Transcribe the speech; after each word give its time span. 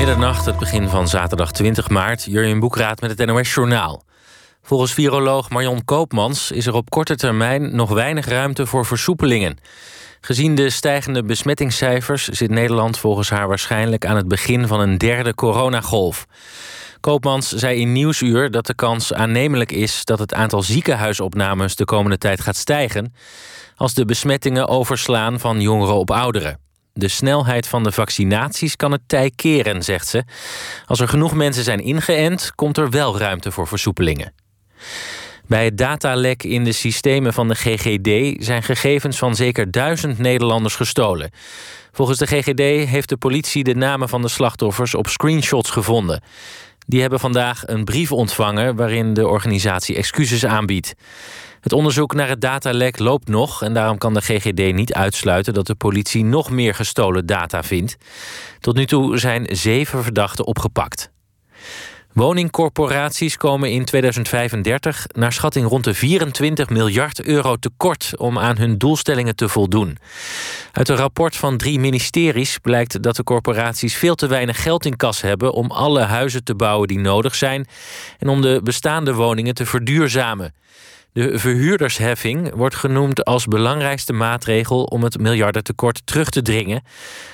middernacht, 0.00 0.44
het 0.44 0.58
begin 0.58 0.88
van 0.88 1.08
zaterdag 1.08 1.52
20 1.52 1.88
maart. 1.88 2.24
Jurjen 2.24 2.60
Boekraat 2.60 3.00
met 3.00 3.18
het 3.18 3.28
NOS 3.28 3.54
Journaal. 3.54 4.04
Volgens 4.62 4.92
viroloog 4.92 5.50
Marion 5.50 5.84
Koopmans 5.84 6.50
is 6.50 6.66
er 6.66 6.74
op 6.74 6.90
korte 6.90 7.16
termijn 7.16 7.76
nog 7.76 7.90
weinig 7.90 8.26
ruimte 8.26 8.66
voor 8.66 8.86
versoepelingen. 8.86 9.58
Gezien 10.20 10.54
de 10.54 10.70
stijgende 10.70 11.22
besmettingscijfers 11.22 12.28
zit 12.28 12.50
Nederland 12.50 12.98
volgens 12.98 13.30
haar 13.30 13.48
waarschijnlijk 13.48 14.06
aan 14.06 14.16
het 14.16 14.28
begin 14.28 14.66
van 14.66 14.80
een 14.80 14.98
derde 14.98 15.34
coronagolf. 15.34 16.26
Koopmans 17.00 17.48
zei 17.48 17.80
in 17.80 17.92
Nieuwsuur 17.92 18.50
dat 18.50 18.66
de 18.66 18.74
kans 18.74 19.12
aannemelijk 19.12 19.72
is 19.72 20.04
dat 20.04 20.18
het 20.18 20.34
aantal 20.34 20.62
ziekenhuisopnames 20.62 21.76
de 21.76 21.84
komende 21.84 22.18
tijd 22.18 22.40
gaat 22.40 22.56
stijgen 22.56 23.14
als 23.76 23.94
de 23.94 24.04
besmettingen 24.04 24.68
overslaan 24.68 25.40
van 25.40 25.60
jongeren 25.60 25.94
op 25.94 26.10
ouderen. 26.10 26.69
De 27.00 27.08
snelheid 27.08 27.66
van 27.66 27.82
de 27.82 27.92
vaccinaties 27.92 28.76
kan 28.76 28.92
het 28.92 29.00
tij 29.06 29.30
keren, 29.36 29.82
zegt 29.82 30.08
ze. 30.08 30.24
Als 30.86 31.00
er 31.00 31.08
genoeg 31.08 31.34
mensen 31.34 31.64
zijn 31.64 31.80
ingeënt, 31.80 32.52
komt 32.54 32.76
er 32.76 32.90
wel 32.90 33.18
ruimte 33.18 33.50
voor 33.50 33.66
versoepelingen. 33.66 34.32
Bij 35.46 35.64
het 35.64 35.78
datalek 35.78 36.42
in 36.42 36.64
de 36.64 36.72
systemen 36.72 37.32
van 37.32 37.48
de 37.48 37.54
GGD 37.54 38.44
zijn 38.44 38.62
gegevens 38.62 39.18
van 39.18 39.34
zeker 39.34 39.70
duizend 39.70 40.18
Nederlanders 40.18 40.74
gestolen. 40.74 41.30
Volgens 41.92 42.18
de 42.18 42.26
GGD 42.26 42.88
heeft 42.88 43.08
de 43.08 43.16
politie 43.16 43.64
de 43.64 43.74
namen 43.74 44.08
van 44.08 44.22
de 44.22 44.28
slachtoffers 44.28 44.94
op 44.94 45.08
screenshots 45.08 45.70
gevonden. 45.70 46.22
Die 46.90 47.00
hebben 47.00 47.20
vandaag 47.20 47.62
een 47.66 47.84
brief 47.84 48.12
ontvangen 48.12 48.76
waarin 48.76 49.14
de 49.14 49.28
organisatie 49.28 49.96
excuses 49.96 50.46
aanbiedt. 50.46 50.94
Het 51.60 51.72
onderzoek 51.72 52.14
naar 52.14 52.28
het 52.28 52.40
datalek 52.40 52.98
loopt 52.98 53.28
nog 53.28 53.62
en 53.62 53.74
daarom 53.74 53.98
kan 53.98 54.14
de 54.14 54.20
GGD 54.20 54.74
niet 54.74 54.94
uitsluiten 54.94 55.54
dat 55.54 55.66
de 55.66 55.74
politie 55.74 56.24
nog 56.24 56.50
meer 56.50 56.74
gestolen 56.74 57.26
data 57.26 57.62
vindt. 57.62 57.96
Tot 58.60 58.74
nu 58.74 58.86
toe 58.86 59.18
zijn 59.18 59.46
zeven 59.50 60.02
verdachten 60.02 60.46
opgepakt. 60.46 61.10
Woningcorporaties 62.12 63.36
komen 63.36 63.70
in 63.70 63.84
2035 63.84 65.06
naar 65.12 65.32
schatting 65.32 65.68
rond 65.68 65.84
de 65.84 65.94
24 65.94 66.68
miljard 66.68 67.22
euro 67.22 67.56
tekort 67.56 68.12
om 68.16 68.38
aan 68.38 68.56
hun 68.56 68.78
doelstellingen 68.78 69.36
te 69.36 69.48
voldoen. 69.48 69.98
Uit 70.72 70.88
een 70.88 70.96
rapport 70.96 71.36
van 71.36 71.56
drie 71.56 71.80
ministeries 71.80 72.58
blijkt 72.58 73.02
dat 73.02 73.16
de 73.16 73.24
corporaties 73.24 73.94
veel 73.94 74.14
te 74.14 74.26
weinig 74.26 74.62
geld 74.62 74.84
in 74.84 74.96
kas 74.96 75.20
hebben 75.20 75.52
om 75.52 75.70
alle 75.70 76.00
huizen 76.00 76.44
te 76.44 76.54
bouwen 76.54 76.88
die 76.88 76.98
nodig 76.98 77.34
zijn 77.34 77.66
en 78.18 78.28
om 78.28 78.40
de 78.40 78.60
bestaande 78.64 79.14
woningen 79.14 79.54
te 79.54 79.66
verduurzamen. 79.66 80.54
De 81.12 81.38
verhuurdersheffing 81.38 82.54
wordt 82.54 82.74
genoemd 82.74 83.24
als 83.24 83.46
belangrijkste 83.46 84.12
maatregel 84.12 84.84
om 84.84 85.02
het 85.02 85.18
miljardentekort 85.18 86.02
terug 86.04 86.30
te 86.30 86.42
dringen. 86.42 86.82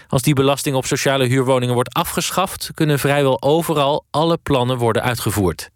Als 0.09 0.23
die 0.23 0.35
belasting 0.35 0.77
op 0.77 0.87
sociale 0.87 1.27
huurwoningen 1.27 1.75
wordt 1.75 1.95
afgeschaft, 1.95 2.71
kunnen 2.75 2.99
vrijwel 2.99 3.43
overal 3.43 4.05
alle 4.11 4.39
plannen 4.43 4.79
worden 4.79 5.03
uitgevoerd. 5.03 5.71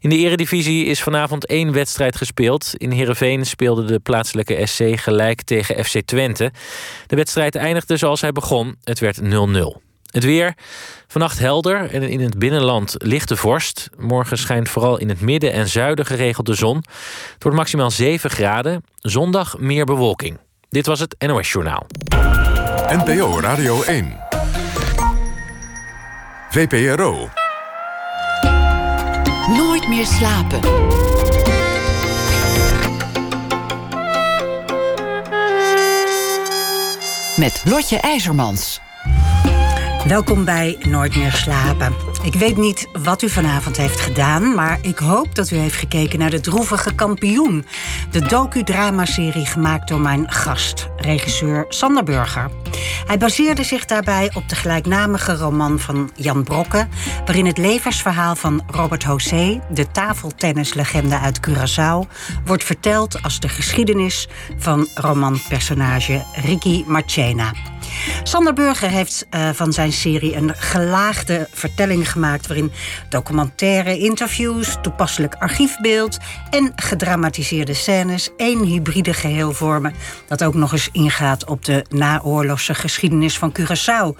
In 0.00 0.10
de 0.10 0.16
eredivisie 0.16 0.84
is 0.84 1.02
vanavond 1.02 1.46
één 1.46 1.72
wedstrijd 1.72 2.16
gespeeld. 2.16 2.74
In 2.76 2.90
Heerenveen 2.90 3.46
speelde 3.46 3.84
de 3.84 3.98
plaatselijke 3.98 4.66
SC 4.66 4.82
gelijk 4.94 5.42
tegen 5.42 5.84
FC 5.84 6.00
Twente. 6.00 6.52
De 7.06 7.16
wedstrijd 7.16 7.54
eindigde 7.54 7.96
zoals 7.96 8.20
hij 8.20 8.32
begon. 8.32 8.76
Het 8.82 8.98
werd 8.98 9.20
0-0. 9.22 9.87
Het 10.10 10.24
weer. 10.24 10.54
Vannacht 11.06 11.38
helder 11.38 11.90
en 11.90 12.02
in 12.02 12.20
het 12.20 12.38
binnenland 12.38 12.94
lichte 12.98 13.36
vorst. 13.36 13.90
Morgen 13.96 14.38
schijnt 14.38 14.68
vooral 14.68 14.98
in 14.98 15.08
het 15.08 15.20
midden 15.20 15.52
en 15.52 15.68
zuiden 15.68 16.06
geregeld 16.06 16.46
de 16.46 16.54
zon. 16.54 16.76
Het 17.32 17.42
wordt 17.42 17.58
maximaal 17.58 17.90
7 17.90 18.30
graden. 18.30 18.84
Zondag 18.96 19.58
meer 19.58 19.84
bewolking. 19.84 20.38
Dit 20.68 20.86
was 20.86 21.00
het 21.00 21.14
NOS 21.18 21.52
Journaal. 21.52 21.86
NPO 22.88 23.40
Radio 23.40 23.82
1. 23.82 24.16
VPRO. 26.50 27.28
Nooit 29.56 29.88
meer 29.88 30.06
slapen. 30.06 30.60
Met 37.36 37.62
Lotje 37.64 37.98
IJzermans. 38.00 38.80
Welkom 40.08 40.44
bij 40.44 40.76
Nooit 40.88 41.16
meer 41.16 41.32
slapen. 41.32 41.94
Ik 42.22 42.34
weet 42.34 42.56
niet 42.56 42.88
wat 43.02 43.22
u 43.22 43.28
vanavond 43.28 43.76
heeft 43.76 44.00
gedaan, 44.00 44.54
maar 44.54 44.78
ik 44.82 44.98
hoop 44.98 45.34
dat 45.34 45.50
u 45.50 45.56
heeft 45.56 45.74
gekeken 45.74 46.18
naar 46.18 46.30
de 46.30 46.40
droevige 46.40 46.94
kampioen. 46.94 47.66
De 48.10 48.20
docudramaserie 48.20 49.46
gemaakt 49.46 49.88
door 49.88 50.00
mijn 50.00 50.30
gast, 50.30 50.88
regisseur 50.96 51.64
Sander 51.68 52.04
Burger. 52.04 52.50
Hij 53.06 53.18
baseerde 53.18 53.62
zich 53.62 53.84
daarbij 53.84 54.30
op 54.34 54.48
de 54.48 54.54
gelijknamige 54.54 55.36
roman 55.36 55.78
van 55.78 56.10
Jan 56.14 56.42
Brokke, 56.42 56.88
waarin 57.24 57.46
het 57.46 57.58
levensverhaal 57.58 58.36
van 58.36 58.62
Robert 58.66 59.02
José, 59.02 59.60
de 59.70 59.90
tafeltennislegende 59.90 61.18
uit 61.18 61.40
Curaçao, 61.48 62.12
wordt 62.44 62.64
verteld 62.64 63.22
als 63.22 63.40
de 63.40 63.48
geschiedenis 63.48 64.28
van 64.58 64.88
romanpersonage 64.94 66.24
Ricky 66.44 66.84
Marchena. 66.86 67.52
Sander 68.22 68.52
Burger 68.52 68.88
heeft 68.88 69.26
uh, 69.30 69.48
van 69.52 69.72
zijn 69.72 69.92
serie 69.92 70.36
een 70.36 70.54
gelaagde 70.56 71.48
vertelling 71.52 72.10
gemaakt... 72.10 72.46
waarin 72.46 72.72
documentaire 73.08 73.98
interviews, 73.98 74.76
toepasselijk 74.82 75.34
archiefbeeld... 75.34 76.18
en 76.50 76.72
gedramatiseerde 76.76 77.74
scènes 77.74 78.30
één 78.36 78.64
hybride 78.64 79.14
geheel 79.14 79.52
vormen... 79.52 79.94
dat 80.26 80.44
ook 80.44 80.54
nog 80.54 80.72
eens 80.72 80.88
ingaat 80.92 81.44
op 81.44 81.64
de 81.64 81.84
naoorlogse 81.88 82.74
geschiedenis 82.74 83.38
van 83.38 83.56
Curaçao... 83.58 84.16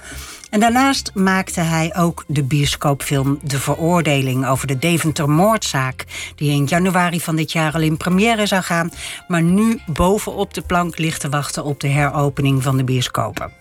En 0.50 0.60
daarnaast 0.60 1.10
maakte 1.14 1.60
hij 1.60 1.94
ook 1.96 2.24
de 2.26 2.42
bioscoopfilm 2.42 3.38
De 3.42 3.58
Veroordeling 3.58 4.46
over 4.46 4.66
de 4.66 4.78
Deventer-moordzaak, 4.78 6.04
die 6.36 6.50
in 6.50 6.64
januari 6.64 7.20
van 7.20 7.36
dit 7.36 7.52
jaar 7.52 7.72
al 7.72 7.80
in 7.80 7.96
première 7.96 8.46
zou 8.46 8.62
gaan, 8.62 8.90
maar 9.28 9.42
nu 9.42 9.80
bovenop 9.86 10.54
de 10.54 10.60
plank 10.62 10.98
ligt 10.98 11.20
te 11.20 11.28
wachten 11.28 11.64
op 11.64 11.80
de 11.80 11.88
heropening 11.88 12.62
van 12.62 12.76
de 12.76 12.84
bioscopen. 12.84 13.52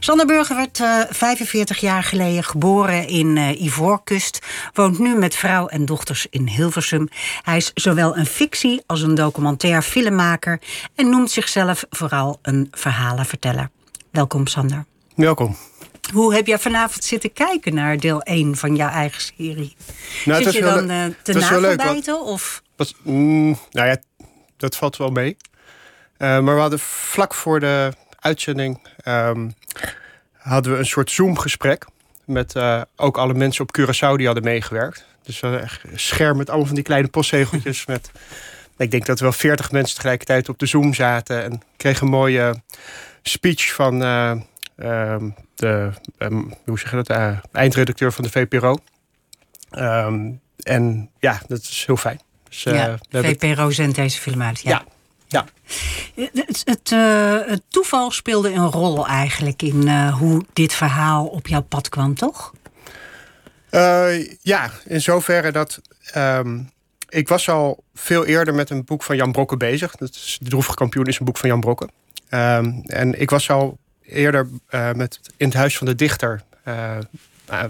Sander 0.00 0.26
Burger 0.26 0.56
werd 0.56 0.78
uh, 0.78 1.00
eh, 1.00 1.06
45 1.10 1.78
jaar 1.78 2.02
geleden 2.02 2.44
geboren 2.44 3.08
in 3.08 3.36
uh, 3.36 3.60
Ivoorkust. 3.60 4.46
Woont 4.72 4.98
nu 4.98 5.14
met 5.14 5.34
vrouw 5.34 5.66
en 5.66 5.84
dochters 5.84 6.26
in 6.30 6.48
Hilversum. 6.48 7.08
Hij 7.42 7.56
is 7.56 7.70
zowel 7.74 8.16
een 8.16 8.26
fictie 8.26 8.82
als 8.86 9.02
een 9.02 9.14
documentair 9.14 9.82
filmmaker. 9.82 10.60
En 10.94 11.10
noemt 11.10 11.30
zichzelf 11.30 11.84
vooral 11.90 12.38
een 12.42 12.68
verhalenverteller. 12.70 13.70
Welkom 14.10 14.46
Sander. 14.46 14.84
Welkom. 15.14 15.56
Hoe 16.12 16.34
heb 16.34 16.46
jij 16.46 16.58
vanavond 16.58 17.04
zitten 17.04 17.32
kijken 17.32 17.74
naar 17.74 17.98
deel 17.98 18.22
1 18.22 18.56
van 18.56 18.76
jouw 18.76 18.88
eigen 18.88 19.20
serie? 19.20 19.76
Nou, 20.24 20.42
Zit 20.42 20.52
je 20.52 20.60
dan 20.60 20.90
uh, 20.90 21.04
te 21.22 21.32
nagelbijten? 21.32 22.22
Of? 22.22 22.62
Was, 22.76 22.94
mm, 23.02 23.58
nou 23.70 23.88
ja, 23.88 23.96
dat 24.56 24.76
valt 24.76 24.96
wel 24.96 25.10
mee. 25.10 25.36
Uh, 26.18 26.40
maar 26.40 26.54
we 26.54 26.60
hadden 26.60 26.78
vlak 26.78 27.34
voor 27.34 27.60
de 27.60 27.92
uitzending... 28.20 28.80
Um, 29.04 29.54
hadden 30.32 30.72
we 30.72 30.78
een 30.78 30.86
soort 30.86 31.10
Zoom-gesprek... 31.10 31.86
met 32.24 32.54
uh, 32.54 32.82
ook 32.96 33.18
alle 33.18 33.34
mensen 33.34 33.62
op 33.62 33.78
Curaçao 33.78 34.16
die 34.16 34.26
hadden 34.26 34.44
meegewerkt. 34.44 35.04
Dus 35.22 35.40
we 35.40 35.56
echt 35.56 35.82
scherm 35.94 36.36
met 36.36 36.48
allemaal 36.48 36.66
van 36.66 36.74
die 36.74 36.84
kleine 36.84 37.08
postzegeltjes... 37.08 37.86
met, 37.94 38.10
ik 38.76 38.90
denk 38.90 39.06
dat 39.06 39.16
er 39.18 39.22
wel 39.22 39.32
veertig 39.32 39.72
mensen 39.72 39.94
tegelijkertijd 39.94 40.48
op 40.48 40.58
de 40.58 40.66
Zoom 40.66 40.94
zaten... 40.94 41.42
en 41.44 41.62
kregen 41.76 42.06
een 42.06 42.12
mooie 42.12 42.62
speech 43.22 43.74
van 43.74 44.02
Ehm, 44.02 44.38
de, 44.76 45.90
ehm, 46.18 46.42
hoe 46.64 46.78
zeg 46.78 46.90
je 46.90 46.96
dat, 46.96 47.10
uh, 47.10 47.38
eindredacteur 47.52 48.12
van 48.12 48.24
de 48.24 48.30
VPRO. 48.30 48.78
Ehm, 49.70 50.30
en 50.62 51.10
ja, 51.18 51.40
dat 51.46 51.60
is 51.60 51.84
heel 51.86 51.96
fijn. 51.96 52.20
Dus, 52.48 52.62
ja, 52.62 52.98
uh, 53.10 53.22
VPRO 53.22 53.70
zendt 53.70 53.96
deze 53.96 54.20
film 54.20 54.42
uit. 54.42 54.60
Ja. 54.60 54.84
ja. 55.26 55.44
Het, 56.14 56.62
het, 56.64 56.90
uh, 56.90 57.46
het, 57.46 57.62
toeval 57.68 58.10
speelde 58.10 58.52
een 58.52 58.70
rol 58.70 59.06
eigenlijk 59.06 59.62
in 59.62 60.08
hoe 60.08 60.44
dit 60.52 60.72
verhaal 60.72 61.26
op 61.26 61.46
jouw 61.46 61.62
pad 61.62 61.88
kwam, 61.88 62.14
toch? 62.14 62.52
ja, 64.42 64.70
in 64.84 65.00
zoverre 65.00 65.52
dat 65.52 65.80
um, 66.14 66.70
ik 67.08 67.28
was 67.28 67.48
al 67.48 67.84
veel 67.94 68.24
eerder 68.24 68.54
met 68.54 68.70
een 68.70 68.84
boek 68.84 69.02
van 69.02 69.16
Jan 69.16 69.32
Brokken 69.32 69.58
bezig. 69.58 69.96
Dat 69.96 70.08
is, 70.08 70.38
de 70.40 70.48
Droevige 70.48 70.74
Kampioen 70.74 71.06
is 71.06 71.18
een 71.18 71.24
boek 71.24 71.36
van 71.36 71.48
Jan 71.48 71.60
Brokken. 71.60 71.90
Um, 72.30 72.82
en 72.84 73.20
ik 73.20 73.30
was 73.30 73.50
al 73.50 73.78
eerder 74.08 74.48
uh, 74.70 74.92
met 74.92 75.20
In 75.36 75.46
het 75.46 75.56
Huis 75.56 75.78
van 75.78 75.86
de 75.86 75.94
Dichter 75.94 76.42
uh, 76.68 76.96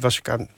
was 0.00 0.19
ik 0.19 0.29
aan. 0.29 0.49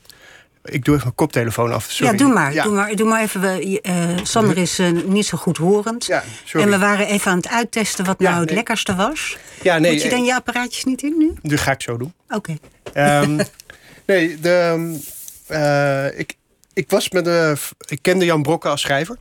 Ik 0.64 0.84
doe 0.84 0.94
even 0.94 1.06
mijn 1.06 1.14
koptelefoon 1.14 1.72
af. 1.72 1.90
Sorry. 1.90 2.12
Ja, 2.12 2.18
doe 2.18 2.32
maar. 2.32 2.52
Doe 2.52 2.72
maar, 2.72 2.96
doe 2.96 3.08
maar 3.08 3.22
even. 3.22 3.68
Uh, 3.68 4.18
Sander 4.22 4.58
is 4.58 4.80
niet 5.06 5.26
zo 5.26 5.38
goed 5.38 5.56
horend. 5.56 6.06
Ja, 6.06 6.22
sorry. 6.44 6.66
En 6.66 6.72
we 6.72 6.78
waren 6.78 7.06
even 7.06 7.30
aan 7.30 7.36
het 7.36 7.48
uittesten 7.48 8.04
wat 8.04 8.18
nou 8.18 8.40
het 8.40 8.50
lekkerste 8.50 8.94
was. 8.94 9.36
Ja, 9.62 9.78
nee, 9.78 9.92
Moet 9.92 10.02
je 10.02 10.08
dan 10.08 10.24
je 10.24 10.34
apparaatjes 10.34 10.84
niet 10.84 11.02
in 11.02 11.14
nu? 11.18 11.32
Nu 11.42 11.56
ga 11.56 11.72
ik 11.72 11.82
zo 11.82 11.96
doen. 11.96 12.14
Oké. 12.28 12.56
Okay. 12.92 13.22
Um, 13.22 13.36
nee, 14.06 14.40
de, 14.40 16.12
ik, 16.16 16.36
ik 16.72 16.90
was 16.90 17.10
met 17.10 17.24
de. 17.24 17.56
Ik 17.86 17.98
kende 18.02 18.24
Jan 18.24 18.42
Brokke 18.42 18.68
als 18.68 18.80
schrijver. 18.80 19.16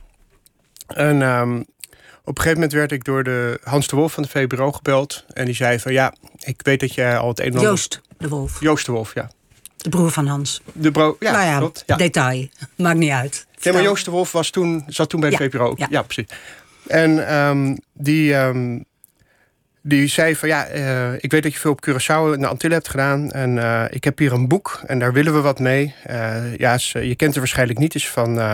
En 0.86 1.22
um, 1.22 1.66
op 2.28 2.36
een 2.36 2.42
gegeven 2.42 2.54
moment 2.54 2.72
werd 2.72 2.92
ik 2.92 3.04
door 3.04 3.22
de 3.24 3.60
Hans 3.62 3.88
de 3.88 3.96
Wolf 3.96 4.12
van 4.12 4.22
de 4.22 4.28
VBRO 4.28 4.72
gebeld. 4.72 5.24
En 5.32 5.44
die 5.44 5.54
zei 5.54 5.78
van 5.78 5.92
ja, 5.92 6.14
ik 6.38 6.60
weet 6.62 6.80
dat 6.80 6.94
jij 6.94 7.18
al 7.18 7.28
het 7.28 7.38
een 7.38 7.44
en 7.46 7.52
ander... 7.52 7.68
Joost 7.68 8.00
de 8.18 8.28
Wolf. 8.28 8.60
Joost 8.60 8.86
de 8.86 8.92
Wolf, 8.92 9.14
ja. 9.14 9.30
De 9.76 9.88
broer 9.88 10.10
van 10.10 10.26
Hans. 10.26 10.60
De 10.72 10.90
bro, 10.90 11.16
ja, 11.20 11.32
nou 11.32 11.44
ja, 11.44 11.58
klopt. 11.58 11.82
Ja. 11.86 11.96
detail. 11.96 12.48
Maakt 12.76 12.98
niet 12.98 13.10
uit. 13.10 13.46
Ja, 13.58 13.72
maar 13.72 13.82
Joost 13.82 14.04
de 14.04 14.10
Wolf 14.10 14.32
was 14.32 14.50
toen, 14.50 14.84
zat 14.86 15.08
toen 15.08 15.20
bij 15.20 15.30
de 15.30 15.36
Ja, 15.38 15.48
VPRO. 15.50 15.72
ja. 15.76 15.86
Ja, 15.90 16.02
precies. 16.02 16.26
En 16.86 17.28
ehm, 17.28 17.76
die, 17.92 18.34
ehm, 18.34 18.78
die 19.82 20.06
zei 20.06 20.36
van 20.36 20.48
ja, 20.48 20.64
eh, 20.66 21.12
ik 21.18 21.30
weet 21.30 21.42
dat 21.42 21.52
je 21.52 21.58
veel 21.58 21.70
op 21.70 21.86
Curaçao 21.88 22.32
en 22.34 22.40
de 22.40 22.46
Antillen 22.46 22.76
hebt 22.76 22.88
gedaan. 22.88 23.30
En 23.30 23.58
eh, 23.58 23.84
ik 23.90 24.04
heb 24.04 24.18
hier 24.18 24.32
een 24.32 24.48
boek 24.48 24.80
en 24.86 24.98
daar 24.98 25.12
willen 25.12 25.34
we 25.34 25.40
wat 25.40 25.58
mee. 25.58 25.94
Eh, 26.04 26.56
ja, 26.56 26.74
is, 26.74 26.92
eh, 26.96 27.02
je 27.02 27.14
kent 27.16 27.30
het 27.30 27.38
waarschijnlijk 27.38 27.78
niet. 27.78 27.94
Is 27.94 28.08
van, 28.08 28.38
eh, 28.40 28.52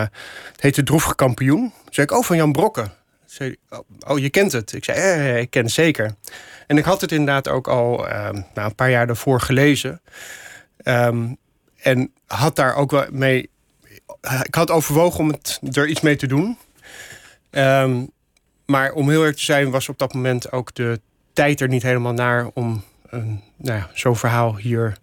het 0.51 0.61
heet 0.61 0.75
De 0.75 0.83
Droevige 0.83 1.15
Kampioen. 1.15 1.59
Toen 1.83 1.93
zei 1.93 2.07
ik, 2.07 2.13
oh, 2.13 2.23
van 2.23 2.35
Jan 2.37 2.51
Brokken. 2.51 2.91
Zei, 3.35 3.55
oh, 3.69 3.79
oh, 4.07 4.19
je 4.19 4.29
kent 4.29 4.51
het. 4.51 4.73
Ik 4.73 4.83
zei, 4.83 4.97
eh, 4.97 5.39
ik 5.39 5.49
ken 5.49 5.63
het 5.63 5.71
zeker. 5.71 6.15
En 6.67 6.77
ik 6.77 6.85
had 6.85 7.01
het 7.01 7.11
inderdaad 7.11 7.47
ook 7.47 7.67
al 7.67 8.07
ehm, 8.07 8.33
nou, 8.53 8.69
een 8.69 8.75
paar 8.75 8.89
jaar 8.89 9.07
daarvoor 9.07 9.41
gelezen. 9.41 10.01
Ehm, 10.77 11.27
en 11.77 12.13
had 12.25 12.55
daar 12.55 12.75
ook 12.75 12.91
wel 12.91 13.05
mee 13.11 13.49
ik 14.43 14.55
had 14.55 14.71
overwogen 14.71 15.19
om 15.19 15.29
het, 15.29 15.59
er 15.71 15.87
iets 15.87 16.01
mee 16.01 16.15
te 16.15 16.27
doen. 16.27 16.57
Ehm, 17.49 18.03
maar 18.65 18.91
om 18.91 19.09
heel 19.09 19.23
erg 19.23 19.35
te 19.35 19.43
zijn, 19.43 19.71
was 19.71 19.89
op 19.89 19.97
dat 19.97 20.13
moment 20.13 20.51
ook 20.51 20.75
de 20.75 20.99
tijd 21.33 21.61
er 21.61 21.67
niet 21.67 21.83
helemaal 21.83 22.13
naar 22.13 22.49
om 22.53 22.83
een, 23.09 23.41
nou 23.57 23.79
ja, 23.79 23.89
zo'n 23.93 24.15
verhaal 24.15 24.57
hier 24.57 24.97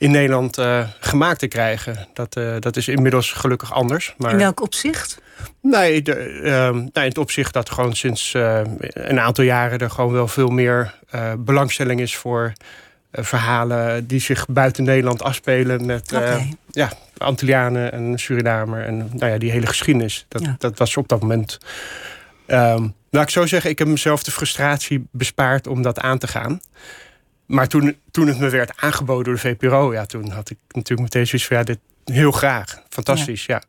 in 0.00 0.10
Nederland 0.10 0.58
eh, 0.58 0.86
gemaakt 1.00 1.38
te 1.38 1.46
krijgen. 1.46 2.08
Dat, 2.12 2.36
eh, 2.36 2.54
dat 2.58 2.76
is 2.76 2.88
inmiddels 2.88 3.32
gelukkig 3.32 3.72
anders. 3.72 4.14
Maar 4.18 4.32
In 4.32 4.38
welk 4.38 4.62
opzicht? 4.62 5.20
nee, 5.60 6.02
de, 6.02 6.14
ehm, 6.44 6.76
nee, 6.76 6.88
in 6.92 7.02
het 7.02 7.18
opzicht 7.18 7.52
dat 7.52 7.70
gewoon 7.70 7.94
sinds 7.96 8.34
eh, 8.34 8.60
een 8.80 9.20
aantal 9.20 9.44
jaren 9.44 9.78
er 9.78 9.90
gewoon 9.90 10.12
wel 10.12 10.28
veel 10.28 10.48
meer 10.48 10.94
belangstelling 11.38 12.00
is 12.00 12.16
voor 12.16 12.52
verhalen 13.12 14.06
die 14.06 14.20
zich 14.20 14.46
buiten 14.48 14.84
Nederland 14.84 15.22
afspelen 15.22 15.86
met 15.86 16.14
ja, 16.70 16.92
Antillianen 17.18 17.92
en 17.92 18.18
Surinamer 18.18 18.84
en 18.84 18.96
nou 19.12 19.32
ja, 19.32 19.38
die 19.38 19.50
hele 19.50 19.66
geschiedenis. 19.66 20.26
Dat, 20.28 20.42
Ja. 20.42 20.54
dat 20.58 20.78
was 20.78 20.96
op 20.96 21.08
dat 21.08 21.20
moment. 21.20 21.58
ehm 22.46 22.88
laat 23.10 23.22
ik 23.22 23.30
zo 23.30 23.46
zeggen, 23.46 23.70
ik 23.70 23.78
heb 23.78 23.88
mezelf 23.88 24.22
de 24.22 24.30
frustratie 24.30 25.06
bespaard 25.10 25.66
om 25.66 25.82
dat 25.82 26.00
aan 26.00 26.18
te 26.18 26.26
gaan. 26.28 26.60
Maar 27.50 27.68
toen, 27.68 27.96
toen 28.10 28.26
het 28.26 28.38
me 28.38 28.48
werd 28.48 28.72
aangeboden 28.76 29.24
door 29.24 29.34
de 29.34 29.40
VPRO, 29.40 29.92
ja, 29.92 30.06
toen 30.06 30.30
had 30.30 30.50
ik 30.50 30.58
natuurlijk 30.68 31.00
meteen 31.00 31.26
zoiets 31.26 31.48
van 31.48 31.56
ja, 31.56 31.62
dit 31.62 31.78
heel 32.04 32.30
graag. 32.32 32.82
Fantastisch, 32.88 33.46
ja. 33.46 33.62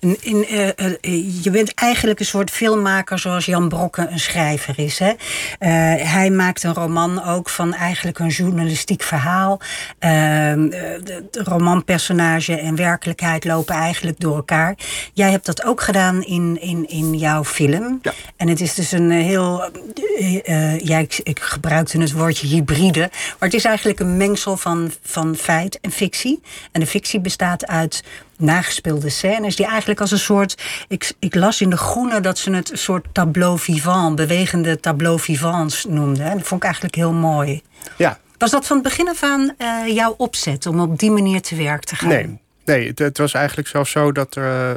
En 0.00 0.16
in, 0.20 0.46
eh, 0.46 0.68
eh, 0.68 1.42
je 1.42 1.50
bent 1.50 1.74
eigenlijk 1.74 2.20
een 2.20 2.26
soort 2.26 2.50
filmmaker 2.50 3.18
zoals 3.18 3.44
Jan 3.44 3.68
Brokken 3.68 4.12
een 4.12 4.18
schrijver 4.18 4.78
is. 4.78 4.98
Hè? 4.98 5.12
Eh, 5.58 5.68
hij 6.12 6.30
maakt 6.30 6.62
een 6.62 6.74
roman 6.74 7.24
ook 7.24 7.48
van 7.48 7.74
eigenlijk 7.74 8.18
een 8.18 8.28
journalistiek 8.28 9.02
verhaal. 9.02 9.60
Ehm, 9.98 10.12
eh, 10.12 10.80
de, 11.04 11.24
romanpersonage 11.32 12.56
en 12.56 12.76
werkelijkheid 12.76 13.44
lopen 13.44 13.74
eigenlijk 13.74 14.20
door 14.20 14.36
elkaar. 14.36 14.74
Jij 15.12 15.30
hebt 15.30 15.46
dat 15.46 15.64
ook 15.64 15.80
gedaan 15.80 16.24
in, 16.24 16.60
in, 16.60 16.88
in 16.88 17.14
jouw 17.14 17.44
film. 17.44 17.98
Ja. 18.02 18.12
En 18.36 18.48
het 18.48 18.60
is 18.60 18.74
dus 18.74 18.92
een 18.92 19.10
heel... 19.10 19.70
eh, 20.18 20.48
eh, 20.48 20.80
ja, 20.80 20.98
ik, 20.98 21.20
ik 21.22 21.38
gebruikte 21.40 22.00
het 22.00 22.12
woordje 22.12 22.46
hybride. 22.46 23.00
Maar 23.00 23.48
het 23.48 23.54
is 23.54 23.64
eigenlijk 23.64 24.00
een 24.00 24.16
mengsel 24.16 24.56
van, 24.56 24.92
van 25.02 25.36
feit 25.36 25.78
en 25.80 25.90
fictie. 25.90 26.40
En 26.72 26.80
de 26.80 26.86
fictie 26.86 27.20
bestaat 27.20 27.66
uit 27.66 28.02
nagespeelde 28.38 29.08
scènes 29.08 29.56
die 29.56 29.66
eigenlijk 29.66 30.00
als 30.00 30.10
een 30.10 30.18
soort. 30.18 30.62
Ik, 30.88 31.12
ik 31.18 31.34
las 31.34 31.60
in 31.60 31.70
de 31.70 31.76
groene 31.76 32.20
dat 32.20 32.38
ze 32.38 32.50
het 32.50 32.70
een 32.70 32.78
soort 32.78 33.06
tableau 33.12 33.58
vivant, 33.58 34.16
bewegende 34.16 34.80
tableau 34.80 35.20
vivants 35.20 35.84
noemden. 35.84 36.26
En 36.26 36.36
dat 36.36 36.46
vond 36.46 36.60
ik 36.60 36.66
eigenlijk 36.66 36.94
heel 36.94 37.12
mooi. 37.12 37.62
Ja, 37.96 38.18
Was 38.38 38.50
dat 38.50 38.66
van 38.66 38.76
het 38.76 38.84
begin 38.86 39.08
af 39.08 39.22
aan 39.22 39.54
eh, 39.58 39.94
jouw 39.94 40.14
opzet 40.16 40.66
om 40.66 40.80
op 40.80 40.98
die 40.98 41.10
manier 41.10 41.42
te 41.42 41.56
werk 41.56 41.84
te 41.84 41.96
gaan? 41.96 42.08
Nee, 42.08 42.38
nee 42.64 42.88
het, 42.88 42.98
het 42.98 43.18
was 43.18 43.32
eigenlijk 43.34 43.68
zelfs 43.68 43.90
zo 43.90 44.12
dat 44.12 44.36
er 44.36 44.70
eh, 44.70 44.74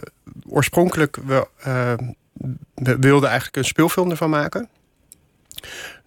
oorspronkelijk 0.48 1.18
we, 1.26 1.48
eh, 1.58 1.94
we 2.76 2.98
wilden 3.00 3.30
eigenlijk 3.30 3.58
een 3.58 3.66
speelfilm 3.66 4.10
ervan 4.10 4.30
maken. 4.30 4.70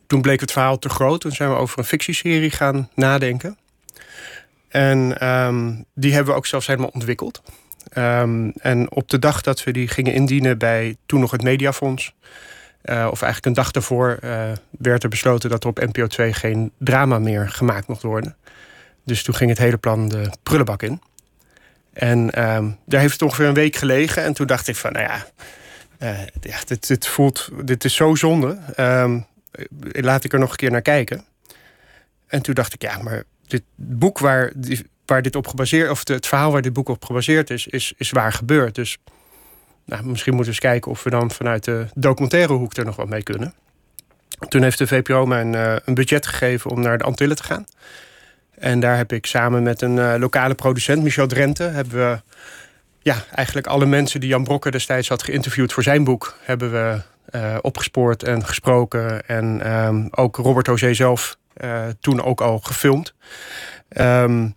Toen 0.06 0.22
bleek 0.22 0.40
het 0.40 0.52
verhaal 0.52 0.78
te 0.78 0.88
groot. 0.88 1.20
Toen 1.20 1.32
zijn 1.32 1.50
we 1.50 1.56
over 1.56 1.78
een 1.78 1.84
fictieserie 1.84 2.50
gaan 2.50 2.88
nadenken. 2.94 3.58
En 4.74 5.18
ehm, 5.18 5.72
die 5.94 6.14
hebben 6.14 6.32
we 6.32 6.38
ook 6.38 6.46
zelfs 6.46 6.66
helemaal 6.66 6.90
ontwikkeld. 6.92 7.42
Ehm, 7.88 8.48
en 8.48 8.90
op 8.90 9.08
de 9.08 9.18
dag 9.18 9.40
dat 9.40 9.64
we 9.64 9.72
die 9.72 9.88
gingen 9.88 10.12
indienen 10.12 10.58
bij 10.58 10.96
toen 11.06 11.20
nog 11.20 11.30
het 11.30 11.42
Mediafonds... 11.42 12.14
eh, 12.82 13.08
of 13.10 13.22
eigenlijk 13.22 13.44
een 13.44 13.62
dag 13.62 13.70
daarvoor 13.70 14.18
eh, 14.20 14.52
werd 14.70 15.02
er 15.02 15.08
besloten 15.08 15.50
dat 15.50 15.62
er 15.62 15.68
op 15.68 15.80
NPO 15.80 16.06
2 16.06 16.32
geen 16.32 16.72
drama 16.78 17.18
meer 17.18 17.50
gemaakt 17.50 17.86
mocht 17.86 18.02
worden. 18.02 18.36
Dus 19.04 19.22
toen 19.22 19.34
ging 19.34 19.50
het 19.50 19.58
hele 19.58 19.76
plan 19.76 20.08
de 20.08 20.30
prullenbak 20.42 20.82
in. 20.82 21.00
En 21.92 22.30
ehm, 22.30 22.70
daar 22.86 23.00
heeft 23.00 23.12
het 23.12 23.22
ongeveer 23.22 23.46
een 23.46 23.54
week 23.54 23.76
gelegen. 23.76 24.22
En 24.22 24.32
toen 24.32 24.46
dacht 24.46 24.68
ik 24.68 24.76
van, 24.76 24.92
nou 24.92 25.04
ja, 25.04 25.26
eh, 25.98 26.26
ja 26.40 26.58
dit, 26.66 27.06
voelt, 27.06 27.48
dit 27.64 27.84
is 27.84 27.94
zo 27.94 28.14
zonde. 28.14 28.58
Laat 29.92 30.24
ik 30.24 30.32
er 30.32 30.38
nog 30.38 30.50
een 30.50 30.56
keer 30.56 30.70
naar 30.70 30.82
kijken. 30.82 31.24
En 32.26 32.42
toen 32.42 32.54
dacht 32.54 32.74
ik, 32.74 32.82
ja, 32.82 33.02
maar 33.02 33.24
dit 33.46 33.62
boek 33.74 34.18
waar, 34.18 34.52
waar 35.06 35.22
dit 35.22 35.36
op 35.36 35.46
gebaseerd, 35.46 35.90
of 35.90 36.08
het 36.08 36.26
verhaal 36.26 36.52
waar 36.52 36.62
dit 36.62 36.72
boek 36.72 36.88
op 36.88 37.04
gebaseerd 37.04 37.50
is, 37.50 37.66
is, 37.66 37.92
is 37.96 38.10
waar 38.10 38.32
gebeurd. 38.32 38.74
Dus 38.74 38.98
nou, 39.84 40.04
misschien 40.04 40.34
moeten 40.34 40.52
we 40.52 40.58
eens 40.58 40.70
kijken 40.70 40.90
of 40.90 41.02
we 41.02 41.10
dan 41.10 41.30
vanuit 41.30 41.64
de 41.64 41.86
documentaire 41.94 42.52
hoek 42.52 42.76
er 42.76 42.84
nog 42.84 42.96
wat 42.96 43.08
mee 43.08 43.22
kunnen. 43.22 43.54
Toen 44.48 44.62
heeft 44.62 44.78
de 44.78 44.86
VPRO 44.86 45.26
mij 45.26 45.40
een, 45.40 45.54
eh, 45.54 45.76
een 45.84 45.94
budget 45.94 46.26
gegeven 46.26 46.70
om 46.70 46.80
naar 46.80 46.98
de 46.98 47.04
Antillen 47.04 47.36
te 47.36 47.42
gaan. 47.42 47.64
En 48.58 48.80
daar 48.80 48.96
heb 48.96 49.12
ik 49.12 49.26
samen 49.26 49.62
met 49.62 49.82
een 49.82 49.98
eh, 49.98 50.14
lokale 50.18 50.54
producent, 50.54 51.02
Michel 51.02 51.26
Drenthe, 51.26 51.62
hebben 51.62 51.98
we 51.98 52.20
ja, 53.02 53.24
eigenlijk 53.34 53.66
alle 53.66 53.86
mensen 53.86 54.20
die 54.20 54.28
Jan 54.28 54.44
Brokker 54.44 54.72
destijds 54.72 55.08
had 55.08 55.22
geïnterviewd 55.22 55.72
voor 55.72 55.82
zijn 55.82 56.04
boek, 56.04 56.36
hebben 56.40 56.72
we 56.72 57.00
eh, 57.24 57.56
opgespoord 57.60 58.22
en 58.22 58.46
gesproken. 58.46 59.26
En 59.26 59.60
ehm, 59.62 60.06
ook 60.10 60.36
Robert 60.36 60.66
José 60.66 60.94
zelf 60.94 61.36
toen 62.00 62.22
ook 62.22 62.40
al 62.40 62.58
gefilmd. 62.58 63.14
Ehm, 63.88 64.48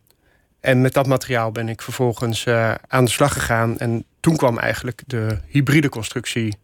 en 0.59 0.81
met 0.81 0.93
dat 0.93 1.07
materiaal 1.07 1.51
ben 1.51 1.69
ik 1.69 1.81
vervolgens 1.81 2.45
eh, 2.45 2.73
aan 2.87 3.05
de 3.05 3.11
slag 3.11 3.33
gegaan. 3.33 3.77
En 3.79 4.05
toen 4.19 4.35
kwam 4.37 4.57
eigenlijk 4.57 5.01
de 5.07 5.37
hybride 5.47 5.89
constructie 5.89 6.57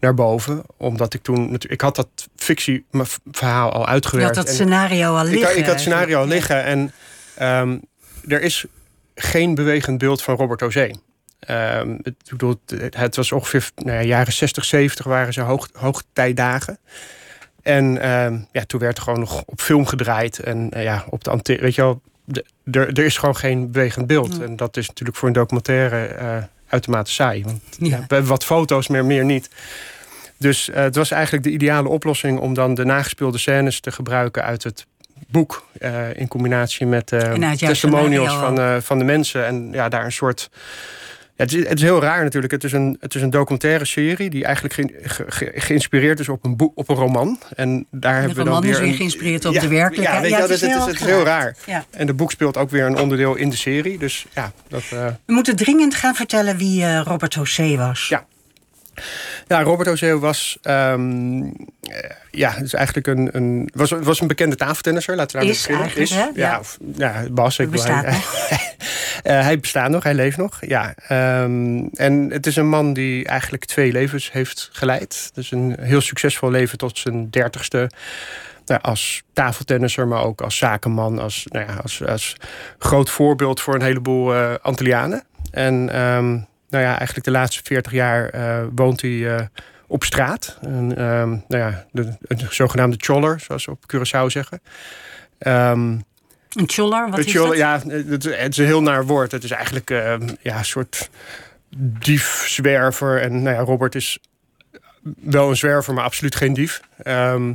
naar 0.00 0.14
boven. 0.14 0.62
Omdat 0.76 1.14
ik 1.14 1.22
toen... 1.22 1.56
Ik 1.68 1.80
had 1.80 1.96
dat 1.96 2.08
fictieverhaal 2.36 3.72
al 3.72 3.80
Je 3.80 3.86
uitgewerkt. 3.86 4.36
had 4.36 4.44
dat 4.46 4.48
En- 4.48 4.54
scenario 4.54 5.14
al 5.16 5.24
ik, 5.24 5.30
liggen. 5.30 5.48
had- 5.48 5.56
ik 5.56 5.62
had 5.64 5.72
het 5.72 5.80
scenario 5.80 6.18
al 6.20 6.26
liggen. 6.26 6.64
En 6.64 6.92
ehm, 7.34 7.78
er 8.28 8.40
is 8.42 8.64
geen 9.14 9.54
bewegend 9.54 9.98
beeld 9.98 10.22
van 10.22 10.36
Robert 10.36 10.62
Ozé. 10.62 10.90
Ehm, 11.40 11.96
het, 12.02 12.14
ik 12.30 12.40
het, 12.96 13.16
was 13.16 13.32
ongeveer 13.32 13.70
nou 13.74 13.96
ja, 13.96 14.02
jaren 14.02 14.32
60, 14.32 14.64
70 14.64 15.06
waren 15.06 15.32
ze 15.32 15.40
hoog, 15.40 15.68
hoogtijdagen. 15.72 16.78
En 17.62 18.00
ehm, 18.00 18.38
ja, 18.52 18.64
toen 18.66 18.80
werd 18.80 18.96
er 18.96 19.02
gewoon 19.02 19.20
nog 19.20 19.42
op 19.46 19.60
film 19.60 19.86
gedraaid. 19.86 20.38
En 20.38 20.70
eh, 20.70 20.82
ja, 20.82 21.04
op 21.10 21.24
de 21.24 21.30
ante- 21.30 21.56
weet 21.60 21.74
je 21.74 21.82
wel, 21.82 22.00
er 22.72 22.98
is 22.98 23.16
gewoon 23.16 23.36
geen 23.36 23.70
bewegend 23.70 24.06
beeld. 24.06 24.36
Ja. 24.36 24.42
En 24.44 24.56
dat 24.56 24.76
is 24.76 24.88
natuurlijk 24.88 25.18
voor 25.18 25.28
een 25.28 25.34
documentaire 25.34 26.04
eh, 26.06 26.36
uitermate 26.68 27.10
saai. 27.10 27.42
Want 27.44 27.60
Ja. 27.78 27.88
we 27.88 27.94
hebben 28.14 28.26
wat 28.26 28.44
foto's, 28.44 28.88
maar 28.88 29.04
meer 29.04 29.24
niet. 29.24 29.50
Dus 30.36 30.70
eh, 30.70 30.82
het 30.82 30.96
was 30.96 31.10
eigenlijk 31.10 31.44
de 31.44 31.50
ideale 31.50 31.88
oplossing 31.88 32.38
om 32.38 32.54
dan 32.54 32.74
de 32.74 32.84
nagespeelde 32.84 33.38
scènes 33.38 33.80
te 33.80 33.90
gebruiken 33.92 34.42
uit 34.44 34.62
het 34.62 34.86
boek. 35.28 35.66
in 36.14 36.28
combinatie 36.28 36.86
met 36.86 37.10
jouw 37.10 37.54
testimonials 37.56 38.32
van, 38.34 38.82
van 38.82 38.98
de 38.98 39.04
mensen. 39.04 39.46
En 39.46 39.68
ja, 39.72 39.88
daar 39.88 40.04
een 40.04 40.12
soort. 40.12 40.50
Het, 41.38 41.52
is, 41.54 41.68
het 41.68 41.76
is 41.78 41.82
heel 41.82 42.00
raar 42.00 42.22
natuurlijk. 42.22 42.52
Het 42.52 42.64
is 42.64 42.72
een, 42.72 42.96
het 43.00 43.14
is 43.14 43.22
een 43.22 43.30
documentaire 43.30 43.84
serie 43.84 44.30
die 44.30 44.44
eigenlijk 44.44 44.74
ge- 44.74 44.94
ge- 45.02 45.24
ge- 45.28 45.52
geïnspireerd 45.54 46.20
is 46.20 46.28
op 46.28 46.44
een, 46.44 46.56
boek, 46.56 46.72
op 46.74 46.88
een 46.88 46.96
roman. 46.96 47.38
En 47.56 47.86
daar 47.90 48.12
De 48.12 48.18
hebben 48.18 48.28
we 48.28 48.34
dan 48.34 48.44
roman 48.46 48.62
weer. 48.62 48.70
is 48.72 48.78
weer 48.78 48.88
een- 48.88 48.94
geïnspireerd 48.94 49.44
op 49.44 49.52
Ja, 49.54 49.60
de 49.60 49.68
werkelijkheid. 49.68 50.16
Ja, 50.16 50.22
weet 50.22 50.30
Ja, 50.30 50.36
je 50.36 50.42
het 50.42 50.52
is 50.52 50.60
het, 50.86 50.94
is 50.94 51.00
heel 51.08 51.24
raar. 51.24 51.56
Ja. 51.66 51.84
En 51.90 52.06
de 52.06 52.14
boek 52.14 52.30
speelt 52.30 52.56
ook 52.56 52.70
weer 52.70 52.86
een 52.86 52.98
onderdeel 52.98 53.34
in 53.34 53.50
de 53.50 53.56
serie. 53.56 53.98
Dus 53.98 54.26
ja, 54.34 54.52
dat. 54.68 54.82
eh, 54.92 55.06
We 55.26 55.32
moeten 55.32 55.56
dringend 55.56 55.94
gaan 55.94 56.14
vertellen 56.14 56.56
wie 56.56 56.84
eh, 56.84 57.00
Robert 57.04 57.34
José 57.34 57.76
was. 57.76 58.08
Ja. 58.08 58.26
Ja, 59.48 59.62
Robert 59.62 59.88
Ozeo 59.88 60.18
was, 60.18 60.58
ehm, 60.62 61.42
eh, 61.42 61.50
ja, 62.30 62.56
is 62.56 62.74
eigenlijk 62.74 63.06
een, 63.06 63.28
een, 63.32 63.68
was, 63.74 63.90
was 63.90 64.20
een 64.20 64.26
bekende 64.26 64.56
tafeltennisser. 64.56 65.16
Laten 65.16 65.40
we 65.40 65.46
daarmee 65.46 65.92
Is 65.92 66.06
beginnen. 66.06 66.34
hè? 66.34 66.40
ja. 66.40 66.48
Ja. 66.50 66.58
of- 66.58 66.78
ja, 66.96 67.24
Bas. 67.30 67.58
Ik 67.58 67.70
bestaat 67.70 68.04
hij, 68.08 68.20
Eh, 69.22 69.40
hij 69.42 69.58
bestaat 69.60 69.90
nog, 69.90 70.02
hij 70.02 70.14
leeft 70.14 70.36
nog. 70.36 70.58
Ja, 70.60 70.94
ehm, 71.08 71.86
en 71.94 72.28
het 72.30 72.46
is 72.46 72.56
een 72.56 72.68
man 72.68 72.92
die 72.92 73.24
eigenlijk 73.24 73.64
twee 73.64 73.92
levens 73.92 74.32
heeft 74.32 74.68
geleid. 74.72 75.30
Dus 75.34 75.50
een 75.50 75.76
heel 75.80 76.00
succesvol 76.00 76.50
leven 76.50 76.78
tot 76.78 76.98
zijn 76.98 77.30
dertigste. 77.30 77.90
Nou, 78.66 78.80
als 78.82 79.22
tafeltennisser, 79.32 80.08
maar 80.08 80.22
ook 80.24 80.40
als 80.40 80.56
zakenman. 80.56 81.18
Als, 81.18 81.46
nou 81.48 81.66
ja, 81.66 81.74
als, 81.82 82.04
als 82.06 82.36
groot 82.78 83.10
voorbeeld 83.10 83.60
voor 83.60 83.74
een 83.74 83.82
heleboel 83.82 84.34
eh 84.34 84.54
Antillianen. 84.62 85.22
En 85.50 85.88
ehm, 85.92 86.38
nou 86.68 86.84
ja, 86.84 86.96
eigenlijk 86.96 87.24
de 87.24 87.30
laatste 87.30 87.60
40 87.64 87.92
jaar 87.92 88.28
eh, 88.28 88.64
woont 88.74 89.00
hij 89.00 89.36
eh, 89.36 89.46
op 89.86 90.04
straat. 90.04 90.58
En, 90.60 90.96
ehm, 90.96 91.28
nou 91.28 91.42
ja, 91.48 91.86
de, 91.92 92.16
de 92.20 92.46
zogenaamde 92.50 92.96
choller, 93.00 93.40
zoals 93.40 93.62
ze 93.62 93.70
op 93.70 93.84
Curaçao 93.94 94.26
zeggen. 94.26 94.60
Ehm, 95.38 95.96
Een 96.52 96.68
choller, 96.68 97.10
wat 97.10 97.18
Een 97.18 97.24
is 97.26 97.32
choller, 97.32 97.48
dat? 97.48 97.58
ja, 97.58 97.80
het, 97.88 98.24
het 98.24 98.52
is 98.52 98.56
een 98.58 98.64
heel 98.64 98.82
naar 98.82 99.06
woord. 99.06 99.32
Het 99.32 99.44
is 99.44 99.50
eigenlijk 99.50 99.90
eh, 99.90 100.16
ja, 100.42 100.58
een 100.58 100.64
soort 100.64 101.10
dief, 101.76 102.44
zwerver. 102.46 103.22
En 103.22 103.42
nou 103.42 103.56
ja, 103.56 103.62
Robert 103.62 103.94
is 103.94 104.18
wel 105.20 105.48
een 105.48 105.56
zwerver, 105.56 105.94
maar 105.94 106.04
absoluut 106.04 106.36
geen 106.36 106.54
dief. 106.54 106.80
Ehm, 107.02 107.52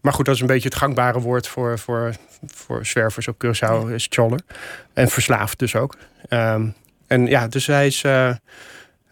maar 0.00 0.12
goed, 0.12 0.24
dat 0.24 0.34
is 0.34 0.40
een 0.40 0.46
beetje 0.46 0.68
het 0.68 0.78
gangbare 0.78 1.20
woord 1.20 1.48
voor, 1.48 1.78
voor, 1.78 2.14
voor 2.46 2.86
zwervers 2.86 3.28
op 3.28 3.44
Curaçao, 3.44 3.92
is 3.92 4.06
choller. 4.10 4.40
En 4.92 5.08
verslaafd 5.08 5.58
dus 5.58 5.74
ook. 5.76 5.96
Ehm, 6.28 6.66
en 7.08 7.26
ja, 7.26 7.48
dus 7.48 7.66
hij 7.66 7.86
is 7.86 8.02
eh, 8.02 8.30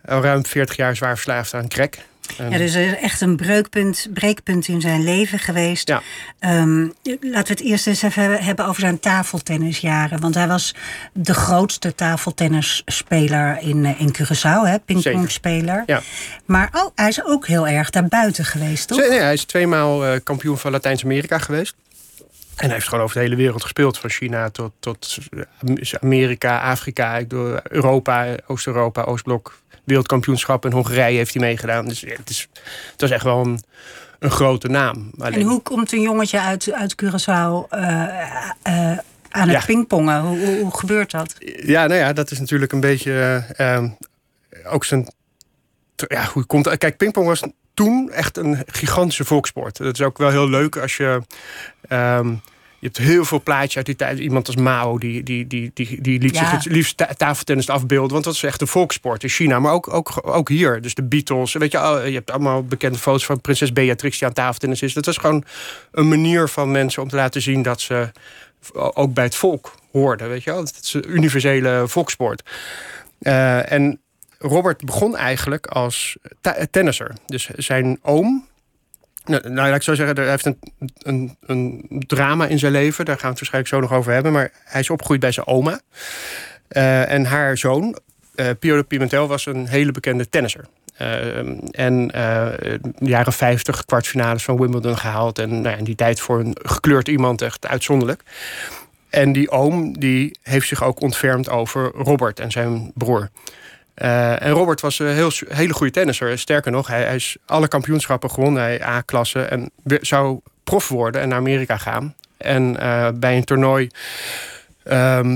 al 0.04 0.22
ruim 0.22 0.46
40 0.46 0.76
jaar 0.76 0.96
zwaar 0.96 1.14
verslaafd 1.14 1.54
aan 1.54 1.68
crack. 1.68 1.96
Ja, 2.38 2.58
dus 2.58 2.74
er 2.74 2.86
is 2.86 2.96
echt 2.96 3.20
een 3.20 3.36
breukpunt, 3.36 4.08
breekpunt 4.14 4.68
in 4.68 4.80
zijn 4.80 5.04
leven 5.04 5.38
geweest. 5.38 5.88
Ja. 5.88 6.02
Ehm, 6.38 6.80
laten 7.20 7.20
we 7.30 7.38
het 7.38 7.60
eerst 7.60 7.86
eens 7.86 8.02
even 8.02 8.44
hebben 8.44 8.66
over 8.66 8.80
zijn 8.80 9.00
tafeltennisjaren. 9.00 10.20
Want 10.20 10.34
hij 10.34 10.48
was 10.48 10.74
de 11.12 11.34
grootste 11.34 11.94
tafeltennisspeler 11.94 13.58
in, 13.60 13.84
eh, 13.84 14.00
in 14.00 14.16
Curaçao, 14.16 14.68
hè? 14.68 14.78
pingpongspeler. 14.78 15.82
Ja. 15.86 16.02
Maar 16.44 16.68
oh, 16.72 16.86
hij 16.94 17.08
is 17.08 17.24
ook 17.24 17.46
heel 17.46 17.68
erg 17.68 17.90
daarbuiten 17.90 18.44
geweest, 18.44 18.88
toch? 18.88 18.98
Nee, 18.98 19.20
hij 19.20 19.32
is 19.32 19.44
tweemaal 19.44 20.06
eh, 20.06 20.20
kampioen 20.22 20.58
van 20.58 20.70
Latijns-Amerika 20.70 21.38
geweest. 21.38 21.74
En 22.56 22.64
hij 22.64 22.74
heeft 22.74 22.88
gewoon 22.88 23.04
over 23.04 23.16
de 23.16 23.22
hele 23.22 23.36
wereld 23.36 23.62
gespeeld. 23.62 23.98
Van 23.98 24.10
China 24.10 24.50
tot, 24.50 24.72
tot 24.80 25.18
Amerika, 26.00 26.60
Afrika, 26.60 27.22
Europa, 27.62 28.34
Oost-Europa, 28.46 29.02
Oostblok. 29.02 29.58
Wereldkampioenschap 29.84 30.64
in 30.64 30.72
Hongarije 30.72 31.16
heeft 31.16 31.34
hij 31.34 31.42
meegedaan. 31.42 31.88
Dus 31.88 32.00
het, 32.00 32.30
is, 32.30 32.48
het 32.92 33.00
was 33.00 33.10
echt 33.10 33.24
wel 33.24 33.40
een, 33.46 33.60
een 34.18 34.30
grote 34.30 34.68
naam. 34.68 35.10
Alleen- 35.18 35.40
En 35.40 35.46
hoe 35.46 35.60
komt 35.62 35.92
een 35.92 36.00
jongetje 36.00 36.40
uit, 36.40 36.72
uit 36.72 36.94
Curaçao 37.04 37.68
eh, 37.70 38.02
eh, 38.62 38.98
aan 39.30 39.48
het 39.48 39.50
Ja. 39.50 39.62
pingpongen? 39.66 40.20
Hoe, 40.20 40.38
hoe, 40.38 40.60
hoe 40.60 40.76
gebeurt 40.78 41.10
dat? 41.10 41.34
Ja, 41.56 41.86
nou 41.86 42.00
ja, 42.00 42.12
dat 42.12 42.30
is 42.30 42.38
natuurlijk 42.38 42.72
een 42.72 42.80
beetje 42.80 43.44
eh, 43.56 43.74
ehm, 43.76 43.88
ook 44.64 44.84
zijn. 44.84 45.12
Ja, 45.96 46.24
hoe 46.32 46.44
komt? 46.44 46.76
Kijk, 46.78 46.96
pingpong 46.96 47.26
was 47.26 47.42
toen 47.76 48.10
echt 48.10 48.36
een 48.36 48.62
gigantische 48.66 49.24
volkssport. 49.24 49.76
Dat 49.76 49.94
is 49.94 50.02
ook 50.02 50.18
wel 50.18 50.30
heel 50.30 50.48
leuk 50.48 50.76
als 50.76 50.96
je. 50.96 51.20
ehm, 51.88 52.34
je 52.78 52.86
hebt 52.92 52.96
heel 52.96 53.24
veel 53.24 53.42
plaatjes 53.42 53.76
uit 53.76 53.86
die 53.86 53.96
tijd. 53.96 54.18
Iemand 54.18 54.46
als 54.46 54.56
Mao, 54.56 54.98
die, 54.98 55.22
die, 55.22 55.46
die, 55.46 55.70
die, 55.74 56.00
die 56.00 56.18
liet 56.20 56.34
Ja. 56.34 56.40
zich 56.40 56.50
het 56.50 56.64
liefst 56.64 56.96
ta- 56.96 57.14
tafeltennis 57.16 57.68
afbeelden. 57.68 58.12
Want 58.12 58.24
dat 58.24 58.34
is 58.34 58.42
echt 58.42 58.60
een 58.60 58.66
volkssport 58.66 59.22
in 59.22 59.28
China. 59.28 59.58
Maar 59.60 59.72
ook, 59.72 59.92
ook, 59.92 60.20
ook 60.22 60.48
hier. 60.48 60.80
Dus 60.80 60.94
de 60.94 61.02
Beatles. 61.02 61.52
Weet 61.52 61.72
je, 61.72 61.78
je 62.04 62.12
hebt 62.14 62.30
allemaal 62.30 62.64
bekende 62.64 62.98
foto's 62.98 63.24
van 63.26 63.40
prinses 63.40 63.72
Beatrix 63.72 64.18
die 64.18 64.28
aan 64.28 64.34
tafeltennis 64.34 64.82
is. 64.82 64.92
Dat 64.94 65.06
was 65.06 65.16
gewoon 65.16 65.44
een 65.92 66.08
manier 66.08 66.48
van 66.48 66.70
mensen 66.70 67.02
om 67.02 67.08
te 67.08 67.16
laten 67.16 67.42
zien 67.42 67.62
dat 67.62 67.80
ze 67.80 68.10
ook 68.72 69.14
bij 69.14 69.24
het 69.24 69.34
volk 69.34 69.74
hoorden. 69.92 70.28
Weet 70.28 70.42
je 70.44 70.50
wel? 70.50 70.60
Het 70.60 70.78
is 70.82 70.94
een 70.94 71.10
universele 71.16 71.84
volkssport. 71.86 72.42
Eh, 73.18 73.72
en 73.72 74.00
Robert 74.46 74.84
begon 74.84 75.16
eigenlijk 75.16 75.66
als 75.66 76.16
tennisser. 76.70 77.14
Dus 77.26 77.48
zijn 77.56 77.98
oom. 78.02 78.46
Nou, 79.24 79.50
nou, 79.50 79.74
ik 79.74 79.82
zo 79.82 79.94
zeggen, 79.94 80.16
hij 80.16 80.30
heeft 80.30 80.46
een, 80.46 80.58
een, 80.98 81.36
een 81.46 81.84
drama 82.06 82.46
in 82.46 82.58
zijn 82.58 82.72
leven. 82.72 83.04
Daar 83.04 83.18
gaan 83.18 83.32
we 83.32 83.38
het 83.38 83.50
waarschijnlijk 83.50 83.74
zo 83.74 83.80
nog 83.80 83.92
over 83.98 84.12
hebben. 84.12 84.32
Maar 84.32 84.50
hij 84.64 84.80
is 84.80 84.90
opgegroeid 84.90 85.20
bij 85.20 85.32
zijn 85.32 85.46
oma. 85.46 85.80
Eh, 86.68 87.12
en 87.12 87.24
haar 87.24 87.58
zoon, 87.58 87.98
eh 88.34 88.50
Pio 88.58 88.76
de 88.76 88.82
Pimentel, 88.82 89.28
was 89.28 89.46
een 89.46 89.66
hele 89.66 89.92
bekende 89.92 90.28
tennisser. 90.28 90.64
Eh, 90.96 91.36
en 91.70 92.08
de 92.08 92.80
jaren 92.98 93.32
50 93.32 93.84
kwartfinales 93.84 94.44
van 94.44 94.60
Wimbledon 94.60 94.98
gehaald. 94.98 95.38
En 95.38 95.60
nou 95.60 95.78
in 95.78 95.84
die 95.84 95.94
tijd 95.94 96.20
voor 96.20 96.40
een 96.40 96.56
gekleurd 96.62 97.08
iemand 97.08 97.42
echt 97.42 97.66
uitzonderlijk. 97.66 98.22
En 99.16 99.32
die 99.32 99.50
oom 99.50 99.98
die 99.98 100.38
heeft 100.42 100.68
zich 100.68 100.84
ook 100.84 101.00
ontfermd 101.00 101.48
over 101.50 101.90
Robert 101.94 102.40
en 102.40 102.50
zijn 102.50 102.90
broer. 102.94 103.28
Eh, 103.96 104.42
en 104.42 104.50
Robert 104.50 104.80
was 104.80 104.98
een 104.98 105.14
heel, 105.14 105.30
hele 105.48 105.72
goede 105.72 105.92
tennisser. 105.92 106.38
Sterker 106.38 106.72
nog, 106.72 106.86
hij, 106.86 107.02
hij 107.02 107.14
is 107.14 107.36
alle 107.46 107.68
kampioenschappen 107.68 108.30
gewonnen. 108.30 108.62
Hij 108.62 108.82
A-klasse 108.82 109.40
en 109.42 109.70
zou 110.00 110.40
prof 110.64 110.88
worden 110.88 111.20
en 111.20 111.28
naar 111.28 111.38
Amerika 111.38 111.76
gaan. 111.76 112.14
En 112.36 112.80
eh, 112.80 113.08
bij 113.14 113.36
een 113.36 113.44
toernooi... 113.44 113.88
ehm, 114.84 115.28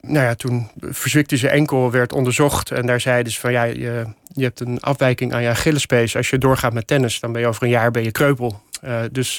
nou 0.00 0.24
ja, 0.26 0.34
toen 0.34 0.70
verzwikte 0.80 1.36
zijn 1.36 1.52
enkel, 1.52 1.90
werd 1.90 2.12
onderzocht. 2.12 2.70
En 2.70 2.86
daar 2.86 3.00
zeiden 3.00 3.32
ze 3.32 3.40
van 3.40 3.52
ja, 3.52 3.62
je, 3.62 4.04
je 4.34 4.42
hebt 4.42 4.60
een 4.60 4.80
afwijking 4.80 5.32
aan 5.32 5.42
je 5.42 5.48
Achillespees. 5.48 6.16
Als 6.16 6.30
je 6.30 6.38
doorgaat 6.38 6.72
met 6.72 6.86
tennis, 6.86 7.20
dan 7.20 7.32
ben 7.32 7.40
je 7.40 7.46
over 7.46 7.62
een 7.62 7.68
jaar 7.68 7.90
ben 7.90 8.02
je 8.02 8.10
kreupel. 8.10 8.62
Eh, 8.82 9.00
dus 9.12 9.38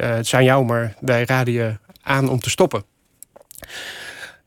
het 0.00 0.26
zijn 0.26 0.44
jou, 0.44 0.64
maar 0.64 0.94
wij 1.00 1.24
raden 1.24 1.52
je 1.52 1.76
aan 2.02 2.28
om 2.28 2.40
te 2.40 2.50
stoppen. 2.50 2.84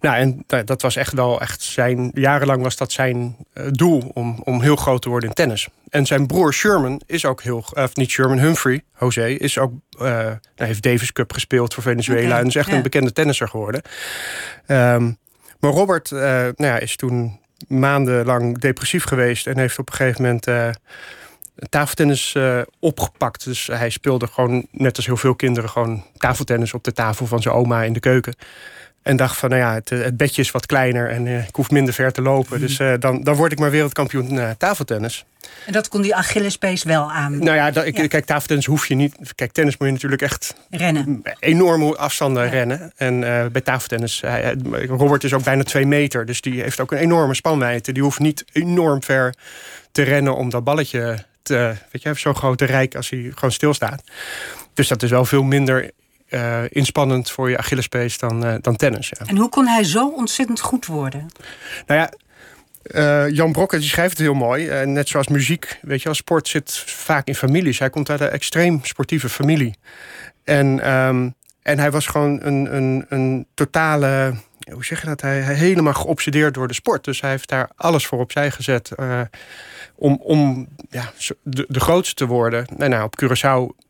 Nou, 0.01 0.15
en 0.15 0.43
da- 0.47 0.63
dat 0.63 0.81
was 0.81 0.95
echt 0.95 1.13
wel 1.13 1.41
echt 1.41 1.61
zijn. 1.61 2.11
Jarenlang 2.13 2.61
was 2.61 2.75
dat 2.77 2.91
zijn 2.91 3.35
eh, 3.53 3.65
doel 3.71 4.11
om, 4.13 4.41
om 4.43 4.61
heel 4.61 4.75
groot 4.75 5.01
te 5.01 5.09
worden 5.09 5.29
in 5.29 5.35
tennis. 5.35 5.67
En 5.89 6.05
zijn 6.05 6.27
broer 6.27 6.53
Sherman 6.53 7.01
is 7.05 7.25
ook 7.25 7.41
heel. 7.41 7.65
Of 7.73 7.95
niet 7.95 8.09
Sherman, 8.09 8.39
Humphrey, 8.39 8.83
José, 8.99 9.25
is 9.27 9.57
ook. 9.57 9.73
nou, 9.97 10.39
heeft 10.55 10.81
Davis 10.83 11.11
Cup 11.11 11.33
gespeeld 11.33 11.73
voor 11.73 11.83
Venezuela. 11.83 12.39
En 12.39 12.47
is 12.47 12.55
echt 12.55 12.69
ja. 12.69 12.75
een 12.75 12.81
bekende 12.81 13.13
tennisser 13.13 13.47
geworden. 13.47 13.81
Ehm, 14.65 15.11
maar 15.59 15.71
Robert 15.71 16.11
eh, 16.11 16.19
nou 16.19 16.53
ja, 16.55 16.77
is 16.79 16.95
toen 16.95 17.39
maandenlang 17.67 18.57
depressief 18.59 19.03
geweest. 19.03 19.47
En 19.47 19.57
heeft 19.57 19.79
op 19.79 19.89
een 19.89 19.95
gegeven 19.95 20.21
moment. 20.21 20.47
eh, 20.47 20.69
tafeltennis 21.69 22.35
opgepakt. 22.79 23.43
Dus 23.43 23.67
hij 23.67 23.89
speelde 23.89 24.27
gewoon, 24.27 24.67
net 24.71 24.95
als 24.97 25.05
heel 25.05 25.17
veel 25.17 25.35
kinderen, 25.35 25.69
gewoon 25.69 26.03
tafeltennis 26.17 26.73
op 26.73 26.83
de 26.83 26.93
tafel 26.93 27.25
van 27.25 27.41
zijn 27.41 27.55
oma 27.55 27.83
in 27.83 27.93
de 27.93 27.99
keuken. 27.99 28.35
En 29.01 29.15
dacht 29.15 29.37
van, 29.37 29.49
nou 29.49 29.61
ja, 29.61 29.73
het, 29.73 29.89
het 29.89 30.17
bedje 30.17 30.41
is 30.41 30.51
wat 30.51 30.65
kleiner 30.65 31.09
en 31.09 31.27
eh, 31.27 31.47
ik 31.47 31.55
hoef 31.55 31.69
minder 31.71 31.93
ver 31.93 32.11
te 32.11 32.21
lopen. 32.21 32.59
Dus 32.59 32.79
eh, 32.79 32.93
dan, 32.99 33.23
dan 33.23 33.35
word 33.35 33.51
ik 33.51 33.59
maar 33.59 33.71
wereldkampioen 33.71 34.39
eh, 34.39 34.49
tafeltennis. 34.57 35.25
En 35.65 35.73
dat 35.73 35.87
kon 35.87 36.01
die 36.01 36.15
Achillespees 36.15 36.83
wel 36.83 37.11
aan 37.11 37.37
Nou 37.37 37.55
ja, 37.55 37.71
dat, 37.71 37.85
Ja. 37.85 38.07
kijk, 38.07 38.25
tafeltennis 38.25 38.65
hoef 38.65 38.87
je 38.87 38.95
niet. 38.95 39.15
Kijk, 39.35 39.51
tennis 39.51 39.77
moet 39.77 39.87
je 39.87 39.93
natuurlijk 39.93 40.21
echt 40.21 40.55
rennen. 40.69 41.21
enorme 41.39 41.95
afstanden 41.97 42.49
rennen. 42.49 42.91
En 42.95 43.23
eh, 43.23 43.45
bij 43.51 43.61
tafeltennis, 43.61 44.23
Robert 44.87 45.23
is 45.23 45.33
ook 45.33 45.43
bijna 45.43 45.63
twee 45.63 45.85
meter. 45.85 46.25
Dus 46.25 46.41
die 46.41 46.61
heeft 46.61 46.79
ook 46.79 46.91
een 46.91 46.97
enorme 46.97 47.33
spanwijdte. 47.33 47.91
Die 47.91 48.03
hoeft 48.03 48.19
niet 48.19 48.45
enorm 48.51 49.03
ver 49.03 49.33
te 49.91 50.01
rennen 50.01 50.35
om 50.35 50.49
dat 50.49 50.63
balletje 50.63 51.25
te... 51.41 51.73
Weet 51.91 52.01
je, 52.01 52.13
zo'n 52.13 52.35
grote 52.35 52.65
rijk 52.65 52.95
als 52.95 53.09
hij 53.09 53.31
gewoon 53.33 53.51
stilstaat. 53.51 54.03
Dus 54.73 54.87
dat 54.87 55.03
is 55.03 55.09
wel 55.09 55.25
veel 55.25 55.43
minder 55.43 55.91
eh, 56.31 56.63
inspannend 56.69 57.31
voor 57.31 57.49
je 57.49 57.57
Achillespees 57.57 58.17
dan, 58.17 58.45
eh, 58.45 58.55
dan 58.61 58.75
tennis. 58.75 59.11
Ja. 59.19 59.25
En 59.25 59.37
hoe 59.37 59.49
kon 59.49 59.67
hij 59.67 59.83
zo 59.83 60.07
ontzettend 60.07 60.59
goed 60.59 60.85
worden? 60.85 61.27
Nou 61.85 61.99
ja, 61.99 62.11
eh, 62.83 63.35
Jan 63.35 63.51
Brokke 63.51 63.77
die 63.77 63.87
schrijft 63.87 64.17
het 64.17 64.25
heel 64.25 64.33
mooi. 64.33 64.85
Net 64.85 65.07
zoals 65.07 65.27
muziek, 65.27 65.79
weet 65.81 65.97
je 65.99 66.05
wel, 66.05 66.13
sport 66.13 66.47
zit 66.47 66.77
vaak 66.77 67.27
in 67.27 67.35
families. 67.35 67.79
Hij 67.79 67.89
komt 67.89 68.09
uit 68.09 68.19
een 68.19 68.29
extreem 68.29 68.79
sportieve 68.83 69.29
familie. 69.29 69.75
En, 70.43 70.79
ehm, 70.79 71.29
en 71.61 71.79
hij 71.79 71.91
was 71.91 72.07
gewoon 72.07 72.39
een, 72.41 72.75
een, 72.75 73.05
een 73.09 73.45
totale, 73.53 74.33
hoe 74.71 74.85
zeg 74.85 75.01
je 75.01 75.07
dat? 75.07 75.21
Hij, 75.21 75.39
hij 75.39 75.55
helemaal 75.55 75.93
geobsedeerd 75.93 76.53
door 76.53 76.67
de 76.67 76.73
sport. 76.73 77.03
Dus 77.03 77.21
hij 77.21 77.29
heeft 77.29 77.49
daar 77.49 77.69
alles 77.75 78.05
voor 78.05 78.19
opzij 78.19 78.51
gezet 78.51 78.91
om, 79.95 80.19
om 80.23 80.67
ja, 80.89 81.11
de, 81.43 81.65
de 81.67 81.79
grootste 81.79 82.15
te 82.15 82.25
worden. 82.25 82.65
En 82.77 82.89
nou, 82.89 83.03
op 83.03 83.21
Curaçao, 83.23 83.89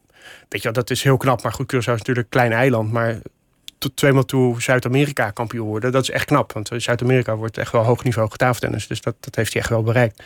weet 0.50 0.62
je 0.62 0.72
dat 0.72 0.90
is 0.90 1.04
heel 1.04 1.18
knap. 1.18 1.44
Maar 1.44 1.54
goed, 1.54 1.74
Curaçao 1.74 1.78
is 1.78 1.86
natuurlijk 1.86 2.18
een 2.18 2.40
klein 2.40 2.52
eiland. 2.52 2.92
Maar 2.92 3.18
tot 3.78 3.96
tweemaal 3.96 4.26
toe 4.26 4.62
Zuid-Amerika 4.62 5.30
kampioen 5.32 5.68
worden. 5.68 5.92
Dat 5.92 6.02
is 6.02 6.10
echt 6.10 6.26
knap, 6.26 6.54
want 6.54 6.72
in 6.72 6.82
Zuid-Amerika 6.82 7.36
wordt 7.36 7.58
echt 7.58 7.72
wel 7.72 7.84
hoog 7.84 8.04
niveau 8.04 8.30
getafeltennis. 8.32 8.88
Dus 8.88 9.02
dat, 9.02 9.16
dat 9.20 9.36
heeft 9.36 9.54
hij 9.54 9.62
echt 9.62 9.70
wel 9.72 9.84
bereikt. 9.84 10.24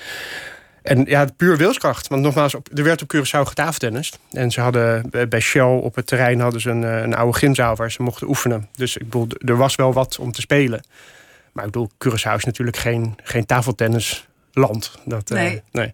En 0.82 1.06
ja, 1.06 1.28
puur 1.38 1.58
wilskracht. 1.58 2.08
Want 2.08 2.22
nogmaals, 2.22 2.54
er 2.74 2.84
werd 2.84 3.02
op 3.02 3.16
Curaçao 3.16 3.42
getafeltennist. 3.48 4.20
En 4.32 4.52
ze 4.52 4.62
hadden 4.62 5.10
bij- 5.10 5.28
bij 5.28 5.40
Shell 5.40 5.62
op 5.80 5.96
het 5.96 6.08
terrein 6.08 6.40
hadden 6.40 6.62
ze 6.62 6.70
een, 6.70 6.84
eh, 6.84 7.02
een 7.02 7.16
oude 7.16 7.38
gymzaal 7.38 7.76
waar 7.76 7.92
ze 7.92 8.04
mochten 8.04 8.28
oefenen. 8.28 8.68
Dus 8.76 8.98
ik 8.98 9.04
bedoel, 9.04 9.28
er 9.46 9.58
was 9.58 9.76
wel 9.76 9.94
wat 9.94 10.18
om 10.20 10.32
te 10.32 10.42
spelen. 10.42 10.84
Maar 11.52 11.66
ik 11.66 11.72
bedoel, 11.72 11.90
Curaçao 12.06 12.36
is 12.36 12.44
natuurlijk 12.46 12.78
geen, 12.78 13.16
geen 13.24 13.46
tafeltennisland. 14.56 14.92
Dat, 15.06 15.32
eh, 15.32 15.38
Nee. 15.38 15.62
nee. 15.72 15.94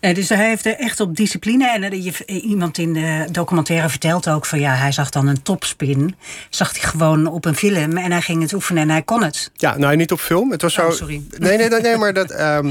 Nee, 0.00 0.14
dus 0.14 0.28
hij 0.28 0.48
heeft 0.48 0.66
echt 0.66 1.00
op 1.00 1.16
discipline. 1.16 1.70
En 1.72 1.82
eh, 1.82 2.04
je- 2.04 2.24
iemand 2.40 2.78
in 2.78 2.92
de 2.92 3.26
documentaire 3.30 3.88
vertelt 3.88 4.28
ook 4.28 4.46
van 4.46 4.60
ja, 4.60 4.74
hij 4.74 4.92
zag 4.92 5.10
dan 5.10 5.26
een 5.26 5.42
topspin. 5.42 6.14
Zag 6.50 6.72
hij 6.72 6.80
gewoon 6.90 7.26
op 7.26 7.44
een 7.44 7.56
film 7.56 7.96
en 7.96 8.12
hij 8.12 8.20
ging 8.22 8.42
het 8.42 8.52
oefenen 8.52 8.82
en 8.82 8.90
hij 8.90 9.02
kon 9.02 9.22
het. 9.22 9.50
Ja, 9.54 9.76
nou 9.78 9.96
niet 9.96 10.12
op 10.12 10.20
film. 10.20 10.50
Het 10.50 10.62
was 10.62 10.74
zo. 10.74 10.86
Oh, 10.86 10.92
sorry. 10.92 11.22
Nee, 11.38 11.56
nee, 11.58 11.68
nee, 11.68 11.80
nee 11.80 11.96
maar 11.96 12.12
dat. 12.12 12.30
ehm, 12.30 12.70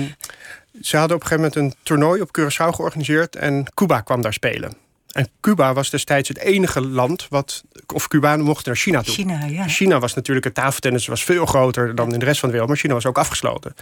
ze 0.81 0.97
hadden 0.97 1.15
op 1.17 1.21
een 1.23 1.27
gegeven 1.27 1.51
moment 1.55 1.73
een 1.73 1.79
toernooi 1.83 2.21
op 2.21 2.29
Curaçao 2.39 2.75
georganiseerd 2.75 3.35
en 3.35 3.65
Cuba 3.73 4.01
kwam 4.01 4.21
daar 4.21 4.33
spelen. 4.33 4.73
En 5.11 5.29
Cuba 5.41 5.73
was 5.73 5.89
destijds 5.89 6.27
het 6.29 6.37
enige 6.37 6.81
land 6.81 7.25
wat. 7.29 7.63
of 7.93 8.07
Cubanen 8.07 8.45
mochten 8.45 8.65
naar 8.67 8.75
China 8.81 9.01
toe. 9.01 9.13
China, 9.13 9.45
ja. 9.45 9.67
China 9.67 9.99
was 9.99 10.13
natuurlijk 10.13 10.45
het 10.45 10.53
tafeltennis 10.55 11.07
was 11.07 11.23
veel 11.23 11.45
groter 11.45 11.95
dan 11.95 12.13
in 12.13 12.19
de 12.19 12.25
rest 12.25 12.39
van 12.39 12.47
de 12.49 12.53
wereld, 12.53 12.71
maar 12.71 12.81
China 12.81 12.93
was 12.93 13.05
ook 13.05 13.17
afgesloten. 13.17 13.75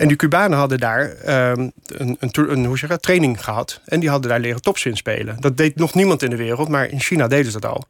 En 0.00 0.08
die 0.08 0.16
Cubanen 0.16 0.58
hadden 0.58 0.78
daar 0.78 1.12
ehm, 1.12 1.68
een, 1.86 2.16
een, 2.20 2.52
een 2.52 2.64
hoe 2.64 2.78
zeg 2.78 2.96
training 2.96 3.44
gehad. 3.44 3.80
En 3.84 4.00
die 4.00 4.08
hadden 4.08 4.30
daar 4.30 4.40
leren 4.40 4.62
topspin 4.62 4.96
spelen. 4.96 5.36
Dat 5.40 5.56
deed 5.56 5.76
nog 5.76 5.94
niemand 5.94 6.22
in 6.22 6.30
de 6.30 6.36
wereld, 6.36 6.68
maar 6.68 6.88
in 6.88 7.00
China 7.00 7.28
deden 7.28 7.52
ze 7.52 7.60
dat 7.60 7.70
al. 7.70 7.84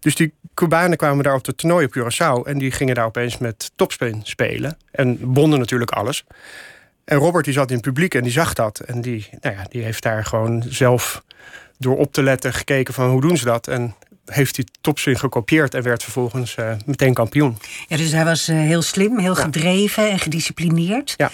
Dus 0.00 0.14
die 0.14 0.34
Cubanen 0.54 0.96
kwamen 0.96 1.24
daar 1.24 1.34
op 1.34 1.46
het 1.46 1.58
toernooi 1.58 1.86
op 1.86 1.96
Curaçao... 1.98 2.48
en 2.48 2.58
die 2.58 2.70
gingen 2.70 2.94
daar 2.94 3.04
opeens 3.04 3.38
met 3.38 3.72
topspin 3.76 4.20
spelen. 4.22 4.78
En 4.90 5.18
bonden 5.20 5.58
natuurlijk 5.58 5.90
alles. 5.90 6.24
En 7.04 7.18
Robert 7.18 7.44
die 7.44 7.54
zat 7.54 7.68
in 7.68 7.76
het 7.76 7.84
publiek 7.84 8.14
en 8.14 8.22
die 8.22 8.32
zag 8.32 8.52
dat. 8.52 8.78
En 8.78 9.00
die, 9.00 9.28
nou 9.40 9.56
ja, 9.56 9.66
die 9.68 9.82
heeft 9.82 10.02
daar 10.02 10.24
gewoon 10.24 10.64
zelf 10.68 11.22
door 11.78 11.96
op 11.96 12.12
te 12.12 12.22
letten 12.22 12.52
gekeken 12.52 12.94
van 12.94 13.10
hoe 13.10 13.20
doen 13.20 13.36
ze 13.36 13.44
dat. 13.44 13.68
En 13.68 13.94
heeft 14.26 14.56
hij 14.56 14.66
topspin 14.80 15.18
gekopieerd 15.18 15.74
en 15.74 15.82
werd 15.82 16.02
vervolgens 16.02 16.56
uh, 16.56 16.70
meteen 16.86 17.14
kampioen. 17.14 17.58
Ja, 17.86 17.96
dus 17.96 18.12
hij 18.12 18.24
was 18.24 18.48
uh, 18.48 18.56
heel 18.58 18.82
slim, 18.82 19.18
heel 19.18 19.36
Ja. 19.36 19.42
gedreven 19.42 20.10
en 20.10 20.18
gedisciplineerd. 20.18 21.14
Ja. 21.16 21.30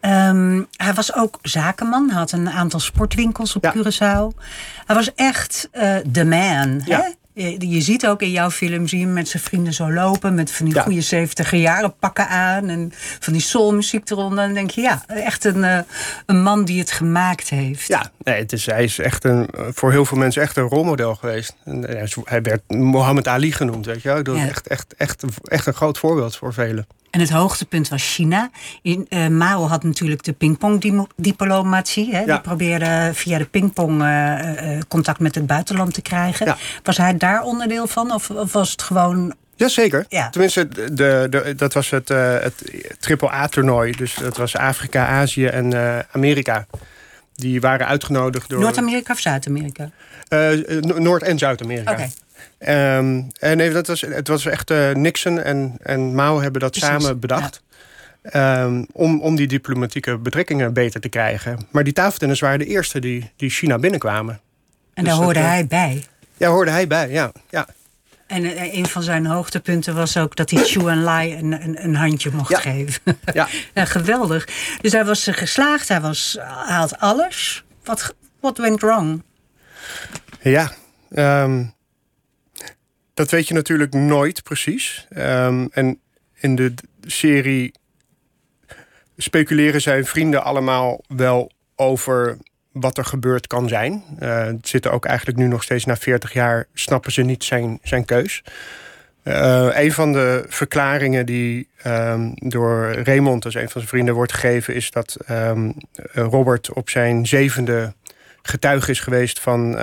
Ehm, 0.00 0.62
hij 0.76 0.94
was 0.94 1.14
ook 1.14 1.38
zakenman, 1.42 2.10
had 2.10 2.32
een 2.32 2.50
aantal 2.50 2.80
sportwinkels 2.80 3.56
op 3.56 3.64
Ja. 3.64 3.72
Curaçao. 3.74 4.44
Hij 4.86 4.96
was 4.96 5.14
echt 5.14 5.68
eh 5.72 5.96
de 6.06 6.24
man. 6.24 6.82
Ja. 6.84 7.00
Hè? 7.00 7.08
Je, 7.36 7.68
je 7.70 7.80
ziet 7.80 8.06
ook 8.06 8.22
in 8.22 8.30
jouw 8.30 8.50
film, 8.50 8.88
zie 8.88 8.98
je 8.98 9.04
hem 9.04 9.14
met 9.14 9.28
zijn 9.28 9.42
vrienden 9.42 9.72
zo 9.72 9.92
lopen... 9.92 10.34
met 10.34 10.50
van 10.52 10.66
die 10.66 10.74
Ja. 10.74 10.82
goede 10.82 11.00
70 11.00 11.50
jaren 11.50 11.94
pakken 11.98 12.28
aan... 12.28 12.68
en 12.68 12.92
van 13.20 13.32
die 13.32 13.42
soulmuziek 13.42 14.10
eronder. 14.10 14.38
En 14.38 14.44
dan 14.44 14.54
denk 14.54 14.70
je, 14.70 14.80
ja, 14.80 15.04
echt 15.06 15.44
een, 15.44 15.64
eh, 15.64 15.78
een 16.26 16.42
man 16.42 16.64
die 16.64 16.78
het 16.78 16.90
gemaakt 16.90 17.48
heeft. 17.48 17.88
Ja, 17.88 18.10
nee, 18.18 18.38
het 18.38 18.52
is, 18.52 18.66
hij 18.66 18.84
is 18.84 18.98
echt 18.98 19.24
een, 19.24 19.48
voor 19.52 19.90
heel 19.90 20.04
veel 20.04 20.18
mensen 20.18 20.42
echt 20.42 20.56
een 20.56 20.68
rolmodel 20.68 21.14
geweest. 21.14 21.56
En, 21.64 21.98
eh, 22.00 22.08
hij 22.24 22.42
werd 22.42 22.62
Mohammed 22.68 23.28
Ali 23.28 23.52
genoemd, 23.52 23.86
weet 23.86 24.02
je 24.02 24.22
wel. 24.22 24.36
Ja. 24.36 24.48
echt, 24.48 24.66
echt, 24.66 24.94
echt, 24.96 25.24
echt 25.42 25.66
een 25.66 25.74
groot 25.74 25.98
voorbeeld 25.98 26.36
voor 26.36 26.52
velen. 26.52 26.86
En 27.10 27.20
het 27.20 27.30
hoogtepunt 27.30 27.88
was 27.88 28.14
China. 28.14 28.50
In, 28.82 29.06
eh, 29.08 29.26
Mao 29.26 29.66
had 29.66 29.82
natuurlijk 29.82 30.22
de 30.22 30.32
pingpongdiplomatie. 30.32 32.14
hè. 32.14 32.24
Die 32.24 32.40
probeerde 32.40 33.10
via 33.14 33.38
de 33.38 33.44
pingpong 33.44 34.02
eh, 34.02 34.76
eh, 34.76 34.82
contact 34.88 35.18
met 35.20 35.34
het 35.34 35.46
buitenland 35.46 35.94
te 35.94 36.02
krijgen. 36.02 36.46
Ja. 36.46 36.56
Was 36.82 36.96
hij 36.96 37.16
daar 37.16 37.42
onderdeel 37.42 37.86
van? 37.86 38.12
Of, 38.12 38.30
of 38.30 38.52
was 38.52 38.70
het 38.70 38.82
gewoon... 38.82 39.34
Jazeker. 39.54 40.06
Ja. 40.08 40.30
Tenminste, 40.30 40.68
de, 40.68 41.26
de, 41.30 41.54
dat 41.56 41.72
was 41.72 41.90
het, 41.90 42.08
het 42.08 42.64
triple-A-toernooi. 42.98 43.92
Dus 43.92 44.14
dat 44.14 44.36
was 44.36 44.56
Afrika, 44.56 45.06
Azië 45.06 45.46
en 45.46 45.74
Amerika. 46.12 46.66
Die 47.34 47.60
waren 47.60 47.86
uitgenodigd 47.86 48.48
door... 48.48 48.60
Noord-Amerika 48.60 49.12
of 49.12 49.18
Zuid-Amerika? 49.18 49.90
No- 50.28 50.98
Noord- 50.98 51.22
en 51.22 51.38
Zuid-Amerika. 51.38 51.92
Oké. 51.92 52.08
Ehm, 52.58 53.22
en 53.38 53.56
nee, 53.56 53.70
dat 53.70 53.86
was, 53.86 54.00
het 54.00 54.28
was 54.28 54.46
echt 54.46 54.70
eh, 54.70 54.90
Nixon 54.92 55.38
en, 55.40 55.76
en 55.82 56.14
Mao 56.14 56.40
hebben 56.40 56.60
dat 56.60 56.70
Precies, 56.70 56.88
samen 56.88 57.20
bedacht. 57.20 57.62
Ehm, 58.22 58.84
om, 58.92 59.20
om 59.20 59.36
die 59.36 59.46
diplomatieke 59.46 60.18
betrekkingen 60.18 60.72
beter 60.72 61.00
te 61.00 61.08
krijgen. 61.08 61.58
Maar 61.70 61.84
die 61.84 61.92
tafeltennis 61.92 62.40
waren 62.40 62.58
de 62.58 62.66
eerste 62.66 63.00
die, 63.00 63.30
die 63.36 63.50
China 63.50 63.78
binnenkwamen. 63.78 64.34
En 64.34 64.40
Dus 64.94 65.04
daar 65.04 65.14
dat, 65.14 65.24
hoorde 65.24 65.38
eh, 65.38 65.46
hij 65.46 65.66
bij. 65.66 66.04
Ja, 66.36 66.48
hoorde 66.48 66.70
hij 66.70 66.86
bij, 66.86 67.10
ja. 67.10 67.32
ja. 67.50 67.66
En 68.26 68.44
eh, 68.44 68.74
een 68.74 68.86
van 68.86 69.02
zijn 69.02 69.26
hoogtepunten 69.26 69.94
was 69.94 70.16
ook 70.16 70.36
dat 70.36 70.50
hij 70.50 70.62
Chu 70.62 70.88
Enlai 70.88 71.34
een, 71.36 71.52
een, 71.62 71.84
een 71.84 71.94
handje 71.94 72.30
mocht 72.32 72.50
Ja. 72.50 72.58
geven. 72.58 73.00
Ja. 73.32 73.48
ja, 73.74 73.84
geweldig. 73.84 74.48
Dus 74.80 74.92
hij 74.92 75.04
was 75.04 75.28
geslaagd, 75.30 75.88
hij, 75.88 76.00
was, 76.00 76.36
hij 76.40 76.76
had 76.76 76.98
alles. 76.98 77.64
Wat, 77.84 78.14
wat 78.40 78.58
went 78.58 78.80
wrong? 78.80 79.22
Ja, 80.40 80.72
ehm, 81.10 81.64
dat 83.16 83.30
weet 83.30 83.48
je 83.48 83.54
natuurlijk 83.54 83.94
nooit 83.94 84.42
precies. 84.42 85.06
Ehm, 85.10 85.66
en 85.70 86.00
in 86.34 86.56
de 86.56 86.74
serie 87.06 87.74
speculeren 89.16 89.80
zijn 89.80 90.04
vrienden 90.04 90.44
allemaal 90.44 91.00
wel 91.08 91.50
over 91.76 92.36
wat 92.72 92.98
er 92.98 93.04
gebeurd 93.04 93.46
kan 93.46 93.68
zijn. 93.68 94.04
Eh, 94.18 94.44
het 94.44 94.68
zitten 94.68 94.92
ook 94.92 95.04
eigenlijk 95.04 95.38
nu 95.38 95.46
nog 95.46 95.62
steeds 95.62 95.84
na 95.84 95.96
40 95.96 96.32
jaar, 96.32 96.66
snappen 96.74 97.12
ze 97.12 97.22
niet 97.22 97.44
zijn, 97.44 97.78
zijn 97.82 98.04
keus. 98.04 98.42
Eh, 99.22 99.68
een 99.72 99.92
van 99.92 100.12
de 100.12 100.44
verklaringen 100.48 101.26
die 101.26 101.68
ehm, 101.82 102.30
door 102.34 102.92
Raymond, 102.92 103.42
dus 103.42 103.54
een 103.54 103.60
van 103.60 103.70
zijn 103.70 103.86
vrienden, 103.86 104.14
wordt 104.14 104.32
gegeven, 104.32 104.74
is 104.74 104.90
dat 104.90 105.16
ehm, 105.26 105.70
Robert 106.12 106.72
op 106.72 106.90
zijn 106.90 107.26
zevende 107.26 107.94
getuige 108.42 108.90
is 108.90 109.00
geweest 109.00 109.40
van. 109.40 109.78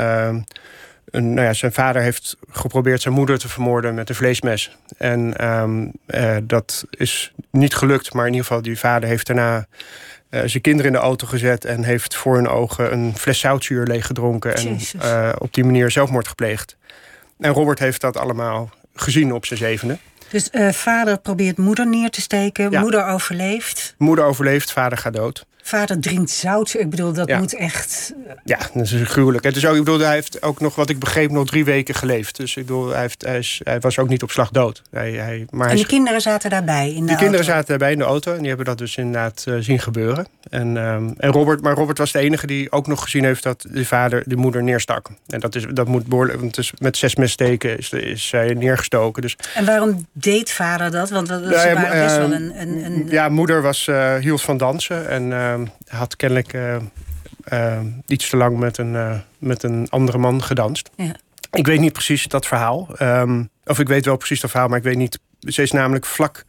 Nou 1.21 1.41
ja, 1.41 1.53
zijn 1.53 1.73
vader 1.73 2.01
heeft 2.01 2.37
geprobeerd 2.49 3.01
zijn 3.01 3.13
moeder 3.13 3.39
te 3.39 3.49
vermoorden 3.49 3.93
met 3.95 4.09
een 4.09 4.15
vleesmes. 4.15 4.77
En 4.97 5.37
ehm, 5.37 5.87
eh, 6.05 6.37
dat 6.43 6.85
is 6.89 7.33
niet 7.51 7.75
gelukt, 7.75 8.13
maar 8.13 8.25
in 8.25 8.31
ieder 8.31 8.47
geval, 8.47 8.61
die 8.61 8.79
vader 8.79 9.09
heeft 9.09 9.27
daarna 9.27 9.67
eh, 10.33 10.41
zijn 10.45 10.61
kinderen 10.61 10.91
in 10.91 10.97
de 10.97 11.03
auto 11.03 11.27
gezet 11.27 11.65
en 11.65 11.83
heeft 11.83 12.15
voor 12.15 12.35
hun 12.35 12.47
ogen 12.47 12.93
een 12.93 13.17
fles 13.17 13.39
zoutzuur 13.39 13.85
leeggedronken. 13.85 14.55
En 14.55 14.79
eh, 14.99 15.29
op 15.37 15.53
die 15.53 15.63
manier 15.63 15.91
zelfmoord 15.91 16.27
gepleegd. 16.27 16.77
En 17.39 17.51
Robert 17.51 17.79
heeft 17.79 18.01
dat 18.01 18.17
allemaal 18.17 18.69
gezien 18.93 19.33
op 19.33 19.45
zijn 19.45 19.59
zevende. 19.59 19.97
Dus 20.29 20.49
eh, 20.49 20.69
vader 20.69 21.19
probeert 21.19 21.57
moeder 21.57 21.87
neer 21.87 22.09
te 22.09 22.21
steken. 22.21 22.71
Ja. 22.71 22.79
Moeder 22.79 23.05
overleeft. 23.05 23.95
Moeder 23.97 24.25
overleeft, 24.25 24.71
vader 24.71 24.97
gaat 24.97 25.13
dood. 25.13 25.45
Vader 25.65 25.99
drinkt 25.99 26.29
zout. 26.31 26.73
Ik 26.73 26.89
bedoel, 26.89 27.13
dat 27.13 27.27
Ja. 27.27 27.37
moet 27.39 27.55
echt... 27.55 28.13
Ja, 28.43 28.59
dat 28.73 28.83
is 28.83 28.93
gruwelijk. 29.03 29.43
Het 29.43 29.55
is 29.55 29.65
ook, 29.65 29.75
ik 29.75 29.83
bedoel, 29.83 29.99
hij 29.99 30.13
heeft 30.13 30.41
ook 30.41 30.59
nog, 30.59 30.75
wat 30.75 30.89
ik 30.89 30.99
begreep, 30.99 31.31
nog 31.31 31.45
drie 31.47 31.65
weken 31.65 31.95
geleefd. 31.95 32.35
Dus 32.37 32.55
ik 32.55 32.65
bedoel, 32.65 32.89
hij, 32.89 33.01
heeft, 33.01 33.21
hij, 33.25 33.37
is, 33.37 33.61
hij 33.63 33.79
was 33.79 33.99
ook 33.99 34.09
niet 34.09 34.23
op 34.23 34.31
slag 34.31 34.49
dood. 34.49 34.81
Hij, 34.91 35.11
hij, 35.11 35.45
maar 35.49 35.69
En 35.69 35.75
de 35.75 35.81
is- 35.81 35.87
kinderen 35.87 36.21
zaten 36.21 36.49
daarbij 36.49 36.93
in 36.93 37.01
de 37.01 37.07
die 37.07 37.15
kinderen 37.15 37.45
zaten 37.45 37.67
daarbij 37.67 37.91
in 37.91 37.97
de 37.97 38.03
auto 38.03 38.31
en 38.31 38.37
die 38.39 38.47
hebben 38.47 38.65
dat 38.65 38.77
dus 38.77 38.97
inderdaad 38.97 39.43
eh, 39.47 39.53
zien 39.59 39.79
gebeuren. 39.79 40.27
En, 40.49 40.77
ehm, 40.77 41.09
en 41.17 41.31
Robert, 41.31 41.61
maar 41.61 41.73
Robert 41.75 41.97
was 41.97 42.11
de 42.11 42.19
enige 42.19 42.47
die 42.47 42.71
ook 42.71 42.87
nog 42.87 43.01
gezien 43.01 43.23
heeft 43.23 43.43
dat 43.43 43.65
de 43.69 43.85
vader 43.85 44.23
de 44.25 44.35
moeder 44.35 44.63
neerstak. 44.63 45.09
En 45.27 45.39
dat, 45.39 45.55
is, 45.55 45.65
dat 45.73 45.87
moet 45.87 46.05
behoorlijk, 46.05 46.39
want 46.39 46.71
met 46.77 46.97
zes 46.97 47.15
messteken 47.15 47.77
is, 47.77 47.89
is 47.89 48.27
zij 48.27 48.53
neergestoken. 48.53 49.21
Dus 49.21 49.35
En 49.55 49.65
waarom 49.65 50.07
deed 50.11 50.51
vader 50.51 50.91
dat? 50.91 51.09
Want 51.09 51.27
dat, 51.27 51.41
Nou 51.41 51.57
ze 51.57 51.67
ja, 51.67 51.73
waren 51.73 52.03
best 52.03 52.15
eh, 52.15 52.21
wel 52.21 52.33
een... 52.33 52.53
een, 52.61 52.85
een 52.85 53.05
ja, 53.09 53.29
moeder 53.29 53.61
was, 53.61 53.87
eh, 53.87 54.15
hield 54.15 54.41
van 54.41 54.57
dansen 54.57 55.09
en 55.09 55.33
ehm, 55.33 55.52
had 55.87 56.15
kennelijk 56.15 56.53
eh, 56.53 56.75
eh, 57.43 57.81
iets 58.07 58.29
te 58.29 58.37
lang 58.37 58.57
met 58.57 58.77
een, 58.77 58.95
eh, 58.95 59.19
met 59.37 59.63
een 59.63 59.87
andere 59.89 60.17
man 60.17 60.43
gedanst. 60.43 60.89
Ja. 60.95 61.15
Ik 61.51 61.65
weet 61.65 61.79
niet 61.79 61.93
precies 61.93 62.27
dat 62.27 62.45
verhaal. 62.47 62.87
Ehm, 62.97 63.43
of 63.65 63.79
ik 63.79 63.87
weet 63.87 64.05
wel 64.05 64.17
precies 64.17 64.39
dat 64.41 64.49
verhaal, 64.49 64.67
maar 64.69 64.77
ik 64.77 64.83
weet 64.83 64.97
niet. 64.97 65.19
Ze 65.39 65.61
is 65.61 65.71
namelijk 65.71 66.05
vlak 66.05 66.45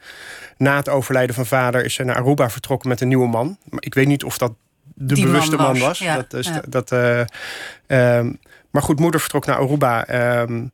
na 0.57 0.77
het 0.77 0.89
overlijden 0.89 1.35
van 1.35 1.47
vader 1.47 1.85
is 1.85 1.95
ze 1.95 2.05
naar 2.05 2.17
Aruba 2.17 2.51
vertrokken 2.51 2.89
met 2.89 3.01
een 3.01 3.09
nieuwe 3.09 3.29
man. 3.29 3.59
Maar 3.69 3.83
ik 3.83 3.95
weet 3.95 4.07
niet 4.07 4.25
of 4.25 4.39
dat 4.39 4.53
de 4.95 5.15
Die 5.15 5.25
bewuste 5.25 5.57
man 5.57 5.67
was, 5.73 5.79
was. 5.81 5.99
ja, 5.99 6.25
Dat 6.29 6.45
ja. 6.45 6.63
dat, 6.69 6.93
eh, 6.93 7.21
ehm, 7.87 8.33
maar 8.71 8.83
goed, 8.83 8.99
moeder 9.01 9.21
vertrok 9.21 9.47
naar 9.47 9.57
Aruba. 9.59 10.07
ehm, 10.07 10.65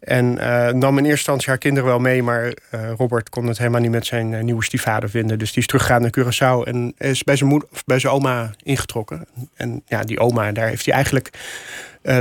en 0.00 0.38
eh, 0.38 0.72
nam 0.72 0.98
in 0.98 1.04
eerste 1.04 1.08
instantie 1.08 1.48
haar 1.48 1.58
kinderen 1.58 1.88
wel 1.88 1.98
mee, 1.98 2.22
maar 2.22 2.52
eh, 2.70 2.90
Robert 2.96 3.28
kon 3.28 3.46
het 3.46 3.58
helemaal 3.58 3.80
niet 3.80 3.90
met 3.90 4.06
zijn 4.06 4.34
eh, 4.34 4.42
nieuwe 4.42 4.64
stiefvader 4.64 5.10
vinden. 5.10 5.38
Dus 5.38 5.52
die 5.52 5.58
is 5.58 5.66
teruggegaan 5.66 6.00
naar 6.02 6.10
Curaçao 6.18 6.68
en 6.68 6.94
is 6.98 7.22
bij 7.22 7.36
zijn, 7.36 7.48
moeder, 7.48 7.68
bij 7.86 7.98
zijn 7.98 8.12
oma 8.12 8.50
ingetrokken. 8.62 9.26
En 9.54 9.82
ja, 9.86 10.02
die 10.02 10.18
oma, 10.18 10.52
daar 10.52 10.68
heeft 10.68 10.84
hij 10.84 10.94
eigenlijk 10.94 11.30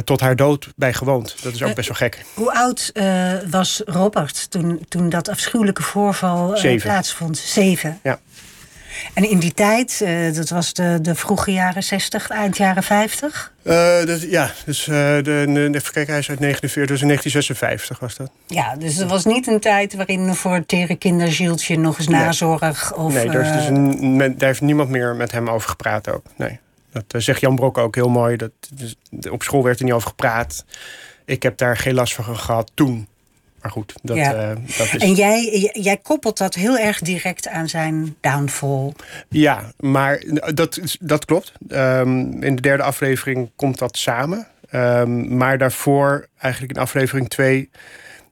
tot 0.03 0.19
haar 0.19 0.35
dood 0.35 0.73
bij 0.75 0.93
gewoond. 0.93 1.43
Dat 1.43 1.53
is 1.53 1.63
ook 1.63 1.75
best 1.75 1.87
wel 1.87 1.97
gek. 1.97 2.25
Hoe 2.33 2.53
oud 2.53 2.91
was 3.49 3.81
Robert 3.85 4.51
toen, 4.51 4.85
toen 4.87 5.09
dat 5.09 5.29
afschuwelijke 5.29 5.81
voorval 5.81 6.57
Zeven. 6.57 6.89
plaatsvond? 6.89 7.37
Zeven. 7.37 7.99
Ja. 8.03 8.19
En 9.13 9.29
in 9.29 9.39
die 9.39 9.53
tijd, 9.53 10.01
eh, 10.01 10.33
dat 10.33 10.49
was 10.49 10.73
de, 10.73 10.99
de 11.01 11.15
vroege 11.15 11.51
jaren 11.51 11.83
60, 11.83 12.29
eind 12.29 12.57
jaren 12.57 12.83
50. 12.83 13.53
Eh, 13.63 14.05
dus, 14.05 14.23
ja, 14.23 14.51
dus 14.65 14.87
uh, 14.87 14.95
de, 14.95 15.21
de, 15.23 15.69
even 15.73 15.91
kijken, 15.93 16.07
hij 16.11 16.19
is 16.19 16.29
uit 16.29 16.39
49, 16.39 16.87
dus 16.87 17.01
in 17.01 17.07
1956 17.07 17.99
was 17.99 18.15
dat. 18.15 18.31
Ja, 18.47 18.75
dus 18.75 18.95
het 18.95 19.09
was 19.09 19.25
niet 19.25 19.47
een 19.47 19.59
tijd 19.59 19.93
waarin 19.95 20.35
voor 20.35 20.65
tere 20.65 20.95
kinderzieltje 20.95 21.77
nog 21.77 21.97
eens 21.97 22.07
Nee. 22.07 22.21
nazorg 22.21 22.93
of... 22.95 23.13
nee, 23.13 23.29
daar, 23.29 23.45
is 23.45 23.51
dus 23.51 23.65
een, 23.65 24.15
men- 24.15 24.37
daar 24.37 24.47
heeft 24.47 24.61
niemand 24.61 24.89
meer 24.89 25.15
met 25.15 25.31
hem 25.31 25.49
over 25.49 25.69
gepraat 25.69 26.09
ook. 26.09 26.23
Nee. 26.37 26.59
Dat 26.91 27.23
zegt 27.23 27.41
Jan 27.41 27.55
Brok 27.55 27.77
ook 27.77 27.95
heel 27.95 28.09
mooi. 28.09 28.35
Dat, 28.35 28.51
dus, 28.73 28.95
op 29.29 29.43
school 29.43 29.63
werd 29.63 29.79
er 29.79 29.85
niet 29.85 29.93
over 29.93 30.07
gepraat. 30.09 30.65
Ik 31.25 31.43
heb 31.43 31.57
daar 31.57 31.77
geen 31.77 31.93
last 31.93 32.13
van 32.13 32.37
gehad 32.37 32.71
toen. 32.73 33.07
Maar 33.61 33.71
goed, 33.71 33.93
dat, 34.01 34.17
Ja. 34.17 34.33
eh, 34.33 34.55
dat 34.77 34.93
is... 34.93 34.97
En 34.97 35.13
jij, 35.13 35.69
jij 35.73 35.97
koppelt 35.97 36.37
dat 36.37 36.55
heel 36.55 36.77
erg 36.77 36.99
direct 36.99 37.47
aan 37.47 37.69
zijn 37.69 38.15
downfall. 38.21 38.93
Ja, 39.29 39.71
maar 39.79 40.23
dat, 40.53 40.79
dat 40.99 41.25
klopt. 41.25 41.51
Ehm, 41.69 42.43
in 42.43 42.55
de 42.55 42.61
derde 42.61 42.83
aflevering 42.83 43.51
komt 43.55 43.77
dat 43.77 43.97
samen. 43.97 44.47
Ehm, 44.69 45.37
maar 45.37 45.57
daarvoor, 45.57 46.27
eigenlijk 46.37 46.73
in 46.75 46.81
aflevering 46.81 47.29
2, 47.29 47.69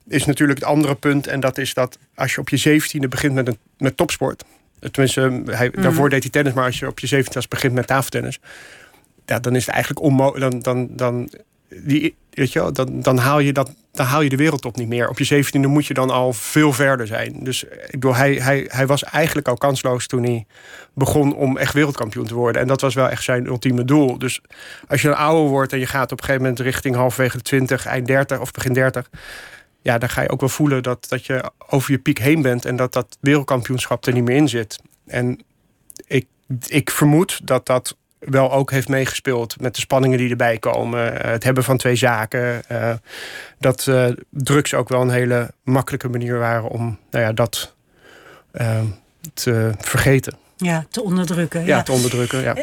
is 0.08 0.24
natuurlijk 0.24 0.58
het 0.58 0.68
andere 0.68 0.94
punt. 0.94 1.26
En 1.26 1.40
dat 1.40 1.58
is 1.58 1.74
dat 1.74 1.98
als 2.14 2.34
je 2.34 2.40
op 2.40 2.48
je 2.48 2.56
zeventiende 2.56 3.08
begint 3.08 3.34
met, 3.34 3.48
een, 3.48 3.58
met 3.78 3.96
topsport. 3.96 4.44
Tenminste, 4.90 5.42
hij, 5.46 5.70
daarvoor 5.70 6.10
deed 6.10 6.22
hij 6.22 6.30
tennis, 6.32 6.52
maar 6.52 6.64
als 6.64 6.78
je 6.78 6.86
op 6.86 6.98
je 6.98 7.06
zeventiende 7.06 7.48
begint 7.48 7.72
met 7.72 7.86
tafeltennis. 7.86 8.38
Ja, 9.26 9.38
dan 9.38 9.54
is 9.56 9.66
het 9.66 9.74
eigenlijk 9.74 10.04
onmogelijk. 10.04 10.50
Dan, 10.50 10.60
dan, 10.60 10.88
dan, 10.96 11.30
die, 11.68 12.14
weet 12.30 12.52
je 12.52 12.58
wel, 12.58 12.72
dan, 12.72 13.00
dan, 13.00 13.18
haal 13.18 13.38
je 13.38 13.52
dat, 13.52 13.70
dan 13.98 14.06
haal 14.06 14.20
je 14.20 14.28
de 14.28 14.36
wereldtop 14.36 14.76
niet 14.76 14.88
meer. 14.88 15.08
Op 15.08 15.18
je 15.18 15.24
zeventiende 15.24 15.68
moet 15.68 15.86
je 15.86 15.94
dan 15.94 16.10
al 16.10 16.32
veel 16.32 16.72
verder 16.72 17.06
zijn. 17.06 17.44
Dus 17.44 17.64
ik 17.64 17.90
bedoel, 17.90 18.14
hij, 18.14 18.34
hij, 18.34 18.64
hij 18.68 18.86
was 18.86 19.04
eigenlijk 19.04 19.48
al 19.48 19.56
kansloos 19.56 20.06
toen 20.06 20.22
hij 20.22 20.46
begon 20.94 21.34
om 21.34 21.56
echt 21.56 21.74
wereldkampioen 21.74 22.26
te 22.26 22.34
worden. 22.34 22.62
En 22.62 22.68
dat 22.68 22.80
was 22.80 22.94
wel 22.94 23.08
echt 23.08 23.22
zijn 23.22 23.46
ultieme 23.46 23.84
doel. 23.84 24.18
Dus 24.18 24.40
als 24.88 25.02
je 25.02 25.08
dan 25.08 25.16
ouder 25.16 25.48
wordt 25.48 25.72
en 25.72 25.78
je 25.78 25.86
gaat 25.86 26.12
op 26.12 26.18
een 26.18 26.24
gegeven 26.24 26.42
moment 26.42 26.60
richting 26.60 26.94
halverwege 26.94 27.36
de 27.36 27.42
20, 27.42 27.86
eind 27.86 28.06
30 28.06 28.40
of 28.40 28.50
begin 28.50 28.72
30. 28.72 29.10
ja, 29.82 29.98
dan 29.98 30.08
ga 30.08 30.22
je 30.22 30.30
ook 30.30 30.40
wel 30.40 30.48
voelen 30.48 30.82
dat, 30.82 31.08
dat 31.08 31.26
je 31.26 31.50
over 31.68 31.90
je 31.90 31.98
piek 31.98 32.18
heen 32.18 32.42
bent 32.42 32.64
en 32.64 32.76
dat 32.76 32.92
dat 32.92 33.18
wereldkampioenschap 33.20 34.06
er 34.06 34.12
niet 34.12 34.24
meer 34.24 34.36
in 34.36 34.48
zit. 34.48 34.78
En 35.06 35.44
ik, 36.06 36.26
ik 36.66 36.90
vermoed 36.90 37.46
dat 37.46 37.66
dat 37.66 37.96
wel 38.18 38.52
ook 38.52 38.70
heeft 38.70 38.88
meegespeeld 38.88 39.60
met 39.60 39.74
de 39.74 39.80
spanningen 39.80 40.18
die 40.18 40.30
erbij 40.30 40.58
komen. 40.58 41.22
Eh, 41.22 41.30
het 41.30 41.44
hebben 41.44 41.64
van 41.64 41.76
twee 41.76 41.96
zaken. 41.96 42.62
Uh, 42.72 42.92
dat 43.58 43.86
uh, 43.88 44.06
drugs 44.30 44.74
ook 44.74 44.88
wel 44.88 45.00
een 45.00 45.10
hele 45.10 45.50
makkelijke 45.62 46.08
manier 46.08 46.38
waren 46.38 46.68
om 46.68 46.98
nou 47.10 47.24
ja, 47.24 47.32
dat 47.32 47.76
te 49.34 49.72
vergeten. 49.78 50.36
Ja, 50.56 50.86
te 50.90 51.02
onderdrukken. 51.02 51.64
Ja, 51.64 51.82
te 51.82 51.92
onderdrukken. 51.92 52.42
Ja. 52.42 52.54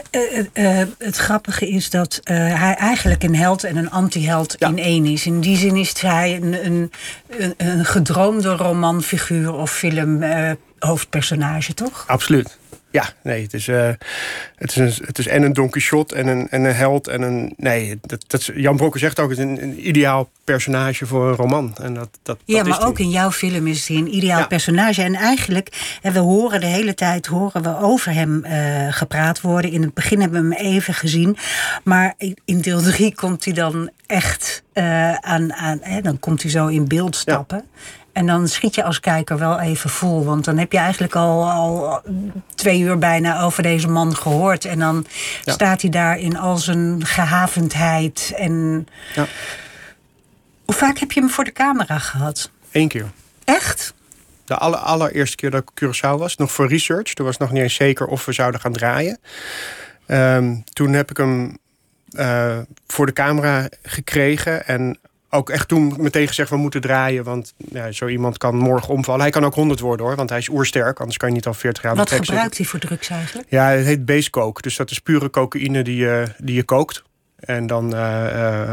het 0.97 1.17
grappige 1.17 1.69
is 1.69 1.89
dat 1.89 2.19
hij 2.23 2.75
eigenlijk 2.75 3.23
een 3.23 3.35
held 3.35 3.63
en 3.63 3.77
een 3.77 3.91
anti-held 3.91 4.55
in 4.55 4.77
één 4.77 5.05
is. 5.05 5.25
In 5.25 5.39
die 5.39 5.57
zin 5.57 5.75
is 5.75 6.01
hij 6.01 6.35
een, 6.35 6.65
een, 6.65 6.91
een, 7.27 7.53
een 7.57 7.85
gedroomde 7.85 8.49
romanfiguur 8.55 9.53
of 9.53 9.71
film 9.71 10.23
hoofdpersonage, 10.79 11.73
toch? 11.73 12.03
Absoluut. 12.07 12.57
Ja, 12.95 13.09
nee, 13.23 13.43
het 13.43 13.53
is, 13.53 13.67
uh, 13.67 13.89
het 14.55 14.69
is, 14.69 14.75
een, 14.75 15.05
het 15.05 15.17
is 15.17 15.27
en 15.27 15.43
een 15.43 15.53
Don 15.53 15.69
Quixote 15.69 16.15
en 16.15 16.27
een, 16.27 16.49
en 16.49 16.63
een 16.63 16.75
held. 16.75 17.07
En 17.07 17.21
een, 17.21 17.53
nee, 17.57 17.99
dat, 18.01 18.23
dat, 18.27 18.45
Jan 18.55 18.77
Brokken 18.77 18.99
zegt 18.99 19.19
ook, 19.19 19.29
het 19.29 19.37
is 19.37 19.43
een, 19.43 19.63
een 19.63 19.87
ideaal 19.87 20.29
personage 20.43 21.05
voor 21.05 21.27
een 21.27 21.35
roman. 21.35 21.75
En 21.81 21.93
dat, 21.93 22.09
dat, 22.23 22.37
ja, 22.45 22.63
dat 22.63 22.67
maar 22.67 22.87
ook 22.87 22.99
in 22.99 23.09
jouw 23.09 23.31
film 23.31 23.67
is 23.67 23.87
hij 23.87 23.97
een 23.97 24.15
ideaal 24.15 24.47
personage. 24.47 25.01
En 25.01 25.15
eigenlijk, 25.15 25.97
en 26.01 26.13
we 26.13 26.19
horen 26.19 26.59
de 26.59 26.65
hele 26.65 26.93
tijd 26.93 27.25
horen 27.25 27.63
we 27.63 27.79
over 27.79 28.13
hem 28.13 28.45
uh, 28.45 28.87
gepraat 28.93 29.41
worden. 29.41 29.71
In 29.71 29.81
het 29.81 29.93
begin 29.93 30.21
hebben 30.21 30.49
we 30.49 30.55
hem 30.55 30.65
even 30.65 30.93
gezien. 30.93 31.37
Maar 31.83 32.13
in 32.45 32.61
deel 32.61 32.81
3 32.81 33.15
komt 33.15 33.45
hij 33.45 33.53
dan 33.53 33.89
echt 34.05 34.63
uh, 34.73 35.13
aan, 35.13 35.53
aan 35.53 35.79
hè, 35.81 36.01
dan 36.01 36.19
komt 36.19 36.41
hij 36.41 36.51
zo 36.51 36.67
in 36.67 36.87
beeld 36.87 37.15
stappen. 37.15 37.65
Ja. 37.73 38.03
En 38.15 38.25
dan 38.25 38.47
schiet 38.47 38.75
je 38.75 38.83
als 38.83 38.99
kijker 38.99 39.37
wel 39.37 39.59
even 39.59 39.89
vol. 39.89 40.25
Want 40.25 40.45
dan 40.45 40.57
heb 40.57 40.71
je 40.71 40.77
eigenlijk 40.77 41.15
al, 41.15 41.51
al 41.51 42.01
twee 42.55 42.79
uur 42.79 42.97
bijna 42.97 43.41
over 43.41 43.63
deze 43.63 43.87
man 43.87 44.15
gehoord. 44.15 44.65
En 44.65 44.79
dan 44.79 45.05
ja. 45.43 45.53
staat 45.53 45.81
hij 45.81 45.89
daar 45.89 46.17
in 46.17 46.37
al 46.37 46.57
zijn 46.57 47.05
gehavendheid. 47.05 48.33
En 48.35 48.87
ja. 49.15 49.25
Hoe 50.65 50.75
vaak 50.75 50.97
heb 50.97 51.11
je 51.11 51.19
hem 51.19 51.29
voor 51.29 51.43
de 51.43 51.51
camera 51.51 51.99
gehad? 51.99 52.49
Eén 52.71 52.87
keer. 52.87 53.11
Echt? 53.43 53.93
De 54.45 54.55
aller, 54.55 54.79
allereerste 54.79 55.35
keer 55.35 55.51
dat 55.51 55.63
ik 55.63 55.83
Curaçao 55.83 56.17
was, 56.17 56.35
nog 56.35 56.51
voor 56.51 56.67
research. 56.67 57.13
Toen 57.13 57.25
was 57.25 57.37
nog 57.37 57.51
niet 57.51 57.61
eens 57.61 57.75
zeker 57.75 58.07
of 58.07 58.25
we 58.25 58.33
zouden 58.33 58.61
gaan 58.61 58.73
draaien. 58.73 59.19
Um, 60.07 60.63
toen 60.73 60.93
heb 60.93 61.09
ik 61.09 61.17
hem 61.17 61.57
uh, 62.09 62.57
voor 62.87 63.05
de 63.05 63.13
camera 63.13 63.69
gekregen. 63.83 64.67
En 64.67 64.99
ook 65.35 65.49
echt 65.49 65.67
toen 65.67 65.93
meteen 65.97 66.27
gezegd 66.27 66.49
we 66.49 66.57
moeten 66.57 66.81
draaien. 66.81 67.23
Want 67.23 67.53
ja, 67.57 67.91
zo 67.91 68.07
iemand 68.07 68.37
kan 68.37 68.55
morgen 68.55 68.93
omvallen. 68.93 69.21
Hij 69.21 69.29
kan 69.29 69.45
ook 69.45 69.53
100 69.53 69.79
worden 69.79 70.05
hoor, 70.05 70.15
want 70.15 70.29
hij 70.29 70.39
is 70.39 70.49
oersterk. 70.49 70.99
Anders 70.99 71.17
kan 71.17 71.29
je 71.29 71.35
niet 71.35 71.45
al 71.45 71.53
40 71.53 71.83
jaar 71.83 71.95
Wat 71.95 72.11
gebruikt 72.11 72.57
hij 72.57 72.65
voor 72.65 72.79
drugs 72.79 73.09
eigenlijk? 73.09 73.47
Ja, 73.49 73.67
het 73.67 73.85
heet 73.85 74.05
base 74.05 74.29
coke. 74.29 74.61
Dus 74.61 74.75
dat 74.75 74.91
is 74.91 74.99
pure 74.99 75.29
cocaïne 75.29 75.83
die 75.83 75.95
je, 75.95 76.25
die 76.37 76.55
je 76.55 76.63
kookt. 76.63 77.03
En 77.35 77.67
dan 77.67 77.93
uh, 77.93 77.99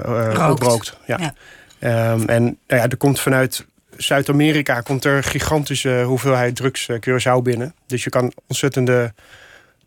uh, 0.06 0.50
oprookt. 0.50 0.96
Ja. 1.06 1.34
ja. 1.78 2.12
Um, 2.12 2.28
en 2.28 2.42
nou 2.42 2.56
ja, 2.66 2.88
er 2.88 2.96
komt 2.96 3.20
vanuit 3.20 3.66
Zuid-Amerika 3.96 4.80
komt 4.80 5.04
er 5.04 5.24
gigantische 5.24 6.02
hoeveelheid 6.06 6.56
drugs 6.56 6.88
uh, 6.88 6.96
Curaçao 6.96 7.42
binnen. 7.42 7.74
Dus 7.86 8.04
je 8.04 8.10
kan 8.10 8.32
ontzettende 8.46 9.14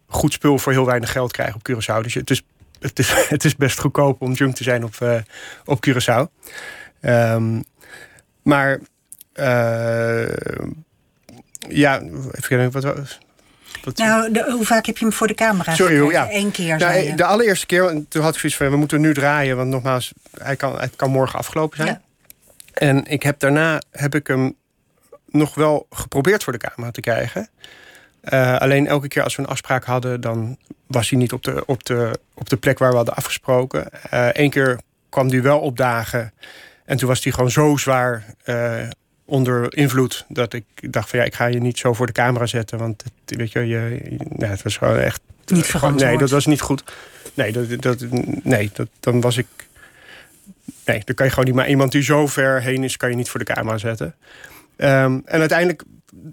goed 0.08 0.34
spul 0.34 0.58
voor 0.58 0.72
heel 0.72 0.86
weinig 0.86 1.12
geld 1.12 1.32
krijgen 1.32 1.56
op 1.56 1.70
Curaçao. 1.72 2.02
Dus 2.02 2.14
het 2.14 2.30
is 2.30 2.42
het 2.88 3.00
is, 3.00 3.14
het 3.36 3.46
is 3.46 3.56
best 3.56 3.80
goedkoop 3.80 4.22
om 4.22 4.34
junk 4.34 4.56
te 4.56 4.64
zijn 4.64 4.84
op, 4.84 4.96
uh, 5.04 5.18
op 5.66 5.86
Curaçao. 5.88 6.26
Um, 7.02 7.64
maar 8.42 8.80
uh, 9.34 10.28
ja, 11.70 12.02
even 12.02 12.48
kijken, 12.48 12.72
wat, 12.72 12.84
wat 12.84 13.98
nou, 13.98 14.32
de, 14.32 14.52
hoe 14.52 14.66
vaak 14.66 14.86
heb 14.86 14.98
je 14.98 15.06
hem 15.06 15.14
voor 15.14 15.28
de 15.28 15.34
camera 15.34 15.76
Sorry, 15.76 16.12
ja. 16.12 16.28
Eén 16.32 16.52
keer, 16.52 16.78
nou, 16.78 17.16
De 17.16 17.26
allereerste 17.26 17.66
keer, 17.66 18.04
toen 18.10 18.24
had 18.24 18.34
ik 18.34 18.40
zoiets 18.40 18.58
van... 18.58 18.70
we 18.70 18.78
moeten 18.78 19.02
nu 19.02 19.14
draaien, 19.14 19.58
want 19.58 19.70
nogmaals, 19.70 20.14
hij 20.38 20.56
kan, 20.56 20.80
het 20.80 20.96
kan 20.96 21.10
morgen 21.10 21.40
afgelopen 21.40 21.78
zijn. 21.78 21.90
Ja. 21.90 22.02
En 22.74 23.06
ik 23.06 23.24
heb 23.24 23.40
daarna 23.40 23.82
heb 23.92 24.16
ik 24.16 24.28
hem 24.28 24.56
nog 25.26 25.56
wel 25.56 25.88
geprobeerd 25.90 26.44
voor 26.44 26.54
de 26.54 26.60
camera 26.60 26.92
te 26.92 27.02
krijgen. 27.02 27.50
Uh, 28.34 28.58
alleen 28.58 28.88
elke 28.88 29.08
keer 29.08 29.24
als 29.24 29.36
we 29.36 29.42
een 29.42 29.48
afspraak 29.48 29.84
hadden, 29.84 30.22
dan 30.22 30.58
was 30.88 31.10
hij 31.10 31.20
niet 31.20 31.34
op 31.34 31.44
de, 31.44 31.64
op 31.66 31.84
de, 31.84 32.20
op 32.34 32.50
de 32.50 32.58
plek 32.58 32.78
waar 32.78 32.90
we 32.90 32.96
hadden 32.96 33.16
afgesproken. 33.16 33.88
Eén 34.10 34.46
uh, 34.46 34.50
keer 34.50 34.80
kwam 35.10 35.30
hij 35.30 35.42
wel 35.42 35.60
opdagen. 35.60 36.34
En 36.86 36.98
toen 36.98 37.08
was 37.08 37.24
hij 37.24 37.34
gewoon 37.34 37.52
zo 37.52 37.78
zwaar 37.78 38.26
uh, 38.46 38.74
onder 39.26 39.78
invloed. 39.78 40.26
Dat 40.28 40.54
ik 40.54 40.66
dacht 40.94 41.10
van 41.10 41.20
ja, 41.20 41.26
ik 41.26 41.36
ga 41.36 41.46
je 41.46 41.60
niet 41.60 41.78
zo 41.78 41.94
voor 41.94 42.06
de 42.06 42.12
camera 42.12 42.46
zetten. 42.46 42.78
Want 42.78 43.04
het, 43.04 43.38
weet 43.38 43.52
je, 43.52 43.68
je, 43.68 44.02
het 44.38 44.62
was 44.62 44.78
gewoon 44.78 44.98
echt. 44.98 45.22
Niet 45.46 45.66
verantwoord. 45.66 46.10
Nee, 46.10 46.18
dat 46.18 46.30
was 46.30 46.46
niet 46.46 46.62
goed. 46.62 46.84
Nee, 47.34 47.52
dat, 47.52 47.82
dat, 47.82 48.06
nee 48.44 48.70
dat, 48.74 48.88
dan 49.00 49.22
was 49.22 49.38
ik. 49.38 49.48
Nee, 50.86 51.02
dan 51.06 51.16
kan 51.16 51.26
je 51.26 51.32
gewoon 51.32 51.46
niet. 51.46 51.56
Maar 51.56 51.70
iemand 51.70 51.92
die 51.92 52.04
zo 52.04 52.28
ver 52.28 52.62
heen 52.62 52.84
is, 52.84 52.98
kan 52.98 53.10
je 53.10 53.16
niet 53.16 53.30
voor 53.30 53.40
de 53.40 53.54
camera 53.54 53.78
zetten. 53.78 54.16
Um, 54.78 55.22
en 55.26 55.40
uiteindelijk 55.40 55.84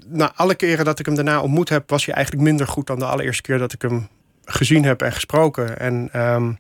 na 0.06 0.32
alle 0.34 0.54
keren 0.54 0.84
dat 0.84 0.98
ik 0.98 1.06
hem 1.06 1.14
daarna 1.14 1.40
ontmoet 1.40 1.68
heb, 1.68 1.90
was 1.90 2.04
hij 2.04 2.14
eigenlijk 2.14 2.44
minder 2.44 2.66
goed 2.66 2.86
dan 2.86 2.98
de 2.98 3.04
allereerste 3.04 3.42
keer 3.42 3.58
dat 3.58 3.72
ik 3.72 3.82
hem 3.82 4.08
gezien 4.44 4.84
heb 4.84 5.02
en 5.02 5.12
gesproken. 5.12 5.78
En 5.78 6.20
um, 6.20 6.58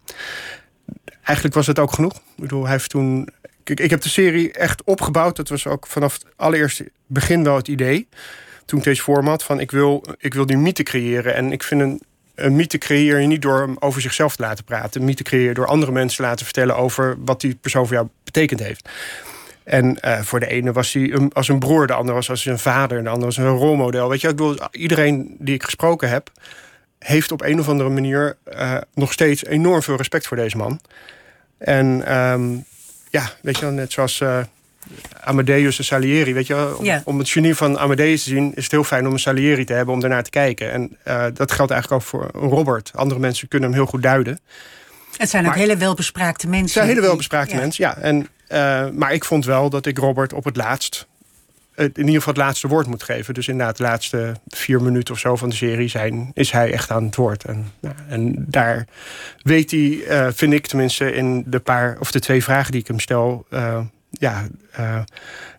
eigenlijk 1.22 1.54
was 1.54 1.66
het 1.66 1.78
ook 1.78 1.92
genoeg. 1.92 2.16
Ik 2.16 2.22
bedoel, 2.36 2.62
hij 2.62 2.72
heeft 2.72 2.90
toen. 2.90 3.28
Kijk, 3.64 3.80
ik 3.80 3.90
heb 3.90 4.00
de 4.00 4.08
serie 4.08 4.52
echt 4.52 4.84
opgebouwd. 4.84 5.36
Dat 5.36 5.48
was 5.48 5.66
ook 5.66 5.86
vanaf 5.86 6.12
het 6.12 6.24
allereerste 6.36 6.90
begin 7.06 7.44
wel 7.44 7.56
het 7.56 7.68
idee. 7.68 8.08
Toen 8.64 8.78
ik 8.78 8.84
deze 8.84 9.02
format 9.02 9.42
van 9.42 9.60
ik 9.60 9.70
wil, 9.70 10.04
ik 10.18 10.34
wil 10.34 10.46
die 10.46 10.56
mythe 10.56 10.82
creëren. 10.82 11.34
En 11.34 11.52
ik 11.52 11.62
vind 11.62 12.00
een, 12.34 12.56
mythe 12.56 12.78
creëer 12.78 13.20
je 13.20 13.26
niet 13.26 13.42
door 13.42 13.60
hem 13.60 13.76
over 13.78 14.00
zichzelf 14.00 14.36
te 14.36 14.42
laten 14.42 14.64
praten. 14.64 15.00
Een 15.00 15.06
mythe 15.06 15.22
creëer 15.22 15.54
door 15.54 15.66
andere 15.66 15.92
mensen 15.92 16.16
te 16.16 16.22
laten 16.22 16.44
vertellen 16.44 16.76
over 16.76 17.16
wat 17.24 17.40
die 17.40 17.54
persoon 17.54 17.86
voor 17.86 17.94
jou 17.94 18.08
betekend 18.24 18.60
heeft. 18.60 18.88
En 19.64 19.98
uh, 20.04 20.20
voor 20.20 20.40
de 20.40 20.46
ene 20.46 20.72
was 20.72 20.92
hij 20.92 21.12
een, 21.12 21.32
als 21.32 21.48
een 21.48 21.58
broer, 21.58 21.86
de 21.86 21.92
andere 21.92 22.14
was 22.14 22.30
als 22.30 22.44
een 22.46 22.58
vader, 22.58 23.02
de 23.02 23.08
andere 23.08 23.26
was 23.26 23.36
een 23.36 23.46
rolmodel. 23.46 24.08
Weet 24.08 24.20
je, 24.20 24.28
ik 24.28 24.36
bedoel, 24.36 24.56
iedereen 24.70 25.36
die 25.38 25.54
ik 25.54 25.62
gesproken 25.62 26.08
heb, 26.08 26.30
heeft 26.98 27.32
op 27.32 27.42
een 27.42 27.60
of 27.60 27.68
andere 27.68 27.90
manier 27.90 28.36
uh, 28.52 28.76
nog 28.94 29.12
steeds 29.12 29.44
enorm 29.44 29.82
veel 29.82 29.96
respect 29.96 30.26
voor 30.26 30.36
deze 30.36 30.56
man. 30.56 30.80
En 31.58 32.16
um, 32.16 32.64
ja, 33.10 33.30
weet 33.42 33.58
je, 33.58 33.66
net 33.66 33.92
zoals 33.92 34.20
uh, 34.20 34.38
Amadeus 35.20 35.78
en 35.78 35.84
Salieri, 35.84 36.34
weet 36.34 36.46
je, 36.46 36.76
om, 36.78 36.84
Ja. 36.84 37.02
om 37.04 37.18
het 37.18 37.30
genie 37.30 37.54
van 37.54 37.78
Amadeus 37.78 38.22
te 38.22 38.28
zien, 38.28 38.52
is 38.54 38.62
het 38.62 38.72
heel 38.72 38.84
fijn 38.84 39.06
om 39.06 39.12
een 39.12 39.18
Salieri 39.18 39.64
te 39.64 39.72
hebben 39.72 39.94
om 39.94 40.00
daarnaar 40.00 40.22
te 40.22 40.30
kijken. 40.30 40.72
En 40.72 40.96
dat 41.34 41.52
geldt 41.52 41.72
eigenlijk 41.72 42.02
ook 42.02 42.08
voor 42.08 42.30
Robert. 42.32 42.90
Andere 42.94 43.20
mensen 43.20 43.48
kunnen 43.48 43.68
hem 43.68 43.78
heel 43.78 43.88
goed 43.88 44.02
duiden. 44.02 44.40
Het 45.16 45.30
zijn 45.30 45.46
ook 45.46 45.54
hele 45.54 45.76
welbespraakte 45.76 46.46
mensen. 46.46 46.62
Het 46.62 46.72
zijn 46.72 46.86
hele 46.86 47.00
welbespraakte 47.00 47.54
mensen, 47.54 47.84
ja. 47.84 47.96
En, 47.96 48.26
uh, 48.52 48.88
maar 48.90 49.12
ik 49.12 49.24
vond 49.24 49.44
wel 49.44 49.70
dat 49.70 49.86
ik 49.86 49.98
Robert 49.98 50.32
op 50.32 50.44
het 50.44 50.56
laatst... 50.56 51.06
het- 51.74 51.98
in 51.98 52.04
ieder 52.04 52.18
geval 52.18 52.34
het 52.34 52.42
laatste 52.42 52.68
woord 52.68 52.86
moet 52.86 53.02
geven. 53.02 53.34
Dus 53.34 53.48
inderdaad, 53.48 53.76
de 53.76 53.82
laatste 53.82 54.32
vier 54.48 54.82
minuten 54.82 55.14
of 55.14 55.20
zo 55.20 55.36
van 55.36 55.48
de 55.48 55.54
serie 55.54 55.88
zijn, 55.88 56.30
is 56.34 56.50
hij 56.50 56.72
echt 56.72 56.90
aan 56.90 57.04
het 57.04 57.16
woord. 57.16 57.44
En, 57.44 57.72
nou, 57.80 57.94
en 58.08 58.44
daar 58.48 58.86
weet 59.42 59.70
hij, 59.70 59.80
uh, 59.80 60.26
vind 60.32 60.52
ik 60.52 60.66
tenminste, 60.66 61.12
in 61.12 61.44
de 61.46 61.60
paar 61.60 61.96
of 62.00 62.10
de 62.10 62.20
twee 62.20 62.42
vragen 62.42 62.72
die 62.72 62.80
ik 62.80 62.86
hem 62.86 63.00
stel. 63.00 63.46
Ja, 64.10 64.46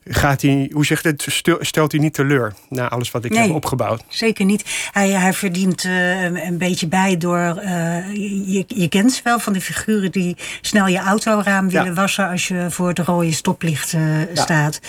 gaat 0.06 0.42
hij, 0.42 0.70
hoe 0.74 0.86
zegt 0.86 1.04
het, 1.04 1.26
stel- 1.30 1.58
stelt 1.60 1.92
hij 1.92 2.02
niet 2.02 2.14
teleur 2.14 2.54
na 2.70 2.90
alles 2.90 3.12
wat 3.12 3.26
ik 3.26 3.32
Nee. 3.32 3.42
heb 3.42 3.52
opgebouwd? 3.56 4.04
Zeker 4.08 4.46
niet. 4.46 4.64
Hij, 4.92 5.10
hij 5.10 5.34
verdient 5.34 5.84
eh, 5.86 6.22
een, 6.24 6.58
beetje 6.58 6.88
bij 6.88 7.18
door. 7.18 7.58
eh, 7.58 8.14
je, 8.54 8.64
je 8.68 8.88
kent 8.90 9.12
ze 9.14 9.22
wel 9.24 9.40
van 9.40 9.54
de 9.54 9.62
figuren 9.62 10.12
die 10.12 10.38
snel 10.62 10.88
je 10.88 10.98
autoraam 11.00 11.70
willen 11.70 11.86
Ja. 11.88 11.94
wassen 11.94 12.30
als 12.30 12.48
je 12.48 12.66
voor 12.70 12.88
het 12.88 13.00
rode 13.00 13.32
stoplicht 13.32 13.94
eh, 13.94 14.02
staat. 14.34 14.80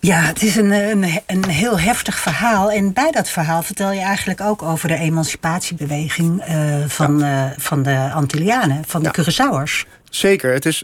Ja, 0.00 0.20
het 0.20 0.42
is 0.42 0.56
een, 0.56 0.70
een, 0.70 1.20
een 1.26 1.48
heel 1.48 1.78
heftig 1.80 2.18
verhaal. 2.18 2.70
En 2.70 2.92
bij 2.92 3.10
dat 3.10 3.28
verhaal 3.28 3.62
vertel 3.62 3.92
je 3.92 4.00
eigenlijk 4.00 4.40
ook 4.40 4.62
over 4.62 4.88
de 4.88 4.96
emancipatiebeweging 4.96 6.42
van, 6.86 7.24
van 7.58 7.82
de 7.82 8.10
Antillianen, 8.14 8.84
van 8.86 9.02
de. 9.02 9.10
Curaçaoers. 9.20 9.88
Zeker. 10.10 10.52
Het 10.52 10.66
is, 10.66 10.82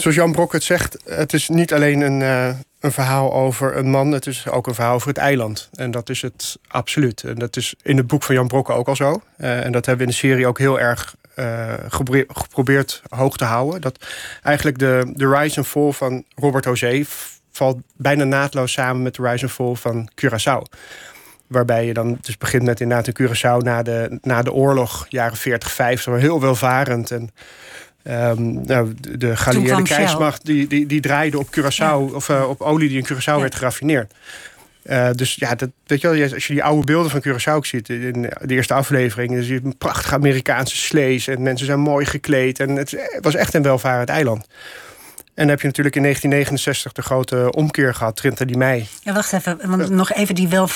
zoals 0.00 0.16
Jan 0.16 0.32
Brok 0.32 0.52
het 0.52 0.62
zegt, 0.62 0.96
het 1.04 1.32
is 1.32 1.48
niet 1.48 1.72
alleen 1.72 2.00
een, 2.00 2.22
eh, 2.22 2.48
een 2.80 2.92
verhaal 2.92 3.32
over 3.32 3.76
een 3.76 3.90
man, 3.90 4.12
het 4.12 4.26
is 4.26 4.48
ook 4.48 4.66
een 4.66 4.74
verhaal 4.74 4.94
over 4.94 5.08
het 5.08 5.16
eiland. 5.16 5.68
En 5.74 5.90
dat 5.90 6.08
is 6.08 6.22
het 6.22 6.58
absoluut. 6.68 7.22
En 7.22 7.34
dat 7.34 7.56
is 7.56 7.74
in 7.82 7.96
het 7.96 8.06
boek 8.06 8.22
van 8.22 8.34
Jan 8.34 8.48
Brokke 8.48 8.72
ook 8.72 8.88
al 8.88 8.96
zo. 8.96 9.22
Eh, 9.36 9.64
en 9.64 9.72
dat 9.72 9.86
hebben 9.86 10.06
we 10.06 10.12
in 10.12 10.18
de 10.18 10.26
serie 10.26 10.46
ook 10.46 10.58
heel 10.58 10.80
erg 10.80 11.14
eh, 11.34 11.74
geprobeer- 11.88 12.26
geprobeerd 12.28 13.02
hoog 13.08 13.36
te 13.36 13.44
houden. 13.44 13.80
Dat 13.80 14.06
eigenlijk 14.42 14.78
de, 14.78 15.12
de 15.14 15.28
rise 15.28 15.58
and 15.58 15.66
fall 15.66 15.92
van 15.92 16.24
Robert 16.34 16.64
José 16.64 17.04
valt 17.52 17.78
bijna 17.96 18.24
naadloos 18.24 18.72
samen 18.72 19.02
met 19.02 19.14
de 19.14 19.22
rise 19.22 19.44
and 19.44 19.54
fall 19.54 19.74
van 19.74 20.10
Curaçao. 20.14 20.78
Waarbij 21.46 21.86
je 21.86 21.94
dan 21.94 22.18
dus 22.20 22.36
begint 22.36 22.62
met 22.62 22.80
inderdaad 22.80 23.06
een 23.06 23.26
Curaçao 23.26 23.64
na 23.64 23.82
de, 23.82 24.18
na 24.22 24.42
de 24.42 24.52
oorlog, 24.52 25.06
jaren 25.08 25.36
40, 25.36 25.70
50, 25.70 26.20
heel 26.20 26.40
welvarend. 26.40 27.10
En 27.10 27.30
Ehm, 28.02 28.52
nou, 28.52 28.94
de, 29.00 29.16
de 29.16 29.82
krijgsmacht 29.82 30.44
die, 30.44 30.66
die, 30.66 30.86
die 30.86 31.00
draaide 31.00 31.38
op 31.38 31.48
Curaçao, 31.58 32.14
of 32.14 32.28
uh, 32.28 32.48
op 32.48 32.60
olie 32.60 32.88
die 32.88 32.98
in 32.98 33.06
Curaçao 33.12 33.40
werd 33.40 33.54
geraffineerd. 33.54 34.14
Uh, 34.84 35.10
dus 35.14 35.34
ja, 35.34 35.54
dat, 35.54 35.68
weet 35.86 36.00
je 36.00 36.08
wel, 36.08 36.32
als 36.32 36.46
je 36.46 36.52
die 36.52 36.64
oude 36.64 36.84
beelden 36.84 37.10
van 37.10 37.22
Curaçao 37.22 37.66
ziet 37.66 37.88
in 37.88 38.22
de 38.40 38.54
eerste 38.54 38.74
aflevering, 38.74 39.32
dan 39.34 39.42
zie 39.42 39.54
je 39.54 39.60
een 39.64 39.76
prachtige 39.76 40.14
Amerikaanse 40.14 40.76
slees 40.76 41.26
en 41.26 41.42
mensen 41.42 41.66
zijn 41.66 41.80
mooi 41.80 42.06
gekleed 42.06 42.60
en 42.60 42.76
het 42.76 42.96
was 43.20 43.34
echt 43.34 43.54
een 43.54 43.62
welvarend 43.62 44.08
eiland. 44.08 44.46
En 45.40 45.46
dan 45.46 45.48
heb 45.48 45.60
je 45.60 45.66
natuurlijk 45.66 45.96
in 45.96 46.02
1969 46.02 46.92
de 46.92 47.02
grote 47.02 47.52
omkeer 47.52 47.94
gehad, 47.94 48.16
Trinta 48.16 48.44
die 48.44 48.56
mei. 48.56 48.88
Ja, 49.02 49.12
wacht 49.12 49.32
even, 49.32 49.58
want 49.64 49.90
nog 49.90 50.12
even 50.12 50.34
die, 50.34 50.48
wel, 50.48 50.68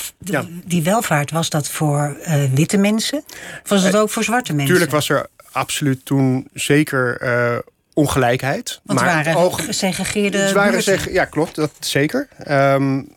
die 0.64 0.82
welvaart, 0.82 1.30
was 1.30 1.50
dat 1.50 1.68
voor 1.68 2.16
uh, 2.28 2.44
witte 2.54 2.76
mensen? 2.76 3.24
Of 3.62 3.68
was 3.68 3.82
het 3.82 3.96
ook 3.96 4.10
voor 4.10 4.24
zwarte 4.24 4.52
mensen? 4.52 4.70
Tuurlijk 4.70 4.92
was 4.92 5.08
er 5.08 5.26
absoluut 5.54 6.04
toen 6.04 6.48
zeker 6.52 7.22
uh, 7.22 7.58
ongelijkheid. 7.92 8.80
Want 8.82 9.00
maar 9.00 9.08
waren 9.08 9.34
oog, 9.34 9.64
gesegregeerde 9.64 10.52
waren 10.52 11.12
Ja, 11.12 11.24
klopt, 11.24 11.54
dat 11.54 11.70
zeker. 11.80 12.28
Um, 12.48 13.08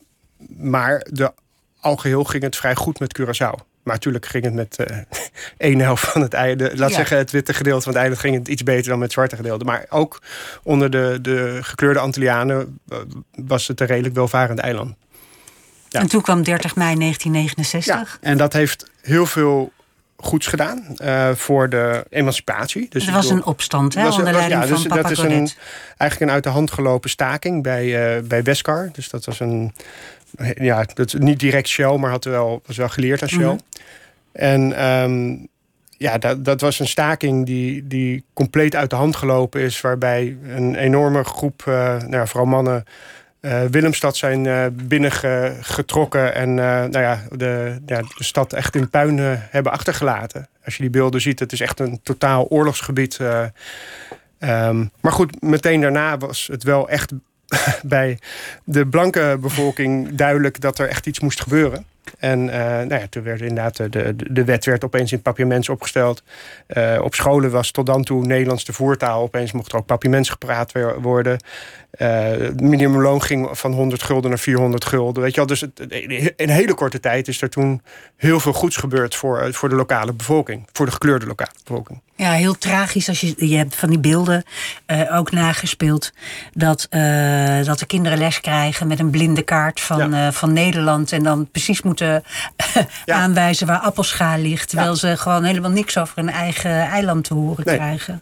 maar 0.57 1.05
de, 1.09 1.33
algeheel 1.79 2.23
ging 2.23 2.43
het 2.43 2.55
vrij 2.55 2.75
goed 2.75 2.99
met 2.99 3.19
Curaçao. 3.19 3.65
Maar 3.83 3.95
natuurlijk 3.95 4.25
ging 4.25 4.43
het 4.43 4.53
met 4.53 4.77
uh, 4.91 4.97
één 5.57 5.79
helft 5.79 6.07
van 6.07 6.21
het 6.21 6.33
eiland. 6.33 6.79
Laat 6.79 6.93
zeggen, 6.93 7.17
het 7.17 7.31
witte 7.31 7.53
gedeelte 7.53 7.83
van 7.83 7.91
het 7.91 8.01
eiland 8.01 8.21
ging 8.21 8.35
het 8.35 8.47
iets 8.47 8.63
beter 8.63 8.89
dan 8.89 8.99
met 8.99 9.03
het 9.03 9.13
zwarte 9.13 9.35
gedeelte. 9.35 9.65
Maar 9.65 9.85
ook 9.89 10.21
onder 10.63 10.89
de, 10.89 11.19
de 11.21 11.59
gekleurde 11.61 11.99
Antillianen 11.99 12.79
was 13.31 13.67
het 13.67 13.81
een 13.81 13.87
redelijk 13.87 14.15
welvarend 14.15 14.59
eiland. 14.59 14.95
Ja. 15.89 15.99
En 15.99 16.07
toen 16.07 16.21
kwam 16.21 16.43
30 16.43 16.75
mei 16.75 16.95
1969. 16.97 18.19
Ja, 18.21 18.29
en 18.29 18.37
dat 18.37 18.53
heeft 18.53 18.91
heel 19.01 19.25
veel 19.25 19.71
goeds 20.17 20.47
gedaan 20.47 20.85
uh, 21.01 21.31
voor 21.31 21.69
de 21.69 22.05
emancipatie. 22.09 22.87
Dus 22.89 23.07
er 23.07 23.13
was 23.13 23.29
een 23.29 23.45
opstand 23.45 23.93
hè, 23.93 24.09
onder 24.09 24.23
leiding 24.23 24.63
ja, 24.63 24.67
dus 24.67 24.81
van 24.81 24.97
Dat 24.97 25.11
is 25.11 25.17
een, 25.17 25.49
eigenlijk 25.97 26.21
een 26.21 26.31
uit 26.31 26.43
de 26.43 26.49
hand 26.49 26.71
gelopen 26.71 27.09
staking 27.09 27.63
bij, 27.63 28.15
uh, 28.17 28.21
bij 28.23 28.43
Westcar. 28.43 28.89
Dus 28.91 29.09
dat 29.09 29.25
was 29.25 29.39
een... 29.39 29.73
Ja, 30.55 30.85
dat 30.93 31.07
is 31.07 31.13
niet 31.13 31.39
direct 31.39 31.67
Shell, 31.67 31.97
maar 31.97 32.09
had 32.09 32.23
wel, 32.23 32.61
was 32.65 32.77
wel 32.77 32.89
geleerd 32.89 33.21
aan 33.21 33.29
Shell. 33.29 33.43
Mhm. 33.43 33.57
En 34.31 34.85
um, 34.85 35.47
ja, 35.89 36.17
dat, 36.17 36.45
dat 36.45 36.61
was 36.61 36.79
een 36.79 36.87
staking 36.87 37.45
die, 37.45 37.87
die 37.87 38.23
compleet 38.33 38.75
uit 38.75 38.89
de 38.89 38.95
hand 38.95 39.15
gelopen 39.15 39.61
is... 39.61 39.81
waarbij 39.81 40.37
een 40.47 40.75
enorme 40.75 41.23
groep, 41.23 41.63
uh, 41.67 42.01
nou, 42.01 42.27
vooral 42.27 42.47
mannen 42.47 42.83
uh, 43.47 43.61
Willemstad 43.63 44.17
zijn 44.17 44.45
uh, 44.45 44.65
binnengetrokken 44.73 46.35
en 46.35 46.49
uh, 46.49 46.55
nou 46.65 46.99
ja, 46.99 47.23
de, 47.31 47.77
de 47.85 48.05
stad 48.17 48.53
echt 48.53 48.75
in 48.75 48.89
puin 48.89 49.17
hebben 49.49 49.71
achtergelaten. 49.71 50.47
Als 50.65 50.75
je 50.75 50.81
die 50.81 50.91
beelden 50.91 51.21
ziet, 51.21 51.39
het 51.39 51.51
is 51.51 51.61
echt 51.61 51.79
een 51.79 51.99
totaal 52.03 52.47
oorlogsgebied. 52.47 53.19
Um, 54.39 54.91
maar 55.01 55.11
goed, 55.11 55.41
meteen 55.41 55.81
daarna 55.81 56.17
was 56.17 56.47
het 56.51 56.63
wel 56.63 56.89
echt 56.89 57.11
bij 57.83 58.19
de 58.63 58.87
blanke 58.87 59.37
bevolking 59.41 60.15
duidelijk 60.15 60.61
dat 60.61 60.79
er 60.79 60.87
echt 60.87 61.05
iets 61.05 61.19
moest 61.19 61.41
gebeuren. 61.41 61.85
En 62.17 62.39
uh, 62.47 62.53
nou 62.55 62.93
ja, 62.93 63.07
toen 63.09 63.23
werd 63.23 63.41
inderdaad 63.41 63.77
de, 63.77 64.15
de, 64.31 64.43
wet 64.43 64.65
werd 64.65 64.83
opeens 64.83 65.11
in 65.11 65.17
het 65.17 65.25
papiaments 65.25 65.69
opgesteld. 65.69 66.23
Uh, 66.67 66.99
op 67.01 67.15
scholen 67.15 67.51
was 67.51 67.71
tot 67.71 67.85
dan 67.85 68.03
toe 68.03 68.25
Nederlands 68.25 68.65
de 68.65 68.73
voertaal. 68.73 69.21
Opeens 69.21 69.51
mocht 69.51 69.71
er 69.71 69.77
ook 69.77 69.85
papiaments 69.85 70.29
gepraat 70.29 70.71
worden. 71.01 71.39
Het 71.97 72.61
minimumloon 72.61 73.21
ging 73.21 73.49
van 73.51 73.73
100 73.73 74.03
gulden 74.03 74.29
naar 74.29 74.39
400 74.39 74.85
gulden. 74.85 75.23
Weet 75.23 75.31
je 75.31 75.37
wel? 75.37 75.47
Dus 75.47 75.61
het, 75.61 75.79
in 75.79 76.31
een 76.35 76.49
hele 76.49 76.73
korte 76.73 76.99
tijd 76.99 77.27
is 77.27 77.41
er 77.41 77.49
toen 77.49 77.81
heel 78.15 78.39
veel 78.39 78.53
goeds 78.53 78.75
gebeurd 78.75 79.15
voor, 79.15 79.53
voor 79.53 79.69
de 79.69 79.75
lokale 79.75 80.13
bevolking. 80.13 80.67
Voor 80.71 80.85
de 80.85 80.91
gekleurde 80.91 81.25
lokale 81.25 81.51
bevolking. 81.63 82.01
Ja, 82.17 82.31
heel 82.31 82.57
tragisch 82.57 83.07
als 83.07 83.21
je, 83.21 83.47
je 83.49 83.57
hebt 83.57 83.75
van 83.75 83.89
die 83.89 83.99
beelden 83.99 84.43
uh, 84.87 85.17
ook 85.17 85.31
nagespeeld. 85.31 86.11
Dat, 86.53 86.87
uh, 86.89 87.63
dat 87.63 87.79
de 87.79 87.85
kinderen 87.85 88.17
les 88.17 88.41
krijgen 88.41 88.87
met 88.87 88.99
een 88.99 89.09
blinde 89.09 89.41
kaart 89.41 89.79
van, 89.79 90.11
ja. 90.11 90.27
uh, 90.27 90.33
van 90.33 90.53
Nederland. 90.53 91.11
En 91.11 91.23
dan 91.23 91.51
precies 91.51 91.81
moeten 91.81 92.06
ja. 93.05 93.15
aanwijzen 93.21 93.67
waar 93.67 93.79
appelschaal 93.79 94.37
ligt. 94.39 94.69
Terwijl 94.69 94.89
ja. 94.89 94.95
ze 94.95 95.17
gewoon 95.17 95.43
helemaal 95.43 95.71
niks 95.71 95.97
over 95.97 96.15
hun 96.15 96.29
eigen 96.29 96.71
eiland 96.71 97.23
te 97.23 97.33
horen 97.33 97.63
nee. 97.65 97.75
krijgen. 97.75 98.21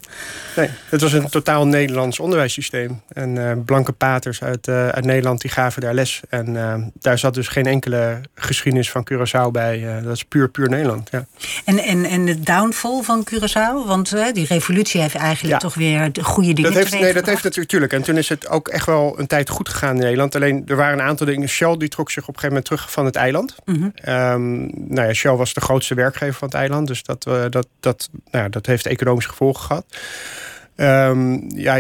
Nee, 0.56 0.70
het 0.90 1.02
was 1.02 1.14
een 1.14 1.30
totaal 1.30 1.68
Nederlands 1.68 2.20
onderwijssysteem. 2.20 3.02
En 3.08 3.64
blanke 3.66 3.92
paters 3.92 4.44
uit, 4.44 4.68
uit 4.68 5.06
Nederland 5.06 5.42
die 5.42 5.52
gaven 5.52 5.82
daar 5.82 5.94
les. 5.94 6.22
En 6.30 6.92
daar 7.00 7.18
zat 7.18 7.34
dus 7.34 7.48
geen 7.48 7.66
enkele 7.66 8.22
geschiedenis 8.36 8.92
van 8.92 9.08
Curaçao 9.12 9.52
bij. 9.52 10.02
dat 10.04 10.16
is 10.16 10.24
puur, 10.24 10.50
puur 10.50 10.70
Nederland. 10.70 11.10
Ja. 11.12 11.26
En, 11.66 11.80
en, 11.80 12.06
en 12.06 12.26
de 12.26 12.40
downfall 12.40 13.02
van 13.02 13.28
Curaçao? 13.34 13.88
Want 13.88 14.16
die 14.34 14.46
revolutie 14.46 15.02
heeft 15.02 15.16
eigenlijk 15.16 15.60
toch 15.60 15.74
weer 15.74 16.12
de 16.12 16.24
goede 16.24 16.54
dingen 16.54 16.74
dat 16.74 16.84
heeft, 16.84 17.00
Nee, 17.00 17.14
dat 17.14 17.26
heeft 17.26 17.44
natuurlijk. 17.44 17.94
En 17.94 18.02
toen 18.02 18.18
is 18.18 18.30
het 18.30 18.48
ook 18.48 18.68
echt 18.68 18.86
wel 18.86 19.20
een 19.20 19.28
tijd 19.28 19.50
goed 19.50 19.70
gegaan 19.70 19.96
in 19.96 20.02
Nederland. 20.02 20.36
Alleen 20.36 20.64
er 20.68 20.76
waren 20.76 21.00
een 21.00 21.06
aantal 21.06 21.26
dingen. 21.26 21.50
Shell 21.50 21.78
die 21.78 21.90
trok 21.90 22.12
zich 22.12 22.28
op 22.28 22.34
een 22.34 22.40
gegeven 22.40 22.56
moment 22.56 22.66
terug 22.66 22.92
van 22.92 23.06
het 23.06 23.16
eiland. 23.16 23.56
Mm 23.66 23.75
-hmm. 23.80 24.34
um, 24.34 24.72
nou 24.88 25.08
ja, 25.08 25.14
Shell 25.14 25.36
was 25.36 25.54
de 25.54 25.62
grootste 25.62 25.96
werkgever 25.96 26.34
van 26.34 26.48
het 26.48 26.58
eiland. 26.58 26.88
Dus 26.88 27.04
dat, 27.04 27.26
uh, 27.28 27.44
dat, 27.50 27.68
dat, 27.80 28.10
nou 28.32 28.44
ja, 28.44 28.50
dat 28.50 28.66
heeft 28.66 28.86
economische 28.86 29.30
gevolgen 29.30 29.64
gehad. 29.64 29.86
Um, 30.78 31.46
ja, 31.56 31.80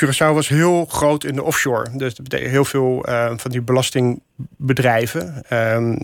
Curaçao 0.00 0.34
was 0.34 0.48
heel 0.48 0.84
groot 0.84 1.24
in 1.24 1.34
de 1.34 1.42
offshore. 1.42 1.90
Dus 1.92 2.14
dat 2.14 2.28
betekent 2.28 2.50
heel 2.50 2.64
veel 2.64 3.08
uh, 3.08 3.32
van 3.36 3.50
die 3.50 3.60
belastingbedrijven. 3.60 5.44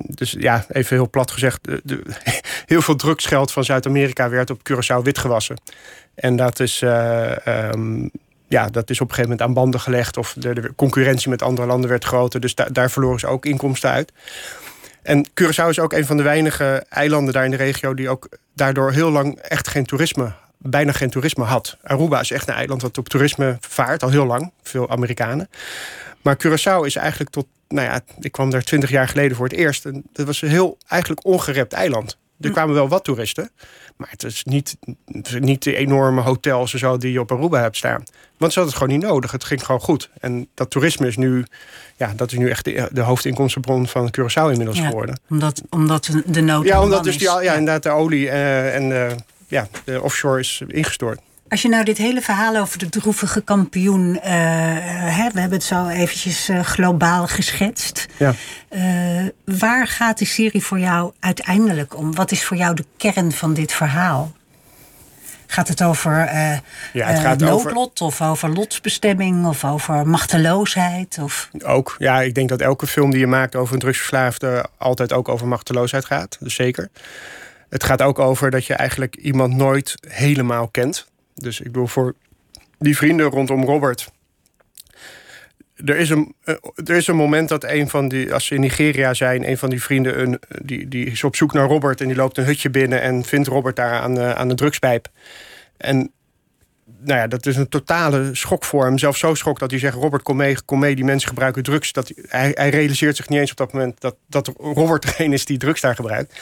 Dus 0.08 0.36
ja, 0.38 0.64
even 0.68 0.96
heel 0.96 1.10
plat 1.10 1.30
gezegd, 1.30 1.60
de, 1.82 2.02
heel 2.66 2.82
veel 2.82 2.96
drugsgeld 2.96 3.52
van 3.52 3.64
Zuid-Amerika 3.64 4.28
werd 4.28 4.50
op 4.50 4.60
Curaçao 4.70 5.02
witgewassen. 5.02 5.56
En 6.14 6.36
dat 6.36 6.60
is, 6.60 6.82
um, 6.84 8.10
ja, 8.48 8.66
dat 8.66 8.90
is 8.90 9.00
op 9.00 9.08
een 9.08 9.14
gegeven 9.14 9.30
moment 9.30 9.42
aan 9.42 9.54
banden 9.54 9.80
gelegd. 9.80 10.16
Of 10.16 10.34
de, 10.38 10.72
concurrentie 10.76 11.30
met 11.30 11.42
andere 11.42 11.66
landen 11.66 11.90
werd 11.90 12.04
groter. 12.04 12.40
Dus 12.40 12.54
da 12.54 12.64
daar 12.64 12.90
verloren 12.90 13.20
ze 13.20 13.26
ook 13.26 13.46
inkomsten 13.46 13.90
uit. 13.90 14.12
En 15.02 15.28
Curaçao 15.28 15.68
is 15.68 15.78
ook 15.78 15.92
een 15.92 16.06
van 16.06 16.16
de 16.16 16.22
weinige 16.22 16.84
eilanden 16.88 17.32
daar 17.32 17.44
in 17.44 17.50
de 17.50 17.56
regio... 17.56 17.94
die 17.94 18.08
ook 18.08 18.28
daardoor 18.54 18.92
heel 18.92 19.10
lang 19.10 19.38
echt 19.38 19.68
geen 19.68 19.86
toerisme 19.86 20.32
bijna 20.62 20.92
geen 20.92 21.10
toerisme 21.10 21.44
had. 21.44 21.76
Aruba 21.82 22.20
is 22.20 22.30
echt 22.30 22.48
een 22.48 22.54
eiland 22.54 22.82
wat 22.82 22.98
op 22.98 23.08
toerisme 23.08 23.56
vaart, 23.60 24.02
al 24.02 24.10
heel 24.10 24.26
lang. 24.26 24.52
Veel 24.62 24.90
Amerikanen. 24.90 25.48
Maar 26.22 26.36
Curaçao 26.46 26.84
is 26.84 26.96
eigenlijk 26.96 27.30
tot, 27.30 27.46
nou 27.68 27.86
ja, 27.88 28.00
ik 28.18 28.32
kwam 28.32 28.50
daar 28.50 28.62
twintig 28.62 28.90
jaar 28.90 29.08
geleden 29.08 29.36
voor 29.36 29.46
het 29.48 29.56
eerst. 29.56 29.84
En 29.84 30.02
dat 30.12 30.26
was 30.26 30.42
een 30.42 30.48
heel 30.48 30.78
eigenlijk 30.88 31.24
ongerept 31.24 31.72
eiland. 31.72 32.18
Er 32.40 32.46
hm. 32.46 32.52
kwamen 32.52 32.74
wel 32.74 32.88
wat 32.88 33.04
toeristen. 33.04 33.50
Maar 34.00 34.10
het 34.10 34.22
is 34.22 34.44
niet, 34.44 34.76
het 35.06 35.26
is 35.26 35.34
niet 35.38 35.62
de 35.62 35.76
enorme 35.76 36.20
hotels 36.20 36.72
en 36.72 36.78
zo 36.78 36.96
die 36.96 37.12
je 37.12 37.20
op 37.20 37.32
Aruba 37.32 37.60
hebt 37.60 37.76
staan. 37.76 38.02
Want 38.36 38.52
ze 38.52 38.58
hadden 38.58 38.64
het 38.64 38.74
gewoon 38.74 38.98
niet 38.98 39.10
nodig. 39.10 39.30
Het 39.30 39.44
ging 39.44 39.64
gewoon 39.64 39.80
goed. 39.80 40.10
En 40.20 40.48
dat 40.54 40.70
toerisme 40.70 41.06
is 41.06 41.16
nu, 41.16 41.44
ja, 41.96 42.12
dat 42.16 42.32
is 42.32 42.38
nu 42.38 42.50
echt 42.50 42.64
de, 42.64 42.88
de 42.92 43.00
hoofdinkomstenbron 43.00 43.86
van 43.86 44.14
Curaçao 44.18 44.50
inmiddels 44.50 44.78
ja, 44.78 44.86
geworden. 44.86 45.20
Omdat, 45.28 45.62
omdat 45.70 46.10
de 46.26 46.40
nood. 46.40 46.64
Ja, 46.64 46.82
omdat 46.82 47.04
dus 47.04 47.18
die, 47.18 47.26
ja, 47.26 47.40
ja, 47.40 47.54
inderdaad 47.54 47.82
de 47.82 47.90
olie 47.90 48.24
uh, 48.26 48.74
en 48.74 48.90
uh, 48.90 49.06
ja, 49.46 49.68
de 49.84 50.02
offshore 50.02 50.40
is 50.40 50.62
ingestort. 50.66 51.20
Als 51.50 51.62
je 51.62 51.68
nou 51.68 51.84
dit 51.84 51.98
hele 51.98 52.20
verhaal 52.20 52.56
over 52.56 52.78
de 52.78 52.88
droevige 52.88 53.40
kampioen... 53.40 54.14
Uh, 54.14 54.22
hè, 55.16 55.30
we 55.32 55.40
hebben 55.40 55.52
het 55.58 55.64
zo 55.64 55.86
eventjes 55.86 56.48
uh, 56.48 56.60
globaal 56.60 57.26
geschetst. 57.26 58.06
Ja. 58.16 58.34
Uh, 58.70 59.28
waar 59.44 59.86
gaat 59.86 60.18
de 60.18 60.24
serie 60.24 60.62
voor 60.62 60.78
jou 60.78 61.12
uiteindelijk 61.20 61.96
om? 61.96 62.14
Wat 62.14 62.30
is 62.30 62.44
voor 62.44 62.56
jou 62.56 62.74
de 62.74 62.84
kern 62.96 63.32
van 63.32 63.54
dit 63.54 63.72
verhaal? 63.72 64.32
Gaat 65.46 65.68
het 65.68 65.82
over 65.82 66.10
ja, 66.92 67.06
het 67.06 67.18
gaat 67.18 67.38
noodlot 67.38 68.00
over... 68.00 68.26
of 68.26 68.30
over 68.30 68.50
lotsbestemming 68.50 69.46
of 69.46 69.64
over 69.64 70.06
machteloosheid? 70.06 71.18
Of... 71.20 71.50
Ook, 71.64 71.96
ja, 71.98 72.20
ik 72.20 72.34
denk 72.34 72.48
dat 72.48 72.60
elke 72.60 72.86
film 72.86 73.10
die 73.10 73.20
je 73.20 73.26
maakt 73.26 73.56
over 73.56 73.74
een 73.74 73.80
drugsverslaafde... 73.80 74.66
altijd 74.78 75.12
ook 75.12 75.28
over 75.28 75.48
machteloosheid 75.48 76.04
gaat, 76.04 76.36
dus 76.40 76.54
zeker. 76.54 76.88
Het 77.68 77.84
gaat 77.84 78.02
ook 78.02 78.18
over 78.18 78.50
dat 78.50 78.66
je 78.66 78.74
eigenlijk 78.74 79.16
iemand 79.16 79.54
nooit 79.54 79.94
helemaal 80.08 80.68
kent. 80.68 81.08
Dus 81.42 81.60
ik 81.60 81.66
bedoel, 81.66 81.86
voor 81.86 82.14
die 82.78 82.96
vrienden 82.96 83.26
rondom 83.26 83.64
Robert. 83.64 84.10
Er 85.84 85.96
is, 85.96 86.10
een, 86.10 86.34
eh, 86.44 86.54
er 86.74 86.96
is 86.96 87.06
een 87.06 87.16
moment 87.16 87.48
dat 87.48 87.64
een 87.64 87.88
van 87.88 88.08
die, 88.08 88.34
als 88.34 88.46
ze 88.46 88.54
in 88.54 88.60
Nigeria 88.60 89.14
zijn, 89.14 89.48
een 89.48 89.58
van 89.58 89.70
die 89.70 89.82
vrienden, 89.82 90.20
een, 90.20 90.40
die, 90.62 90.88
die 90.88 91.06
is 91.06 91.24
op 91.24 91.36
zoek 91.36 91.52
naar 91.52 91.68
Robert 91.68 92.00
en 92.00 92.06
die 92.06 92.16
loopt 92.16 92.38
een 92.38 92.44
hutje 92.44 92.70
binnen 92.70 93.00
en 93.00 93.24
vindt 93.24 93.48
Robert 93.48 93.76
daar 93.76 94.00
aan 94.00 94.14
de, 94.14 94.34
aan 94.34 94.48
de 94.48 94.54
drugspijp. 94.54 95.08
En 95.76 96.12
nou 97.00 97.18
ja, 97.18 97.26
dat 97.26 97.46
is 97.46 97.56
een 97.56 97.68
totale 97.68 98.30
schok 98.32 98.64
voor 98.64 98.84
hem. 98.84 98.98
Zelfs 98.98 99.18
zo 99.18 99.34
schok 99.34 99.58
dat 99.58 99.70
hij 99.70 99.80
zegt: 99.80 99.94
Robert, 99.96 100.22
kom 100.22 100.36
mee, 100.36 100.62
kom 100.64 100.78
mee, 100.78 100.94
die 100.94 101.04
mensen 101.04 101.28
gebruiken 101.28 101.62
drugs. 101.62 101.92
Dat, 101.92 102.12
hij, 102.28 102.50
hij 102.54 102.68
realiseert 102.68 103.16
zich 103.16 103.28
niet 103.28 103.38
eens 103.38 103.50
op 103.50 103.56
dat 103.56 103.72
moment 103.72 104.00
dat, 104.00 104.16
dat 104.26 104.52
Robert 104.56 105.02
degene 105.02 105.34
is 105.34 105.44
die 105.44 105.58
drugs 105.58 105.80
daar 105.80 105.94
gebruikt. 105.94 106.40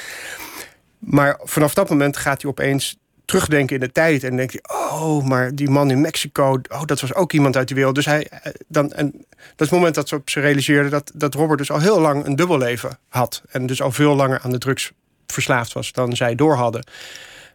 Maar 0.98 1.40
vanaf 1.42 1.74
dat 1.74 1.88
moment 1.88 2.16
gaat 2.16 2.42
hij 2.42 2.50
opeens 2.50 2.98
terugdenken 3.28 3.74
in 3.74 3.80
de 3.80 3.92
tijd. 3.92 4.24
En 4.24 4.36
denkt 4.36 4.52
hij, 4.52 4.76
oh, 4.76 5.24
maar 5.24 5.54
die 5.54 5.70
man 5.70 5.90
in 5.90 6.00
Mexico... 6.00 6.60
oh, 6.68 6.82
dat 6.84 7.00
was 7.00 7.14
ook 7.14 7.32
iemand 7.32 7.56
uit 7.56 7.66
die 7.66 7.76
wereld. 7.76 7.94
Dus 7.94 8.06
hij, 8.06 8.28
eh, 8.28 8.52
dan, 8.68 8.92
en 8.92 9.10
dat 9.10 9.26
is 9.38 9.66
het 9.66 9.70
moment 9.70 9.94
dat 9.94 10.08
ze 10.08 10.14
op 10.14 10.30
ze 10.30 10.40
realiseerden... 10.40 10.90
Dat, 10.90 11.12
dat 11.14 11.34
Robert 11.34 11.58
dus 11.58 11.70
al 11.70 11.80
heel 11.80 12.00
lang 12.00 12.26
een 12.26 12.36
dubbelleven 12.36 12.98
had. 13.08 13.42
En 13.50 13.66
dus 13.66 13.82
al 13.82 13.92
veel 13.92 14.14
langer 14.14 14.40
aan 14.40 14.50
de 14.50 14.58
drugs 14.58 14.92
verslaafd 15.26 15.72
was 15.72 15.92
dan 15.92 16.16
zij 16.16 16.34
door 16.34 16.54
hadden. 16.54 16.84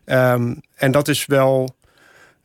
Um, 0.06 0.62
en 0.76 0.92
dat 0.92 1.08
is 1.08 1.26
wel 1.26 1.76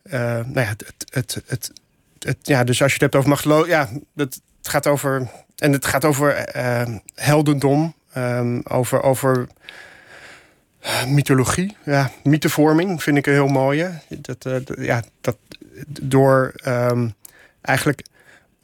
eh, 0.03 0.19
nou 0.21 0.59
ja, 0.59 0.67
het, 0.67 1.05
het, 1.09 1.41
het, 1.45 1.71
het, 2.19 2.37
ja, 2.41 2.63
dus 2.63 2.81
als 2.81 2.93
je 2.93 2.93
het 2.93 3.01
hebt 3.01 3.15
over 3.15 3.29
machtelo, 3.29 3.67
ja, 3.67 3.89
het, 4.15 4.41
het 4.57 4.69
gaat 4.69 4.87
over. 4.87 5.27
En 5.55 5.71
het 5.71 5.85
gaat 5.85 6.05
over 6.05 6.33
eh, 6.35 6.87
heldendom, 7.15 7.93
ehm, 8.13 8.59
over, 8.63 9.01
over 9.01 9.47
mythologie, 11.07 11.75
ja, 11.85 12.11
mythevorming 12.23 13.03
vind 13.03 13.17
ik 13.17 13.25
een 13.25 13.33
heel 13.33 13.47
mooie. 13.47 13.91
Dat, 14.07 14.45
uh, 14.45 14.85
ja, 14.85 15.03
dat 15.21 15.37
door 16.01 16.51
ehm, 16.55 17.09
eigenlijk 17.61 18.01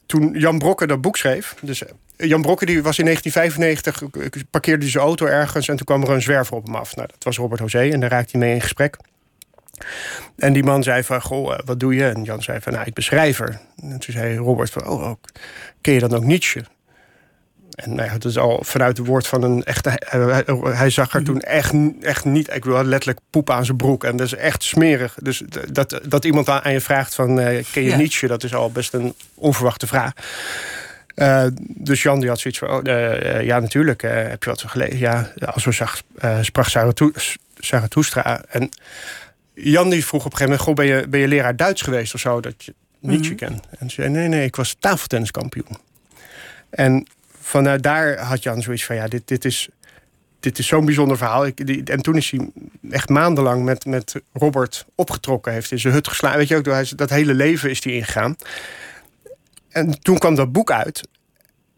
toen 0.06 0.32
Jan 0.38 0.58
Brokke 0.58 0.86
dat 0.86 1.00
boek 1.00 1.16
schreef. 1.16 1.54
Dus 1.60 1.82
Jan 2.16 2.42
Brokke 2.42 2.66
die 2.66 2.82
was 2.82 2.98
in 2.98 3.04
1995, 3.04 4.44
parkeerde 4.50 4.82
hij 4.82 4.90
zijn 4.90 5.04
auto 5.04 5.26
ergens 5.26 5.68
en 5.68 5.76
toen 5.76 5.86
kwam 5.86 6.02
er 6.02 6.10
een 6.10 6.22
zwerver 6.22 6.56
op 6.56 6.66
hem 6.66 6.74
af. 6.74 6.96
Nou, 6.96 7.08
dat 7.08 7.24
was 7.24 7.36
Robert 7.36 7.60
José 7.60 7.90
en 7.90 8.00
daar 8.00 8.10
raakte 8.10 8.36
hij 8.36 8.46
mee 8.46 8.54
in 8.54 8.60
gesprek. 8.60 8.96
En 10.36 10.52
die 10.52 10.64
man 10.64 10.82
zei 10.82 11.02
van, 11.02 11.22
goh, 11.22 11.52
eh, 11.52 11.58
wat 11.64 11.80
doe 11.80 11.94
je? 11.94 12.08
En 12.08 12.22
Jan 12.22 12.42
zei 12.42 12.60
van, 12.60 12.72
nou, 12.72 12.86
ik 12.86 12.94
ben 12.94 13.04
schrijver. 13.04 13.60
En 13.82 13.98
toen 13.98 14.14
zei 14.14 14.36
Robert 14.36 14.70
van, 14.70 14.86
oh, 14.86 15.02
oh 15.02 15.16
ken 15.80 15.94
je 15.94 16.00
dan 16.00 16.14
ook 16.14 16.24
Nietzsche? 16.24 16.64
En 17.76 17.94
nou 17.94 18.08
ja, 18.08 18.12
dat 18.12 18.24
is 18.24 18.38
al 18.38 18.60
vanuit 18.64 18.96
het 18.96 19.06
woord 19.06 19.26
van 19.26 19.42
een 19.42 19.64
echte... 19.64 20.00
hij 20.62 20.90
zag 20.90 21.14
er 21.14 21.24
toen 21.24 21.40
echt, 21.40 21.74
echt 22.00 22.24
niet... 22.24 22.54
Ik 22.54 22.64
wil 22.64 22.84
letterlijk 22.84 23.20
poep 23.30 23.50
aan 23.50 23.64
zijn 23.64 23.76
broek. 23.76 24.04
En 24.04 24.16
dat 24.16 24.26
is 24.26 24.34
echt 24.34 24.62
smerig. 24.62 25.14
Dus 25.22 25.42
dat, 25.72 26.00
dat 26.02 26.24
iemand 26.24 26.48
aan 26.48 26.72
je 26.72 26.80
vraagt 26.80 27.14
van... 27.14 27.40
Uh, 27.40 27.64
ken 27.72 27.82
je 27.82 27.94
Nietzsche? 27.94 28.26
Dat 28.26 28.42
is 28.44 28.54
al 28.54 28.70
best 28.70 28.92
een 28.92 29.14
onverwachte 29.34 29.86
vraag. 29.86 30.12
Uh, 31.16 31.46
dus 31.58 32.02
Jan 32.02 32.20
die 32.20 32.28
had 32.28 32.38
zoiets 32.38 32.60
van... 32.60 32.70
Oh, 32.70 32.80
uh, 32.82 33.42
ja, 33.42 33.58
natuurlijk. 33.58 34.02
heb 34.02 34.42
je 34.42 34.50
wat 34.50 34.64
gelezen? 34.66 34.98
Ja, 34.98 35.32
als 35.44 35.64
we 35.64 35.72
zag, 35.72 36.02
sprak 36.40 36.68
Zarathustra. 37.58 38.42
En 38.48 38.70
Jan 39.54 39.90
die 39.90 40.06
vroeg 40.06 40.24
op 40.24 40.32
een 40.32 40.38
gegeven 40.38 40.58
moment... 40.58 40.60
Goh, 40.60 40.74
ben, 40.74 40.86
je, 40.86 41.08
ben 41.08 41.20
je 41.20 41.28
leraar 41.28 41.56
Duits 41.56 41.82
geweest 41.82 42.14
of 42.14 42.20
zo? 42.20 42.40
Dat 42.40 42.64
je 42.64 42.74
Nietzsche 43.00 43.30
mm 43.30 43.36
kent? 43.36 43.64
En 43.78 43.90
ze 43.90 43.94
zei, 43.94 44.08
nee, 44.08 44.28
nee, 44.28 44.44
ik 44.44 44.56
was 44.56 44.76
tafeltenniskampioen. 44.78 45.78
En 46.70 47.06
vanuit 47.46 47.82
daar 47.82 48.18
had 48.18 48.42
Jan 48.42 48.62
zoiets 48.62 48.84
van: 48.84 48.96
ja, 48.96 49.08
dit, 49.08 49.28
dit 49.28 49.44
is, 49.44 49.68
dit 50.40 50.58
is 50.58 50.66
zo'n 50.66 50.84
bijzonder 50.84 51.16
verhaal. 51.16 51.46
Ik, 51.46 51.60
en 51.88 52.02
toen 52.02 52.16
is 52.16 52.30
hij 52.30 52.50
echt 52.90 53.08
maandenlang 53.08 53.64
met, 53.64 53.84
met 53.84 54.14
Robert 54.32 54.86
opgetrokken, 54.94 55.52
heeft 55.52 55.70
in 55.70 55.78
zijn 55.78 55.92
hut 55.94 56.08
geslagen. 56.08 56.38
Weet 56.38 56.48
je 56.48 56.56
ook, 56.56 56.96
dat 56.96 57.10
hele 57.10 57.34
leven 57.34 57.70
is 57.70 57.84
hij 57.84 57.92
ingegaan. 57.92 58.36
En 59.68 60.00
toen 60.00 60.18
kwam 60.18 60.34
dat 60.34 60.52
boek 60.52 60.70
uit. 60.70 61.08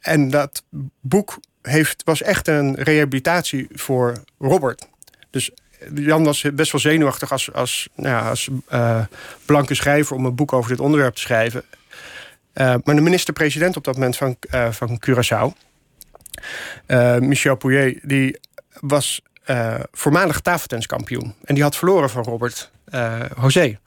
En 0.01 0.31
dat 0.31 0.63
boek 1.01 1.41
heeft, 1.63 2.03
was 2.05 2.23
echt 2.23 2.49
een 2.49 2.75
rehabilitatie 2.75 3.69
voor 3.73 4.25
Robert. 4.39 4.89
Dus 5.31 5.51
Jan 5.95 6.25
was 6.25 6.45
best 6.55 6.73
wel 6.73 6.81
zenuwachtig 6.81 7.33
als, 7.33 7.53
als, 7.53 7.89
nou 7.95 8.09
ja, 8.09 8.29
als 8.29 8.49
uh, 8.73 9.05
blanke 9.45 9.75
schrijver 9.75 10.17
om 10.17 10.25
een 10.25 10.35
boek 10.35 10.53
over 10.53 10.71
dit 10.71 10.81
onderwerp 10.81 11.15
te 11.15 11.21
schrijven. 11.21 11.65
Uh, 12.59 12.75
maar 12.85 12.95
de 12.95 13.01
minister-president 13.01 13.77
op 13.77 13.85
dat 13.85 13.95
moment 13.95 14.17
van, 14.17 14.37
uh, 14.55 14.71
van 14.71 15.01
Curaçao, 15.07 15.53
uh, 16.87 17.17
Michel 17.17 17.57
Pouillet, 17.57 17.99
die 18.03 18.41
was 18.81 19.23
voormalig 19.93 20.41
tafeltenniskampioen. 20.41 21.35
En 21.45 21.55
die 21.55 21.63
had 21.63 21.77
verloren 21.77 22.11
van 22.11 22.23
Robert 22.23 22.71
José. 23.41 23.79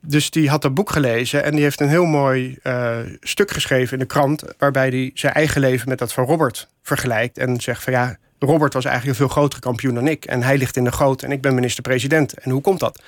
Dus 0.00 0.30
die 0.30 0.48
had 0.48 0.62
dat 0.62 0.74
boek 0.74 0.90
gelezen 0.90 1.44
en 1.44 1.52
die 1.52 1.62
heeft 1.62 1.80
een 1.80 1.88
heel 1.88 2.04
mooi 2.04 2.58
stuk 3.20 3.50
geschreven 3.50 3.92
in 3.92 3.98
de 3.98 4.06
krant. 4.06 4.44
waarbij 4.58 4.88
hij 4.88 5.10
zijn 5.14 5.32
eigen 5.32 5.60
leven 5.60 5.88
met 5.88 5.98
dat 5.98 6.12
van 6.12 6.24
Robert 6.24 6.68
vergelijkt. 6.82 7.38
En 7.38 7.60
zegt 7.60 7.82
van 7.82 7.92
ja, 7.92 8.16
Robert 8.38 8.72
was 8.72 8.84
eigenlijk 8.84 9.18
een 9.18 9.26
veel 9.26 9.34
grotere 9.34 9.60
kampioen 9.60 9.94
dan 9.94 10.08
ik. 10.08 10.24
En 10.24 10.42
hij 10.42 10.58
ligt 10.58 10.76
in 10.76 10.84
de 10.84 10.92
goot 10.92 11.22
en 11.22 11.32
ik 11.32 11.40
ben 11.40 11.54
minister-president. 11.54 12.34
En 12.34 12.50
hoe 12.50 12.60
komt 12.60 12.80
dat? 12.80 13.02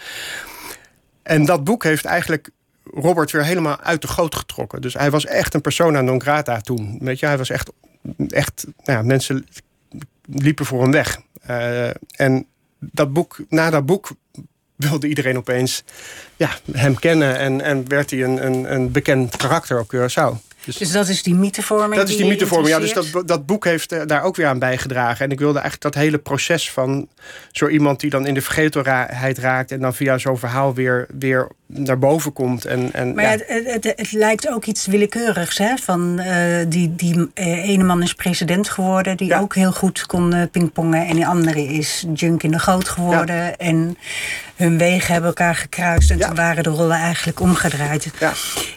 En 1.22 1.44
dat 1.44 1.64
boek 1.64 1.84
heeft 1.84 2.04
eigenlijk 2.04 2.50
Robert 2.94 3.30
weer 3.30 3.44
helemaal 3.44 3.80
uit 3.80 4.02
de 4.02 4.08
goot 4.08 4.34
getrokken. 4.34 4.80
Dus 4.80 4.94
hij 4.94 5.10
was 5.10 5.26
echt 5.26 5.54
een 5.54 5.60
persona 5.60 6.00
non 6.00 6.20
grata 6.20 6.60
toen. 6.60 6.98
Weet 7.00 7.18
je, 7.18 7.26
hij 7.26 7.38
was 7.38 7.50
echt, 7.50 7.70
echt 8.28 8.66
nou 8.84 8.98
ja, 8.98 9.02
mensen 9.02 9.46
liepen 10.24 10.66
voor 10.66 10.82
hem 10.82 10.92
weg. 10.92 11.20
Uh, 11.50 11.88
en 12.20 12.46
dat 12.78 13.12
boek, 13.12 13.38
na 13.48 13.70
dat 13.70 13.86
boek 13.86 14.10
wilde 14.76 15.08
iedereen 15.08 15.36
opeens 15.36 15.84
ja, 16.36 16.50
hem 16.72 16.98
kennen 16.98 17.38
en, 17.38 17.60
en 17.60 17.88
werd 17.88 18.10
hij 18.10 18.24
een, 18.24 18.46
een, 18.46 18.72
een 18.72 18.92
bekend 18.92 19.36
karakter 19.36 19.80
op 19.80 19.94
Curaçao. 19.94 20.46
Dus, 20.64 20.76
dus, 20.76 20.92
dat 20.92 21.08
is 21.08 21.22
die 21.22 21.34
mythevorming. 21.34 21.94
Dat 21.94 22.08
is 22.08 22.16
die, 22.16 22.26
mythevorming. 22.26 22.74
Ja, 22.74 22.80
dus 22.80 22.92
dat, 22.92 23.28
dat 23.28 23.46
boek 23.46 23.64
heeft 23.64 23.92
eh, 23.92 24.06
daar 24.06 24.22
ook 24.22 24.36
weer 24.36 24.46
aan 24.46 24.58
bijgedragen. 24.58 25.24
En 25.24 25.30
ik 25.30 25.38
wilde 25.38 25.58
eigenlijk 25.58 25.94
dat 25.94 26.02
hele 26.02 26.18
proces 26.18 26.70
van 26.70 27.08
zo 27.52 27.68
iemand 27.68 28.00
die 28.00 28.10
dan 28.10 28.26
in 28.26 28.34
de 28.34 28.40
vergetelheid 28.40 29.38
raakt 29.38 29.72
en 29.72 29.80
dan 29.80 29.94
via 29.94 30.18
zo'n 30.18 30.38
verhaal 30.38 30.74
weer, 30.74 31.06
weer 31.18 31.48
naar 31.68 31.98
boven 31.98 32.32
komt. 32.32 32.64
En, 32.64 32.92
en, 32.92 33.14
maar 33.14 33.24
ja. 33.24 33.30
het, 33.30 33.44
het, 33.46 33.84
het, 33.84 34.12
lijkt 34.12 34.48
ook 34.48 34.64
iets 34.64 34.86
willekeurigs. 34.86 35.58
Hè? 35.58 35.76
Van, 35.76 36.20
uh, 36.20 36.26
die 36.68 36.94
die 36.94 37.16
uh, 37.16 37.68
ene 37.68 37.84
man 37.84 38.02
is 38.02 38.14
president 38.14 38.68
geworden, 38.68 39.16
die 39.16 39.34
ook 39.34 39.54
heel 39.54 39.72
goed 39.72 40.06
kon 40.06 40.34
uh, 40.34 40.42
pingpongen. 40.50 41.06
En 41.06 41.14
die 41.14 41.26
andere 41.26 41.64
is 41.64 42.04
junk 42.14 42.42
in 42.42 42.50
de 42.50 42.58
goot 42.58 42.88
geworden. 42.88 43.36
Ja. 43.36 43.56
En 43.56 43.96
hun 44.56 44.78
wegen 44.78 45.12
hebben 45.12 45.28
elkaar 45.28 45.54
gekruist. 45.54 46.10
En 46.10 46.18
toen 46.18 46.34
waren 46.34 46.62
de 46.62 46.70
rollen 46.70 46.96
eigenlijk 46.96 47.40
omgedraaid. 47.40 48.12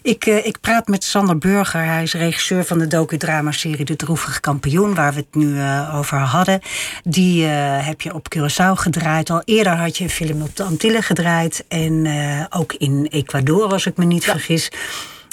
Ik, 0.01 0.25
ik 0.25 0.58
praat 0.62 0.88
met 0.88 1.04
Sander 1.04 1.38
Burger. 1.38 1.86
Hij 1.86 2.04
is 2.04 2.13
regisseur 2.13 2.65
van 2.65 2.80
de 2.80 2.88
docudrama-serie 2.88 3.86
De 3.86 3.95
Droevige 3.95 4.39
Kampioen, 4.39 4.95
waar 4.95 5.13
we 5.13 5.19
het 5.19 5.36
nu 5.36 5.62
over 5.93 6.17
hadden. 6.17 6.60
Die 7.04 7.45
heb 7.45 8.01
je 8.01 8.13
op 8.13 8.27
Curaçao 8.36 8.73
gedraaid. 8.73 9.30
Al 9.30 9.41
eerder 9.45 9.73
had 9.73 9.97
je 9.97 10.04
een 10.04 10.10
film 10.10 10.41
op 10.41 10.56
de 10.56 10.63
Antillen 10.63 11.04
gedraaid. 11.04 11.65
En 11.67 12.08
ook 12.49 12.73
in 12.82 13.08
Ecuador, 13.12 13.72
als 13.72 13.86
ik 13.86 13.98
me 13.98 14.06
niet 14.06 14.24
vergis. 14.24 14.72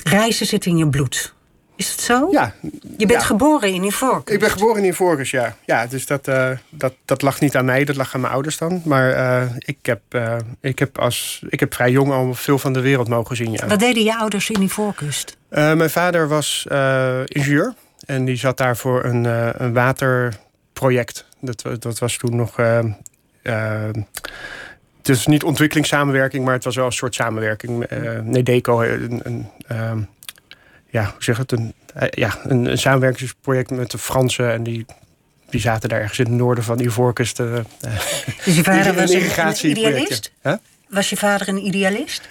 Reizen 0.04 0.46
zit 0.46 0.66
in 0.66 0.76
je 0.76 0.88
bloed. 0.88 1.34
Is 1.76 1.90
het 1.90 2.00
zo? 2.00 2.28
Ja. 2.30 2.54
Je 2.96 3.06
bent 3.06 3.22
geboren 3.22 3.72
in 3.72 3.84
Ivoorkust. 3.84 4.34
Ik 4.34 4.40
ben 4.40 4.50
geboren 4.50 4.82
in 4.82 4.88
Ivoorkust, 4.88 5.32
ja. 5.32 5.56
Ja, 5.64 5.87
dus 5.87 6.06
dat, 6.06 6.28
uh, 6.28 6.50
dat, 6.68 6.94
dat 7.04 7.22
lag 7.22 7.40
niet 7.40 7.56
aan 7.56 7.64
mij, 7.64 7.84
dat 7.84 7.96
lag 7.96 8.14
aan 8.14 8.20
mijn 8.20 8.32
ouders 8.32 8.58
dan. 8.58 8.82
Maar 8.84 9.11
uh, 9.11 9.50
ik, 9.58 9.78
heb, 9.82 10.00
uh, 10.11 10.37
ik, 10.61 10.78
heb 10.78 10.98
als, 10.98 11.42
ik 11.48 11.61
heb 11.61 11.74
vrij 11.74 11.90
jong 11.90 12.12
al 12.12 12.34
veel 12.34 12.58
van 12.58 12.72
de 12.72 12.80
wereld 12.80 13.08
mogen 13.08 13.37
zien, 13.37 13.52
ja. 13.52 13.66
Wat 13.66 13.78
deden 13.78 14.04
je 14.04 14.18
ouders 14.18 14.50
in 14.50 14.62
Ivoorkust? 14.62 15.37
mijn 15.48 15.90
vader 15.90 16.28
was 16.28 16.66
ingenieur. 17.24 17.74
En 18.06 18.24
die 18.24 18.37
zat 18.37 18.56
daar 18.56 18.76
voor 18.76 19.04
een, 19.04 19.24
een 19.64 19.72
waterproject. 19.72 21.26
Dat, 21.40 21.62
dat 21.78 21.98
was 21.98 22.16
toen 22.16 22.37
nog 22.37 22.56
het 25.08 25.18
is 25.18 25.26
niet 25.26 25.42
ontwikkelingssamenwerking, 25.42 26.44
maar 26.44 26.54
het 26.54 26.64
was 26.64 26.76
wel 26.76 26.86
een 26.86 26.92
soort 26.92 27.14
samenwerking. 27.14 27.92
Uh, 27.92 28.20
Nedeco, 28.20 28.82
een, 28.82 29.20
een 29.22 29.46
ehm, 29.66 30.00
ja, 30.90 31.02
hoe 31.04 31.22
zeg 31.22 31.36
het? 31.36 31.52
Een, 31.52 31.72
eh, 31.94 32.08
ja, 32.10 32.38
een, 32.42 32.70
een, 32.70 32.78
samenwerkingsproject 32.78 33.70
met 33.70 33.90
de 33.90 33.98
Fransen 33.98 34.52
en 34.52 34.62
die. 34.62 34.86
Die 35.50 35.60
zaten 35.60 35.88
daar 35.88 36.00
ergens 36.00 36.18
in 36.18 36.24
het 36.24 36.34
noorden 36.34 36.64
van 36.64 36.80
Ivoorkust. 36.80 37.36
Dus 37.36 38.56
je 38.56 38.62
vader 38.62 38.94
was 39.00 39.12
een, 39.12 39.70
idealist? 39.70 40.32
Was 40.88 41.10
je 41.10 41.16
vader 41.16 41.48
een 41.48 41.66
idealist? 41.66 42.28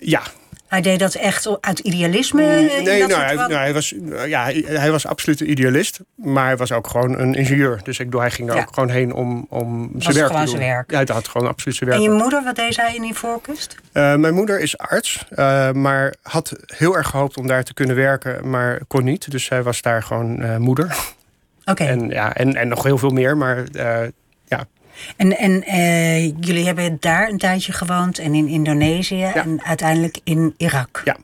Ja, 0.00 0.22
hij 0.68 0.80
deed 0.80 0.98
dat 0.98 1.14
echt 1.14 1.58
uit 1.60 1.78
idealisme? 1.78 2.42
Mm, 2.42 2.84
nee, 2.84 3.06
nou, 3.06 3.22
hij, 3.22 3.34
nou, 3.34 3.52
hij, 3.52 3.72
was, 3.72 3.94
ja, 4.26 4.44
hij 4.64 4.90
was 4.90 5.06
absoluut 5.06 5.40
een 5.40 5.50
idealist. 5.50 6.00
Maar 6.14 6.44
hij 6.44 6.56
was 6.56 6.72
ook 6.72 6.86
gewoon 6.86 7.18
een 7.18 7.34
ingenieur. 7.34 7.80
Dus 7.82 7.98
ik 7.98 8.12
hij 8.12 8.30
ging 8.30 8.50
er 8.50 8.56
ook 8.56 8.74
gewoon 8.74 8.90
heen 8.90 9.12
om, 9.12 9.46
om 9.48 9.90
zijn 9.98 10.14
werk 10.14 10.30
te 10.30 10.36
doen. 10.36 10.48
Zijn 10.48 10.60
werk. 10.60 10.90
Ja, 10.90 10.96
hij 10.96 11.14
had 11.14 11.28
gewoon 11.28 11.48
absoluut 11.48 11.76
zijn 11.76 11.90
werk. 11.90 12.02
En 12.02 12.10
je 12.10 12.18
moeder, 12.18 12.44
wat 12.44 12.56
deed 12.56 12.74
zij 12.74 12.94
in 12.94 13.02
Ivoorkust? 13.02 13.76
Uh, 13.92 14.14
mijn 14.14 14.34
moeder 14.34 14.60
is 14.60 14.78
arts. 14.78 15.24
Uh, 15.30 15.72
maar 15.72 16.14
had 16.22 16.52
heel 16.66 16.96
erg 16.96 17.08
gehoopt 17.08 17.36
om 17.36 17.46
daar 17.46 17.64
te 17.64 17.74
kunnen 17.74 17.96
werken. 17.96 18.50
Maar 18.50 18.80
kon 18.86 19.04
niet. 19.04 19.30
Dus 19.30 19.44
zij 19.44 19.62
was 19.62 19.82
daar 19.82 20.02
gewoon 20.02 20.42
uh, 20.42 20.56
moeder. 20.56 20.96
Oké. 21.64 21.84
En, 21.84 22.08
ja, 22.08 22.34
en, 22.34 22.54
en 22.54 22.68
nog 22.68 22.82
heel 22.82 22.98
veel 22.98 23.10
meer. 23.10 23.36
Maar 23.36 23.64
en, 25.16 25.38
en 25.38 25.64
uh, 25.68 26.26
jullie 26.26 26.66
hebben 26.66 26.96
daar 27.00 27.28
een 27.28 27.38
tijdje 27.38 27.72
gewoond 27.72 28.18
en 28.18 28.34
in 28.34 28.48
Indonesië 28.48 29.22
en 29.24 29.64
uiteindelijk 29.64 30.18
in 30.24 30.54
Irak. 30.56 31.00
Ja. 31.04 31.16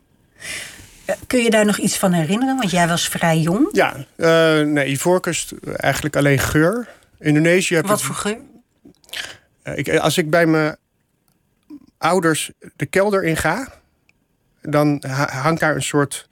Uh, 1.07 1.15
kun 1.27 1.43
je 1.43 1.51
daar 1.51 1.65
nog 1.65 1.79
iets 1.79 1.99
van 1.99 2.13
herinneren? 2.13 2.57
Want 2.57 2.71
jij 2.71 2.89
was 2.89 3.09
vrij 3.09 3.39
jong. 3.39 3.69
Ja, 3.73 3.95
uh, 4.17 4.67
nee, 4.67 4.87
Ivoorkust 4.87 5.53
eigenlijk 5.77 6.17
alleen 6.17 6.39
geur. 6.39 6.89
Indonesië 7.19 7.75
heb 7.75 7.87
Wat 7.87 8.03
voor 8.03 8.15
geur? 8.15 8.39
Ik, 9.75 9.97
als 9.97 10.19
ik 10.19 10.31
bij 10.31 10.47
mijn 10.47 10.77
ouders 11.99 12.51
de 12.77 12.87
kelder 12.87 13.25
in 13.25 13.37
ga, 13.37 13.73
dan 14.63 15.03
hangt 15.31 15.61
daar 15.61 15.75
een 15.75 15.83
soort 15.83 16.29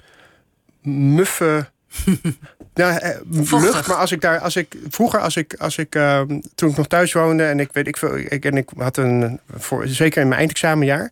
muffe 0.82 1.68
eh, 2.74 3.16
lucht, 3.50 3.86
maar 3.86 3.96
als 3.96 4.12
ik 4.12 4.20
daar, 4.20 4.38
als 4.38 4.56
ik 4.56 4.74
vroeger, 4.88 5.20
als 5.20 5.36
ik, 5.36 5.54
als 5.54 5.78
ik 5.78 5.94
uh, 5.94 6.20
toen 6.54 6.70
ik 6.70 6.76
nog 6.76 6.86
thuis 6.86 7.12
woonde 7.12 7.44
en 7.44 7.60
ik 7.60 7.72
weet 7.72 7.86
ik 7.86 7.96
veel, 7.96 8.16
ik, 8.16 8.44
en 8.44 8.56
ik 8.56 8.70
had 8.76 8.96
een, 8.96 9.40
voor, 9.56 9.88
zeker 9.88 10.20
in 10.22 10.28
mijn 10.28 10.38
eindexamenjaar, 10.38 11.10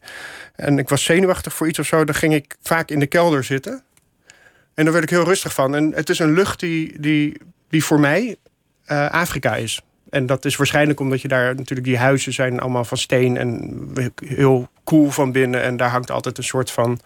en 0.57 0.79
ik 0.79 0.89
was 0.89 1.05
zenuwachtig 1.05 1.55
voor 1.55 1.69
iets 1.69 1.79
of 1.79 1.87
zo, 1.87 2.05
dan 2.05 2.15
ging 2.15 2.35
ik 2.35 2.57
vaak 2.63 2.91
in 2.91 2.99
de 2.99 3.07
kelder 3.07 3.45
zitten. 3.45 3.83
En 4.75 4.85
daar 4.85 4.93
werd 4.93 5.05
ik 5.05 5.11
heel 5.11 5.25
rustig 5.25 5.55
van. 5.55 5.75
En 5.75 5.93
het 5.95 6.09
is 6.09 6.19
een 6.19 6.33
lucht 6.33 6.61
die, 6.61 7.01
die, 7.01 7.41
die 7.69 7.85
voor 7.85 8.01
mij 8.01 8.37
uh, 8.87 9.11
Afrika 9.11 9.57
is. 9.57 9.81
En 10.11 10.27
dat 10.27 10.45
is 10.45 10.57
waarschijnlijk 10.57 11.01
omdat 11.01 11.21
je 11.21 11.29
daar 11.29 11.55
natuurlijk 11.55 11.89
die 11.89 11.99
huizen 11.99 12.33
zijn 12.33 12.61
allemaal 12.61 12.85
van 12.85 12.99
steen 12.99 13.37
en 13.37 13.91
heel 14.25 14.69
koel 14.85 15.11
van 15.11 15.33
binnen. 15.33 15.63
En 15.63 15.77
daar 15.77 15.91
hangt 15.91 16.11
altijd 16.11 16.39
een 16.39 16.45
soort 16.45 16.71
van 16.71 17.01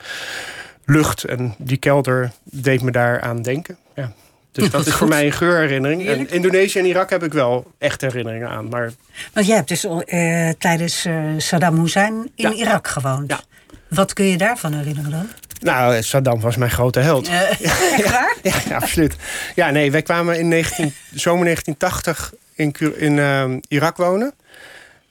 lucht. 0.84 1.24
En 1.24 1.54
die 1.58 1.76
kelder 1.76 2.32
deed 2.44 2.82
me 2.82 2.90
daar 2.90 3.20
aan 3.20 3.42
denken. 3.42 3.78
Ja. 3.94 4.12
Dus 4.54 4.70
dat 4.70 4.86
is 4.86 4.94
voor 4.94 5.08
mij 5.16 5.26
een 5.26 5.32
geurherinnering. 5.32 6.06
En 6.06 6.30
Indonesië 6.30 6.78
en 6.78 6.84
Irak 6.84 7.10
heb 7.10 7.22
ik 7.22 7.32
wel 7.32 7.72
echt 7.78 8.00
herinneringen 8.00 8.48
aan. 8.48 8.68
Maar... 8.68 8.92
Want 9.32 9.46
jij 9.46 9.56
hebt 9.56 9.68
dus 9.68 9.84
uh, 9.84 10.50
tijdens 10.58 11.06
uh, 11.06 11.24
Saddam 11.36 11.80
Hussein 11.80 12.30
in 12.34 12.52
Irak 12.52 12.88
gewoond. 12.88 13.30
Ja. 13.30 13.40
Wat 13.88 14.12
kun 14.12 14.24
je 14.24 14.36
daarvan 14.36 14.72
herinneren 14.72 15.10
dan? 15.10 15.28
Nou, 15.60 16.02
Saddam 16.02 16.40
was 16.40 16.56
mijn 16.56 16.70
grote 16.70 17.00
held. 17.00 17.28
Uh, 17.34 17.50
echt 17.50 18.10
waar? 18.10 18.36
ja, 18.42 18.54
ja, 18.68 18.76
absoluut. 18.76 19.16
Ja, 19.54 19.70
nee, 19.70 19.90
wij 19.90 20.02
kwamen 20.02 20.38
in 20.38 20.48
19, 20.48 20.94
zomer 21.14 21.44
1980 21.44 22.32
in, 22.54 22.74
in 22.96 23.16
uh, 23.16 23.56
Irak 23.68 23.96
wonen. 23.96 24.34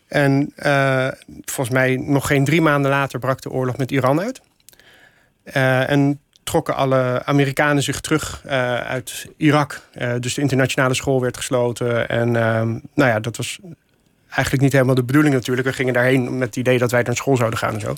En 0.08 0.54
volgens 1.46 1.70
mij 1.70 1.96
nog 1.96 2.28
geen 2.28 2.46
drie 2.46 2.62
maanden 2.62 2.92
later 2.92 3.20
brak 3.20 3.42
de 3.42 3.52
oorlog 3.52 3.78
met 3.78 3.92
Iran 3.92 4.22
uit. 4.22 4.42
En 5.88 6.20
trokken 6.44 6.76
alle 6.76 7.22
Amerikanen 7.26 7.84
zich 7.84 8.00
terug 8.00 8.42
uh, 8.46 8.52
uit 8.76 9.28
Irak. 9.38 9.82
dus 10.20 10.34
de 10.34 10.42
internationale 10.42 10.94
school 10.94 11.22
werd 11.22 11.38
gesloten. 11.38 12.10
En 12.10 12.32
nou 12.94 13.10
ja, 13.10 13.20
dat 13.20 13.38
was 13.38 13.60
eigenlijk 14.30 14.62
niet 14.62 14.72
helemaal 14.72 14.96
de 14.96 15.04
bedoeling 15.04 15.34
natuurlijk. 15.34 15.68
We 15.68 15.74
gingen 15.74 15.94
daarheen 15.94 16.38
met 16.38 16.48
het 16.48 16.56
idee 16.56 16.78
dat 16.78 16.92
wij 16.92 17.02
naar 17.02 17.16
school 17.16 17.38
zouden 17.38 17.60
gaan 17.60 17.74
en 17.74 17.80
zo. 17.80 17.96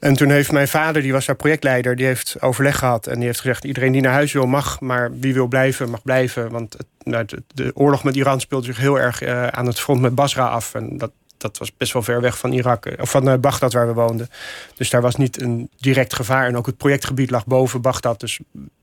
En 0.00 0.14
toen 0.14 0.30
heeft 0.30 0.52
mijn 0.52 0.68
vader, 0.68 1.02
die 1.02 1.12
was 1.12 1.26
daar 1.26 1.36
projectleider, 1.36 1.96
die 1.96 2.06
heeft 2.06 2.36
overleg 2.40 2.78
gehad. 2.78 3.06
En 3.06 3.16
die 3.16 3.24
heeft 3.24 3.40
gezegd: 3.40 3.64
iedereen 3.64 3.92
die 3.92 4.00
naar 4.00 4.12
huis 4.12 4.32
wil, 4.32 4.46
mag. 4.46 4.80
Maar 4.80 5.18
wie 5.18 5.34
wil 5.34 5.46
blijven, 5.46 5.90
mag 5.90 6.02
blijven. 6.02 6.50
Want 6.50 6.72
het, 6.72 6.86
nou, 7.02 7.24
de, 7.54 7.70
oorlog 7.74 8.04
met 8.04 8.16
Iran 8.16 8.40
speelde 8.40 8.66
zich 8.66 8.76
heel 8.76 8.98
erg 8.98 9.22
uh, 9.22 9.46
aan 9.46 9.66
het 9.66 9.80
front 9.80 10.00
met 10.00 10.14
Basra 10.14 10.46
af. 10.46 10.74
En 10.74 10.98
dat, 10.98 11.10
dat 11.40 11.58
was 11.58 11.76
best 11.76 11.92
wel 11.92 12.02
ver 12.02 12.20
weg 12.20 12.38
van 12.38 12.52
Irak, 12.52 12.86
of 13.00 13.10
van 13.10 13.28
uh, 13.28 13.34
Bagdad 13.34 13.72
waar 13.72 13.86
we 13.86 13.92
woonden. 13.92 14.28
Dus 14.74 14.90
daar 14.90 15.00
was 15.00 15.16
niet 15.16 15.40
een 15.40 15.70
direct 15.76 16.14
gevaar. 16.14 16.46
En 16.46 16.56
ook 16.56 16.66
het 16.66 16.76
projectgebied 16.76 17.30
lag 17.30 17.46
boven 17.46 17.80
Bagdad. 17.80 18.20
Dus 18.20 18.40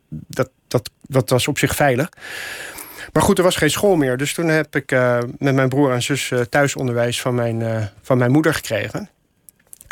dat, 0.10 0.49
dat, 0.68 0.89
dat 1.01 1.30
was 1.30 1.47
op 1.47 1.58
zich 1.58 1.76
veilig. 1.76 2.10
Maar 3.14 3.24
goed, 3.24 3.38
er 3.38 3.43
was 3.43 3.55
geen 3.55 3.70
school 3.70 3.95
meer. 3.95 4.18
Dus 4.18 4.34
toen 4.34 4.47
heb 4.47 4.76
ik 4.76 4.91
uh, 4.91 5.20
met 5.38 5.55
mijn 5.55 5.70
broer 5.70 5.91
en 5.91 6.03
zus 6.03 6.32
thuisonderwijs 6.49 7.22
van 7.22 7.36
mijn, 7.36 7.89
van 8.01 8.18
mijn 8.18 8.32
moeder 8.32 8.53
gekregen. 8.53 9.10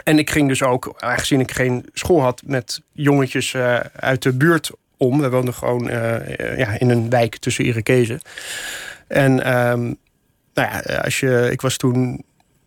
En 0.04 0.20
ik 0.20 0.30
ging 0.30 0.48
dus 0.48 0.64
ook, 0.64 0.94
aangezien 0.98 1.40
ik 1.40 1.52
geen 1.52 1.86
school 1.94 2.22
had, 2.22 2.42
met 2.46 2.82
jongetjes 2.92 3.56
uit 3.96 4.22
de 4.22 4.34
buurt 4.34 4.72
om. 4.98 5.20
We 5.20 5.30
woonden 5.30 5.54
gewoon 5.54 5.84
ja, 6.58 6.80
in 6.80 6.90
een 6.90 7.10
wijk 7.10 7.38
tussen 7.38 7.66
Irakezen. 7.66 8.20
En 9.08 9.58
um, 9.58 9.98
nou 10.54 10.70
ja, 10.70 10.96
als 10.98 11.20
je, 11.20 11.48
ik 11.52 11.62
was 11.62 11.78
toen 11.78 12.24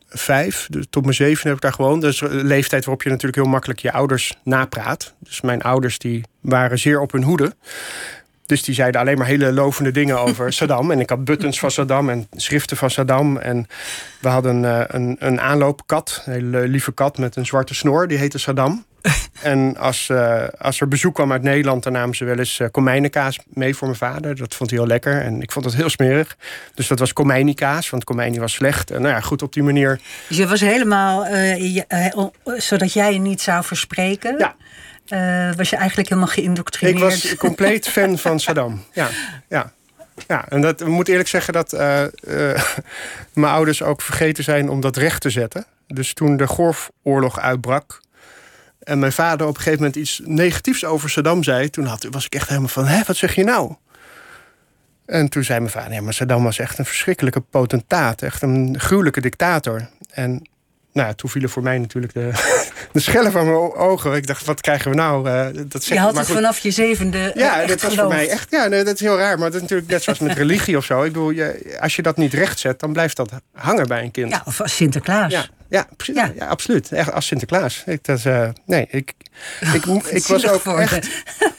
vijf, 0.08 0.66
dus 0.70 0.86
tot 0.90 1.02
mijn 1.02 1.14
zeven 1.14 1.46
heb 1.46 1.56
ik 1.56 1.62
daar 1.62 1.72
gewoond. 1.72 2.02
Dus 2.02 2.20
een 2.20 2.46
leeftijd 2.46 2.84
waarop 2.84 3.02
je 3.02 3.08
natuurlijk 3.08 3.36
heel 3.36 3.52
makkelijk 3.52 3.80
je 3.80 3.92
ouders 3.92 4.38
napraat. 4.44 5.14
Dus 5.18 5.40
mijn 5.40 5.62
ouders 5.62 5.98
die 5.98 6.24
waren 6.40 6.78
zeer 6.78 7.00
op 7.00 7.12
hun 7.12 7.22
hoede. 7.22 7.54
Dus 8.46 8.62
die 8.62 8.74
zeiden 8.74 9.00
alleen 9.00 9.18
maar 9.18 9.26
hele 9.26 9.52
lovende 9.52 9.90
dingen 9.90 10.18
over 10.18 10.52
Saddam. 10.58 10.90
En 10.90 11.00
ik 11.00 11.10
had 11.10 11.24
buttons 11.24 11.58
van 11.58 11.70
Saddam 11.70 12.10
en 12.10 12.26
schriften 12.36 12.76
van 12.76 12.90
Saddam. 12.90 13.36
En 13.36 13.66
we 14.20 14.28
hadden 14.28 14.62
uh, 14.62 14.80
een, 14.86 15.16
een 15.18 15.40
aanloopkat, 15.40 16.22
een 16.24 16.32
hele 16.32 16.68
lieve 16.68 16.92
kat 16.92 17.18
met 17.18 17.36
een 17.36 17.46
zwarte 17.46 17.74
snor. 17.74 18.08
Die 18.08 18.18
heette 18.18 18.38
Saddam. 18.38 18.84
En 19.42 19.76
als, 19.76 20.08
uh, 20.08 20.44
als 20.58 20.80
er 20.80 20.88
bezoek 20.88 21.14
kwam 21.14 21.32
uit 21.32 21.42
Nederland, 21.42 21.82
dan 21.82 21.92
namen 21.92 22.16
ze 22.16 22.24
wel 22.24 22.38
eens 22.38 22.58
uh, 22.58 22.68
komijnenkaas 22.70 23.38
mee 23.48 23.74
voor 23.74 23.86
mijn 23.86 23.98
vader. 23.98 24.36
Dat 24.36 24.54
vond 24.54 24.70
hij 24.70 24.78
heel 24.78 24.88
lekker 24.88 25.22
en 25.22 25.42
ik 25.42 25.52
vond 25.52 25.64
het 25.64 25.74
heel 25.74 25.88
smerig. 25.88 26.36
Dus 26.74 26.88
dat 26.88 26.98
was 26.98 27.12
komijnikaas, 27.12 27.90
want 27.90 28.04
komijnie 28.04 28.40
was 28.40 28.52
slecht. 28.52 28.90
En 28.90 29.02
nou 29.02 29.14
ja, 29.14 29.20
goed 29.20 29.42
op 29.42 29.52
die 29.52 29.62
manier. 29.62 30.00
Dus 30.28 30.36
je 30.36 30.46
was 30.46 30.60
helemaal, 30.60 31.26
je, 31.26 31.84
zodat 32.56 32.92
jij 32.92 33.12
je 33.12 33.18
niet 33.18 33.40
zou 33.40 33.64
verspreken. 33.64 34.38
Ja. 34.38 34.54
Was 35.56 35.70
je 35.70 35.76
eigenlijk 35.76 36.08
helemaal 36.08 36.32
geïndoctrineerd? 36.32 36.96
Ik 36.96 37.02
was 37.02 37.36
compleet 37.36 37.88
fan 37.88 38.18
van 38.18 38.40
Saddam. 38.44 38.84
Ja, 38.92 39.08
ja. 39.48 39.72
Ja, 40.26 40.48
en 40.48 40.60
dat, 40.60 40.80
ik 40.80 40.86
moet 40.86 41.08
eerlijk 41.08 41.28
zeggen 41.28 41.52
dat 41.52 41.72
uh, 41.72 42.00
uh, 42.00 42.62
mijn 43.32 43.52
ouders 43.52 43.82
ook 43.82 44.02
vergeten 44.02 44.44
zijn 44.44 44.68
om 44.68 44.80
dat 44.80 44.96
recht 44.96 45.20
te 45.20 45.30
zetten. 45.30 45.64
Dus 45.86 46.12
toen 46.12 46.36
de 46.36 46.46
Golfoorlog 46.46 47.40
uitbrak 47.40 48.00
en 48.88 48.98
mijn 48.98 49.12
vader 49.12 49.46
op 49.46 49.56
een 49.56 49.62
gegeven 49.62 49.78
moment 49.78 49.96
iets 49.96 50.20
negatiefs 50.24 50.84
over 50.84 51.10
Saddam 51.10 51.42
zei, 51.42 51.70
toen 51.70 51.84
had, 51.84 52.06
was 52.10 52.24
ik 52.24 52.34
echt 52.34 52.48
helemaal 52.48 52.68
van: 52.68 52.86
hé, 52.86 53.02
wat 53.06 53.16
zeg 53.16 53.34
je 53.34 53.44
nou? 53.44 53.74
En 55.06 55.28
toen 55.28 55.44
zei 55.44 55.58
mijn 55.60 55.72
vader: 55.72 55.92
ja, 55.92 56.00
maar 56.00 56.12
Saddam 56.12 56.42
was 56.42 56.58
echt 56.58 56.78
een 56.78 56.84
verschrikkelijke 56.84 57.40
potentaat, 57.40 58.22
echt 58.22 58.42
een 58.42 58.74
gruwelijke 58.78 59.20
dictator. 59.20 59.88
En 60.10 60.48
nou, 60.92 61.14
toen 61.14 61.30
vielen 61.30 61.50
voor 61.50 61.62
mij 61.62 61.78
natuurlijk 61.78 62.12
de, 62.12 62.30
de 62.92 63.00
schellen 63.00 63.32
van 63.32 63.44
mijn 63.44 63.56
ogen. 63.74 64.14
Ik 64.14 64.26
dacht, 64.26 64.44
wat 64.44 64.60
krijgen 64.60 64.90
we 64.90 64.96
nou? 64.96 65.28
Uh, 65.28 65.46
dat 65.66 65.84
je 65.84 65.98
had 65.98 66.14
maar 66.14 66.22
het 66.22 66.32
vanaf 66.32 66.58
je 66.58 66.70
zevende 66.70 67.32
Ja, 67.34 67.66
dat 67.66 67.80
was 67.80 67.94
voor 67.94 68.08
mij 68.08 68.28
echt... 68.28 68.50
Ja, 68.50 68.66
nee, 68.66 68.84
dat 68.84 68.94
is 68.94 69.00
heel 69.00 69.18
raar. 69.18 69.38
Maar 69.38 69.46
dat 69.46 69.54
is 69.54 69.60
natuurlijk 69.60 69.88
net 69.88 70.02
zoals 70.02 70.18
met 70.18 70.36
religie 70.42 70.76
of 70.76 70.84
zo. 70.84 71.02
Ik 71.02 71.12
bedoel, 71.12 71.30
je, 71.30 71.76
als 71.80 71.96
je 71.96 72.02
dat 72.02 72.16
niet 72.16 72.34
recht 72.34 72.58
zet, 72.58 72.80
dan 72.80 72.92
blijft 72.92 73.16
dat 73.16 73.30
hangen 73.52 73.88
bij 73.88 74.02
een 74.02 74.10
kind. 74.10 74.30
Ja, 74.30 74.42
of 74.44 74.60
als 74.60 74.76
Sinterklaas. 74.76 75.32
Ja, 75.32 75.46
ja, 75.68 75.88
ja. 75.96 76.32
ja 76.36 76.46
absoluut. 76.46 76.92
Echt 76.92 77.12
als 77.12 77.26
Sinterklaas. 77.26 77.82
Ik, 77.86 78.04
dat, 78.04 78.24
uh, 78.24 78.48
nee, 78.66 78.86
ik, 78.90 79.14
ik, 79.72 79.84
ik 80.06 80.26
was 80.26 80.48
ook 80.48 80.78
echt... 80.78 81.08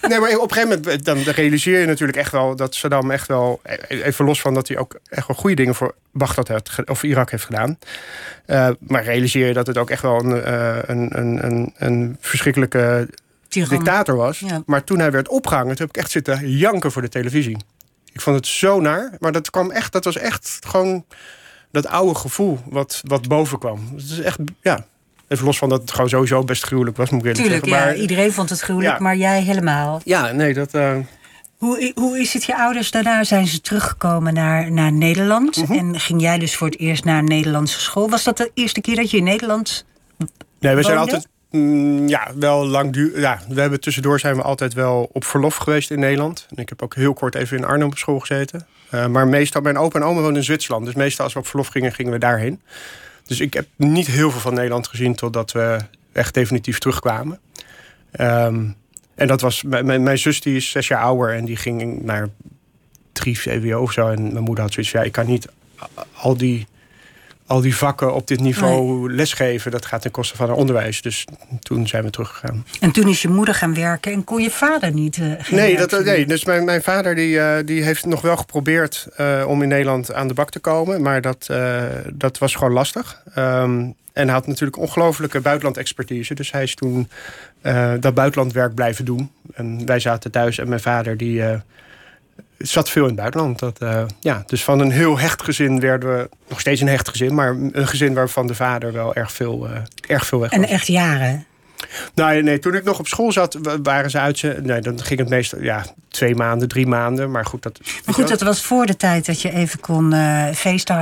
Nee, 0.08 0.20
maar 0.20 0.38
op 0.38 0.50
een 0.50 0.54
gegeven 0.54 0.82
moment 0.82 1.06
dan 1.06 1.18
realiseer 1.18 1.80
je 1.80 1.86
natuurlijk 1.86 2.18
echt 2.18 2.32
wel... 2.32 2.56
dat 2.56 2.76
Saddam 2.76 3.12
echt 3.12 3.28
wel... 3.28 3.62
Even 3.88 4.26
los 4.26 4.42
van 4.42 4.54
dat 4.54 4.68
hij 4.68 4.78
ook 4.78 5.00
echt 5.10 5.28
wel 5.28 5.38
goede 5.38 5.56
dingen 5.56 5.76
voor 5.76 5.96
Baghdad 6.12 6.48
heeft, 6.48 6.70
of 6.86 7.04
Irak 7.04 7.32
heeft 7.32 7.46
gedaan. 7.46 7.78
Uh, 8.48 8.70
maar 8.80 9.04
realiseer 9.04 9.48
je 9.48 9.54
dat 9.54 9.68
het 9.68 9.78
ook 9.78 9.90
echt 9.90 10.02
wel 10.02 10.20
een, 10.20 10.38
uh, 10.38 10.78
een, 10.82 11.18
een, 11.18 11.46
een, 11.46 11.74
een 11.78 12.18
verschrikkelijke 12.20 13.10
Tyran. 13.48 13.70
dictator 13.70 14.16
was. 14.16 14.40
Ja. 14.40 14.64
Maar 14.66 14.84
toen 14.84 15.00
hij 15.00 15.12
werd 15.12 15.28
opgehangen, 15.28 15.76
toen 15.76 15.86
heb 15.86 15.96
ik 15.96 16.02
echt 16.02 16.12
zitten 16.12 16.50
janken 16.50 16.92
voor 16.92 17.02
de 17.02 17.10
televisie. 17.10 17.58
Ik 18.14 18.22
vond 18.22 18.36
het 18.36 18.48
zo 18.48 18.80
naar. 18.80 19.12
Maar 19.20 19.32
dat 19.32 19.50
kwam 19.50 19.72
echt, 19.72 19.92
dat 19.92 20.04
was 20.04 20.18
echt 20.18 20.60
gewoon 20.68 21.06
dat 21.72 21.88
oude 21.88 22.16
gevoel 22.16 22.60
wat, 22.66 23.02
wat 23.08 23.28
boven 23.28 23.60
kwam. 23.60 23.80
Het 23.96 24.10
is 24.10 24.20
echt, 24.20 24.40
ja. 24.62 24.86
Even 25.28 25.46
los 25.46 25.58
van 25.58 25.70
dat 25.70 25.82
het 25.82 25.92
gewoon 25.92 26.10
sowieso 26.10 26.44
best 26.44 26.64
gruwelijk 26.64 26.98
was, 26.98 27.10
moet 27.10 27.20
ik 27.20 27.26
eerlijk 27.26 27.44
Tuurlijk, 27.44 27.66
zeggen. 27.66 27.86
Maar, 27.88 27.96
ja, 27.96 28.02
iedereen 28.02 28.32
vond 28.32 28.50
het 28.50 28.60
gruwelijk, 28.60 28.98
ja. 28.98 29.04
maar 29.04 29.16
jij 29.16 29.42
helemaal. 29.42 30.02
Ja, 30.04 30.32
nee, 30.32 30.54
dat... 30.54 30.74
Uh... 30.74 30.98
Hoe, 31.58 31.92
hoe 31.96 32.20
is 32.20 32.34
het 32.34 32.44
je 32.44 32.58
ouders 32.58 32.92
daarna? 32.92 33.24
Zijn 33.24 33.48
ze 33.48 33.62
teruggekomen 33.62 34.34
naar, 34.34 34.72
naar 34.72 34.92
Nederland? 34.92 35.58
Mhm. 35.58 35.72
Mm 35.72 35.80
-hmm. 35.80 35.94
En 35.94 36.00
ging 36.00 36.22
jij 36.22 36.40
dus 36.40 36.56
voor 36.56 36.68
het 36.68 36.80
eerst 36.80 37.04
naar 37.04 37.18
een 37.18 37.26
Nederlandse 37.26 37.80
school? 37.80 38.10
Was 38.10 38.24
dat 38.24 38.38
de 38.38 38.52
eerste 38.54 38.82
keer 38.82 38.96
dat 38.96 39.12
je 39.12 39.18
in 39.18 39.24
Nederland 39.24 39.86
Nee, 40.60 40.76
we 40.76 40.84
zijn 40.84 40.98
altijd 40.98 41.28
mm, 41.50 42.08
ja, 42.08 42.32
wel 42.36 42.68
lang 42.68 42.94
duur. 42.94 43.20
Ja, 43.20 43.40
we 43.50 43.62
hebben 43.62 43.80
tussendoor 43.80 44.20
zijn 44.20 44.36
we 44.36 44.42
altijd 44.42 44.74
wel 44.74 45.10
op 45.14 45.24
verlof 45.24 45.56
geweest 45.56 45.92
in 45.92 46.00
Nederland. 46.00 46.48
En 46.50 46.62
ik 46.62 46.70
heb 46.70 46.82
ook 46.82 46.96
heel 46.96 47.14
kort 47.14 47.36
even 47.36 47.58
in 47.58 47.66
Arnhem 47.66 47.88
op 47.88 47.98
school 47.98 48.20
gezeten. 48.20 48.68
Uh, 48.94 49.08
maar 49.08 49.28
meestal, 49.28 49.62
mijn 49.62 49.78
opa 49.78 50.00
en 50.00 50.06
oma 50.06 50.20
woonden 50.20 50.36
in 50.36 50.44
Zwitserland. 50.44 50.86
Dus 50.86 50.96
meestal 50.96 51.26
als 51.26 51.34
we 51.34 51.40
op 51.40 51.48
verlof 51.48 51.68
gingen, 51.68 51.94
gingen 51.94 52.12
we 52.12 52.18
daarheen. 52.18 52.62
Dus 53.26 53.40
ik 53.40 53.54
heb 53.54 53.68
niet 53.76 54.08
heel 54.08 54.32
veel 54.32 54.40
van 54.40 54.54
Nederland 54.54 54.88
gezien 54.88 55.16
totdat 55.16 55.52
we 55.52 55.80
echt 56.12 56.34
definitief 56.34 56.80
terugkwamen. 56.80 57.40
Um, 58.20 58.76
en 59.16 59.28
dat 59.28 59.42
was, 59.42 59.64
mijn, 59.64 60.04
mijn 60.04 60.18
zus 60.18 60.42
die 60.42 60.56
is 60.56 60.70
zes 60.70 60.88
jaar 60.88 61.02
ouder 61.02 61.36
en 61.36 61.46
die 61.46 61.56
ging 61.56 62.02
naar 62.02 62.30
drie 63.12 63.40
VWO 63.40 63.82
of 63.82 63.92
zo. 63.92 64.08
En 64.08 64.22
mijn 64.22 64.44
moeder 64.44 64.64
had 64.64 64.74
zoiets 64.74 64.92
ja, 64.92 65.02
ik 65.02 65.12
kan 65.12 65.26
niet 65.26 65.48
al 66.14 66.38
die, 66.38 66.68
al 67.50 67.62
die 67.62 67.76
vakken 67.76 68.14
op 68.14 68.28
dit 68.28 68.40
niveau 68.40 69.08
nee. 69.08 69.16
lesgeven. 69.16 69.72
Dat 69.72 69.86
gaat 69.86 70.02
ten 70.02 70.12
koste 70.12 70.36
van 70.36 70.48
haar 70.48 70.56
onderwijs. 70.56 71.02
Dus 71.02 71.26
toen 71.60 71.88
zijn 71.88 72.04
we 72.04 72.10
teruggegaan. 72.10 72.66
En 72.80 72.92
toen 72.92 73.08
is 73.08 73.22
je 73.22 73.30
moeder 73.30 73.56
gaan 73.56 73.74
werken 73.74 74.12
en 74.12 74.24
kon 74.24 74.42
je 74.42 74.52
vader 74.52 74.94
niet? 74.94 75.18
Uh, 75.18 75.50
nee, 75.50 75.78
dat, 75.78 76.04
nee, 76.04 76.26
dus 76.26 76.46
mijn, 76.46 76.66
mijn 76.66 76.82
vader 76.82 77.16
die, 77.16 77.36
uh, 77.36 77.56
die 77.66 77.84
heeft 77.84 78.06
nog 78.06 78.22
wel 78.22 78.38
geprobeerd 78.38 79.08
uh, 79.20 79.44
om 79.48 79.62
in 79.62 79.68
Nederland 79.68 80.14
aan 80.14 80.28
de 80.28 80.34
bak 80.34 80.50
te 80.50 80.60
komen. 80.60 81.02
Maar 81.02 81.22
dat, 81.22 81.50
dat 82.14 82.38
was 82.38 82.56
gewoon 82.56 82.74
lastig. 82.74 83.22
Um, 83.38 83.96
en 84.14 84.26
hij 84.26 84.34
had 84.34 84.48
natuurlijk 84.48 84.78
ongelofelijke 84.78 85.40
buitenland-expertise. 85.40 86.34
Dus 86.34 86.52
hij 86.52 86.64
is 86.64 86.76
toen 86.76 87.10
dat 88.00 88.14
buitenlandwerk 88.14 88.76
blijven 88.76 89.06
doen. 89.06 89.32
En 89.54 89.86
wij 89.86 90.00
zaten 90.00 90.32
thuis 90.32 90.58
en 90.58 90.70
mijn 90.70 90.82
vader 90.82 91.18
die 91.18 91.44
zat 92.58 92.90
veel 92.90 93.02
in 93.02 93.08
het 93.08 93.18
buitenland. 93.18 93.60
Dat, 93.60 93.82
uh, 93.82 94.02
ja, 94.20 94.44
dus 94.46 94.64
van 94.64 94.80
een 94.80 94.92
heel 94.92 95.20
hecht 95.20 95.42
gezin 95.42 95.80
werden 95.80 96.18
we 96.18 96.30
nog 96.48 96.60
steeds 96.60 96.82
een 96.82 96.88
hecht 96.88 97.10
gezin. 97.10 97.36
Maar 97.36 97.50
een 97.50 97.88
gezin 97.88 98.14
waarvan 98.14 98.48
de 98.48 98.56
vader 98.56 98.94
wel 98.94 99.16
erg 99.16 99.32
veel, 99.32 99.68
erg 100.08 100.26
veel 100.26 100.40
weg 100.40 100.50
was. 100.50 100.60
En 100.60 100.68
echt 100.68 100.88
jaren? 100.88 101.46
Nou, 102.16 102.42
nee, 102.42 102.60
toen 102.60 102.76
ik 102.76 102.84
nog 102.84 103.00
op 103.00 103.08
school 103.08 103.32
zat, 103.32 103.58
waren 103.84 104.10
ze 104.10 104.20
uit 104.20 104.38
ze. 104.38 104.60
Nee, 104.64 104.82
dan 104.82 105.02
ging 105.02 105.20
het 105.20 105.30
meestal 105.30 105.62
ja, 105.62 105.86
twee 106.08 106.36
maanden, 106.36 106.68
drie 106.68 106.88
maanden. 106.88 107.32
Maar 107.32 107.46
goed, 107.46 107.64
dat. 107.64 107.80
Maar 108.06 108.16
goed, 108.16 108.28
dat 108.28 108.42
was 108.42 108.62
voor 108.62 108.86
de 108.86 108.96
tijd 108.96 109.26
dat 109.26 109.42
je 109.42 109.54
even 109.54 109.80
kon 109.80 110.14
uh. 110.14 110.54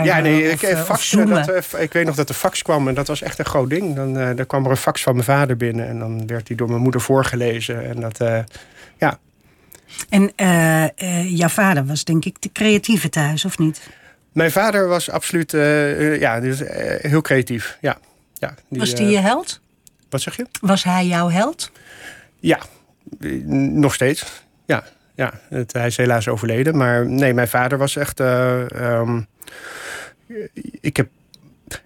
Ja, 0.03 0.19
nee, 0.19 0.53
of, 0.53 0.61
ik, 0.61 0.77
fax, 0.77 1.11
dat, 1.11 1.75
ik 1.77 1.93
weet 1.93 2.05
nog 2.05 2.15
dat 2.15 2.27
de 2.27 2.33
fax 2.33 2.61
kwam 2.61 2.87
en 2.87 2.93
dat 2.93 3.07
was 3.07 3.21
echt 3.21 3.39
een 3.39 3.45
groot 3.45 3.69
ding. 3.69 3.95
Dan, 3.95 4.17
uh, 4.17 4.29
dan 4.35 4.45
kwam 4.45 4.65
er 4.65 4.71
een 4.71 4.77
fax 4.77 5.03
van 5.03 5.13
mijn 5.13 5.25
vader 5.25 5.57
binnen 5.57 5.87
en 5.87 5.99
dan 5.99 6.27
werd 6.27 6.47
die 6.47 6.55
door 6.55 6.69
mijn 6.69 6.81
moeder 6.81 7.01
voorgelezen. 7.01 7.85
En 7.85 7.99
dat, 7.99 8.21
uh, 8.21 8.39
ja. 8.97 9.19
En 10.09 10.31
jouw 11.35 11.47
vader 11.47 11.85
was 11.85 12.03
denk 12.03 12.25
ik 12.25 12.41
de 12.41 12.49
creatieve 12.51 13.09
thuis, 13.09 13.45
of 13.45 13.57
niet? 13.57 13.89
Mijn 14.31 14.51
vader 14.51 14.87
was 14.87 15.09
absoluut 15.09 15.53
uh, 15.53 16.19
ja, 16.19 16.39
dus, 16.39 16.61
heel 17.01 17.21
creatief. 17.21 17.77
Ja. 17.81 17.97
Ja, 18.33 18.53
die, 18.69 18.79
was 18.79 18.95
die 18.95 19.07
je 19.07 19.17
held? 19.17 19.59
Wat 20.09 20.21
zeg 20.21 20.35
je? 20.35 20.45
Was 20.61 20.83
hij 20.83 21.05
jouw 21.05 21.29
held? 21.29 21.71
Ja, 22.39 22.59
nog 23.45 23.93
steeds. 23.93 24.43
Ja, 24.65 24.83
ja. 25.15 25.33
Het, 25.49 25.73
hij 25.73 25.87
is 25.87 25.97
helaas 25.97 26.27
overleden. 26.27 26.77
Maar 26.77 27.05
nee, 27.05 27.33
mijn 27.33 27.47
vader 27.47 27.77
was 27.77 27.95
echt. 27.95 28.19
Um, 28.19 29.27
ik 30.81 30.97
heb 30.97 31.09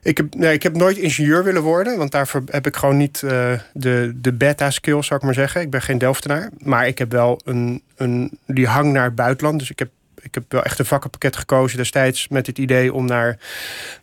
ik 0.02 0.18
heb, 0.18 0.36
nee, 0.36 0.54
ik 0.54 0.64
heb 0.64 0.76
nooit 0.76 0.98
ingenieur 0.98 1.44
willen 1.44 1.62
worden, 1.62 1.98
want 1.98 2.12
daarvoor 2.12 2.44
heb 2.46 2.68
ik 2.68 2.76
gewoon 2.76 2.98
niet 2.98 3.22
uh, 3.26 3.52
de, 3.74 4.14
de 4.16 4.34
beta-skills, 4.34 5.08
zou 5.08 5.20
ik 5.20 5.26
maar 5.26 5.36
zeggen. 5.36 5.62
Ik 5.62 5.70
ben 5.70 5.82
geen 5.82 5.98
Delftenaar. 5.98 6.50
Maar 6.58 6.88
ik 6.88 6.98
heb 6.98 7.12
wel 7.12 7.42
een, 7.44 7.82
een, 7.96 8.40
die 8.46 8.68
hang 8.68 8.92
naar 8.92 9.04
het 9.04 9.16
buitenland. 9.16 9.60
Dus 9.60 9.70
ik 9.70 9.80
heb, 9.80 9.90
ik 10.22 10.34
heb 10.34 10.44
wel 10.48 10.64
echt 10.64 10.80
een 10.80 10.86
vakkenpakket 10.86 11.36
gekozen 11.36 11.78
destijds 11.78 12.28
met 12.28 12.48
het 12.48 12.58
idee 12.58 12.94
om 12.94 13.06
naar 13.06 13.38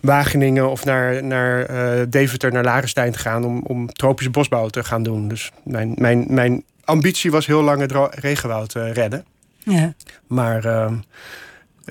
Wageningen 0.01 0.70
of 0.70 0.85
naar, 0.85 1.24
naar 1.24 1.70
uh, 1.70 2.07
Deventer, 2.09 2.53
naar 2.53 2.64
Larenstein 2.64 3.12
te 3.12 3.18
gaan 3.18 3.45
om, 3.45 3.62
om 3.62 3.93
tropische 3.93 4.31
bosbouw 4.31 4.68
te 4.68 4.85
gaan 4.85 5.03
doen. 5.03 5.29
Dus 5.29 5.53
mijn, 5.64 5.95
mijn, 5.97 6.26
mijn 6.29 6.64
ambitie 6.85 7.31
was 7.31 7.47
heel 7.47 7.62
lang 7.62 7.81
het 7.81 7.93
regenwoud 8.11 8.74
uh, 8.74 8.93
redden. 8.93 9.24
Ja. 9.59 9.95
Maar 10.26 10.64
ehm, 10.64 10.95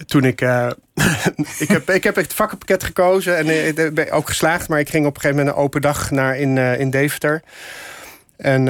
toen 0.05 0.23
ik. 0.23 0.41
Uh, 0.41 0.69
ik, 1.59 1.67
heb, 1.67 1.89
ik 1.89 2.03
heb 2.03 2.15
het 2.15 2.33
vakkenpakket 2.33 2.83
gekozen 2.83 3.37
en 3.37 3.47
uh, 3.47 3.91
ben 3.93 4.11
ook 4.11 4.27
geslaagd. 4.27 4.69
Maar 4.69 4.79
ik 4.79 4.89
ging 4.89 5.05
op 5.05 5.15
een 5.15 5.21
gegeven 5.21 5.43
moment 5.43 5.57
een 5.57 5.63
open 5.63 5.81
dag 5.81 6.11
naar 6.11 6.37
in, 6.37 6.55
uh, 6.55 6.79
in 6.79 6.89
Deventer. 6.89 7.41
En 8.37 8.65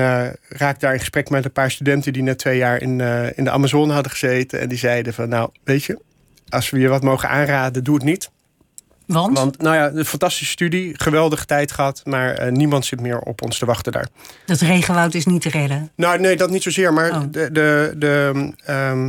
raakte 0.49 0.79
daar 0.79 0.93
in 0.93 0.99
gesprek 0.99 1.29
met 1.29 1.45
een 1.45 1.51
paar 1.51 1.71
studenten 1.71 2.13
die 2.13 2.23
net 2.23 2.37
twee 2.37 2.57
jaar 2.57 2.81
in, 2.81 3.01
in 3.35 3.43
de 3.43 3.49
Amazone 3.49 3.93
hadden 3.93 4.11
gezeten. 4.11 4.59
En 4.59 4.69
die 4.69 4.77
zeiden 4.77 5.13
van 5.13 5.29
nou, 5.29 5.49
weet 5.63 5.83
je, 5.83 5.99
als 6.49 6.69
we 6.69 6.79
je 6.79 6.87
wat 6.87 7.03
mogen 7.03 7.29
aanraden, 7.29 7.83
doe 7.83 7.95
het 7.95 8.03
niet. 8.03 8.29
Want? 9.05 9.37
Want, 9.37 9.61
nou 9.61 9.75
ja, 9.75 9.91
een 9.93 10.05
fantastische 10.05 10.51
studie, 10.51 10.93
geweldige 10.99 11.45
tijd 11.45 11.71
gehad, 11.71 12.01
maar 12.05 12.51
niemand 12.51 12.85
zit 12.85 13.01
meer 13.01 13.19
op 13.19 13.41
ons 13.41 13.57
te 13.57 13.65
wachten 13.65 13.91
daar. 13.91 14.07
Dat 14.45 14.59
regenwoud 14.59 15.13
is 15.13 15.25
niet 15.25 15.41
te 15.41 15.49
redden? 15.49 15.91
Nou, 15.95 16.19
nee, 16.19 16.37
dat 16.37 16.49
niet 16.49 16.63
zozeer, 16.63 16.93
maar 16.93 17.11
oh. 17.11 17.21
de, 17.31 17.51
de, 17.51 17.93
de 17.97 18.31
um, 18.33 18.55
eh, 18.65 19.01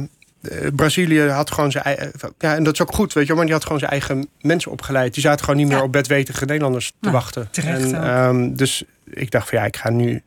Brazilië 0.75 1.21
had 1.21 1.51
gewoon 1.51 1.71
zijn 1.71 1.85
eigen. 1.85 2.13
Ja, 2.39 2.55
en 2.55 2.65
dat 2.65 2.75
is 2.75 2.83
ook 2.83 2.95
goed, 2.95 3.13
weet 3.13 3.27
je, 3.27 3.35
maar 3.35 3.45
die 3.45 3.53
had 3.53 3.63
gewoon 3.63 3.79
zijn 3.79 3.91
eigen 3.91 4.29
mensen 4.41 4.71
opgeleid. 4.71 5.15
Die 5.15 5.23
zaten 5.23 5.45
gewoon 5.45 5.61
niet 5.61 5.69
meer 5.69 5.83
op 5.83 5.93
bedwetige 5.93 6.45
Nederlanders 6.45 6.93
te 7.01 7.11
wachten. 7.11 7.49
Terecht 7.51 7.93
en, 7.93 8.19
um, 8.19 8.57
dus 8.57 8.85
ik 9.11 9.31
dacht 9.31 9.49
van 9.49 9.59
ja, 9.59 9.65
ik 9.65 9.77
ga 9.77 9.91
nu. 9.91 10.23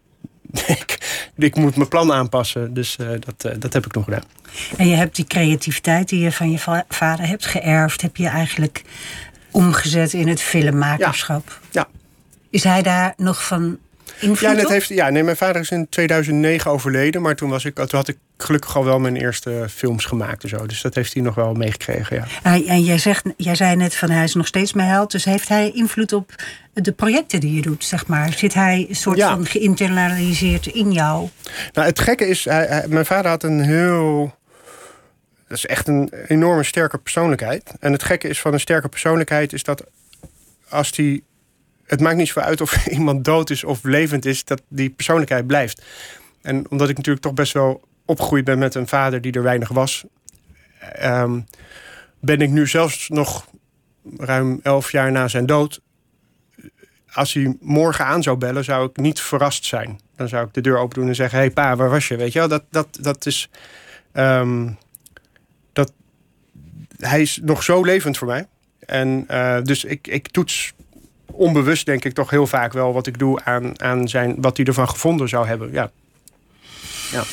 ik, 0.67 0.97
ik 1.37 1.55
moet 1.55 1.75
mijn 1.75 1.89
plan 1.89 2.13
aanpassen. 2.13 2.73
Dus 2.73 2.97
uh, 3.01 3.09
dat, 3.09 3.53
uh, 3.53 3.59
dat 3.59 3.73
heb 3.73 3.85
ik 3.85 3.93
nog 3.93 4.03
gedaan. 4.03 4.23
En 4.77 4.87
je 4.87 4.95
hebt 4.95 5.15
die 5.15 5.25
creativiteit 5.25 6.09
die 6.09 6.19
je 6.19 6.31
van 6.31 6.51
je 6.51 6.83
vader 6.87 7.27
hebt 7.27 7.45
geërfd, 7.45 8.01
heb 8.01 8.17
je 8.17 8.27
eigenlijk 8.27 8.83
omgezet 9.51 10.13
in 10.13 10.27
het 10.27 10.41
filmmakerschap. 10.41 11.59
Ja. 11.71 11.87
ja. 11.91 11.99
Is 12.49 12.63
hij 12.63 12.81
daar 12.81 13.13
nog 13.17 13.45
van 13.47 13.77
ja, 14.19 14.53
dat 14.53 14.69
heeft, 14.69 14.87
ja 14.87 15.09
nee, 15.09 15.23
mijn 15.23 15.37
vader 15.37 15.61
is 15.61 15.69
in 15.69 15.89
2009 15.89 16.71
overleden. 16.71 17.21
Maar 17.21 17.35
toen, 17.35 17.49
was 17.49 17.65
ik, 17.65 17.75
toen 17.75 17.87
had 17.89 18.07
ik 18.07 18.17
gelukkig 18.37 18.75
al 18.75 18.85
wel 18.85 18.99
mijn 18.99 19.15
eerste 19.15 19.65
films 19.69 20.05
gemaakt 20.05 20.43
en 20.43 20.49
zo. 20.49 20.65
Dus 20.65 20.81
dat 20.81 20.95
heeft 20.95 21.13
hij 21.13 21.21
nog 21.23 21.35
wel 21.35 21.53
meegekregen, 21.53 22.15
ja. 22.15 22.51
En 22.65 22.83
jij, 22.83 22.97
zegt, 22.97 23.25
jij 23.37 23.55
zei 23.55 23.75
net 23.75 23.95
van 23.95 24.09
hij 24.09 24.23
is 24.23 24.33
nog 24.33 24.47
steeds 24.47 24.73
mijn 24.73 24.89
held. 24.89 25.11
Dus 25.11 25.25
heeft 25.25 25.47
hij 25.47 25.71
invloed 25.71 26.13
op 26.13 26.35
de 26.73 26.91
projecten 26.91 27.39
die 27.39 27.55
je 27.55 27.61
doet, 27.61 27.83
zeg 27.83 28.07
maar? 28.07 28.33
Zit 28.33 28.53
hij 28.53 28.85
een 28.89 28.95
soort 28.95 29.21
van 29.21 29.45
geïnternaliseerd 29.45 30.65
in 30.65 30.91
jou? 30.91 31.29
Nou, 31.73 31.87
het 31.87 31.99
gekke 31.99 32.27
is, 32.27 32.45
hij, 32.45 32.85
mijn 32.87 33.05
vader 33.05 33.31
had 33.31 33.43
een 33.43 33.61
heel... 33.61 34.39
Dat 35.47 35.57
is 35.57 35.65
echt 35.65 35.87
een 35.87 36.13
enorme 36.27 36.63
sterke 36.63 36.97
persoonlijkheid. 36.97 37.73
En 37.79 37.91
het 37.91 38.03
gekke 38.03 38.27
is 38.27 38.41
van 38.41 38.53
een 38.53 38.59
sterke 38.59 38.87
persoonlijkheid... 38.87 39.53
is 39.53 39.63
dat 39.63 39.83
als 40.69 40.91
die 40.91 41.23
het 41.91 42.01
maakt 42.01 42.15
niet 42.15 42.27
zoveel 42.27 42.41
uit 42.41 42.61
of 42.61 42.85
iemand 42.97 43.25
dood 43.25 43.49
is 43.49 43.63
of 43.63 43.83
levend 43.83 44.25
is, 44.25 44.43
dat 44.45 44.61
die 44.67 44.89
persoonlijkheid 44.89 45.47
blijft. 45.47 45.81
En 46.41 46.69
omdat 46.69 46.89
ik 46.89 46.95
natuurlijk 46.95 47.25
toch 47.25 47.33
best 47.33 47.53
wel 47.53 47.81
opgegroeid 48.05 48.43
ben 48.45 48.59
met 48.59 48.75
een 48.75 48.87
vader 48.87 49.21
die 49.21 49.31
er 49.31 49.43
weinig 49.43 49.69
was, 49.69 50.03
ehm, 50.79 51.39
ben 52.19 52.41
ik 52.41 52.49
nu 52.49 52.67
zelfs 52.67 53.09
nog 53.09 53.47
ruim 54.17 54.59
elf 54.63 54.91
jaar 54.91 55.11
na 55.11 55.27
zijn 55.27 55.45
dood. 55.45 55.81
Als 57.13 57.33
hij 57.33 57.57
morgen 57.59 58.05
aan 58.05 58.23
zou 58.23 58.37
bellen, 58.37 58.63
zou 58.63 58.89
ik 58.89 58.97
niet 58.97 59.21
verrast 59.21 59.65
zijn. 59.65 59.99
Dan 60.15 60.27
zou 60.27 60.47
ik 60.47 60.53
de 60.53 60.61
deur 60.61 60.77
open 60.77 60.99
doen 60.99 61.07
en 61.07 61.15
zeggen: 61.15 61.37
Hé 61.37 61.43
hey 61.43 61.53
pa, 61.53 61.75
waar 61.75 61.89
was 61.89 62.07
je? 62.07 62.15
Weet 62.15 62.33
je 62.33 62.39
wel, 62.39 62.47
dat, 62.47 62.63
dat, 62.69 62.97
dat 63.01 63.25
is. 63.25 63.49
Ehm, 64.11 64.69
dat, 65.73 65.93
hij 66.97 67.21
is 67.21 67.39
nog 67.43 67.63
zo 67.63 67.83
levend 67.83 68.17
voor 68.17 68.27
mij. 68.27 68.47
En 68.79 69.25
uh, 69.31 69.61
dus 69.61 69.83
ik, 69.83 70.07
ik 70.07 70.27
toets 70.27 70.73
onbewust 71.33 71.85
denk 71.85 72.05
ik 72.05 72.13
toch 72.13 72.29
heel 72.29 72.47
vaak 72.47 72.73
wel 72.73 72.93
wat 72.93 73.07
ik 73.07 73.19
doe 73.19 73.43
aan, 73.43 73.81
aan 73.81 74.07
zijn, 74.07 74.35
wat 74.37 74.57
hij 74.57 74.65
ervan 74.65 74.89
gevonden 74.89 75.29
zou 75.29 75.47
hebben. 75.47 75.71
Ja. 75.71 75.91
ja. 77.11 77.23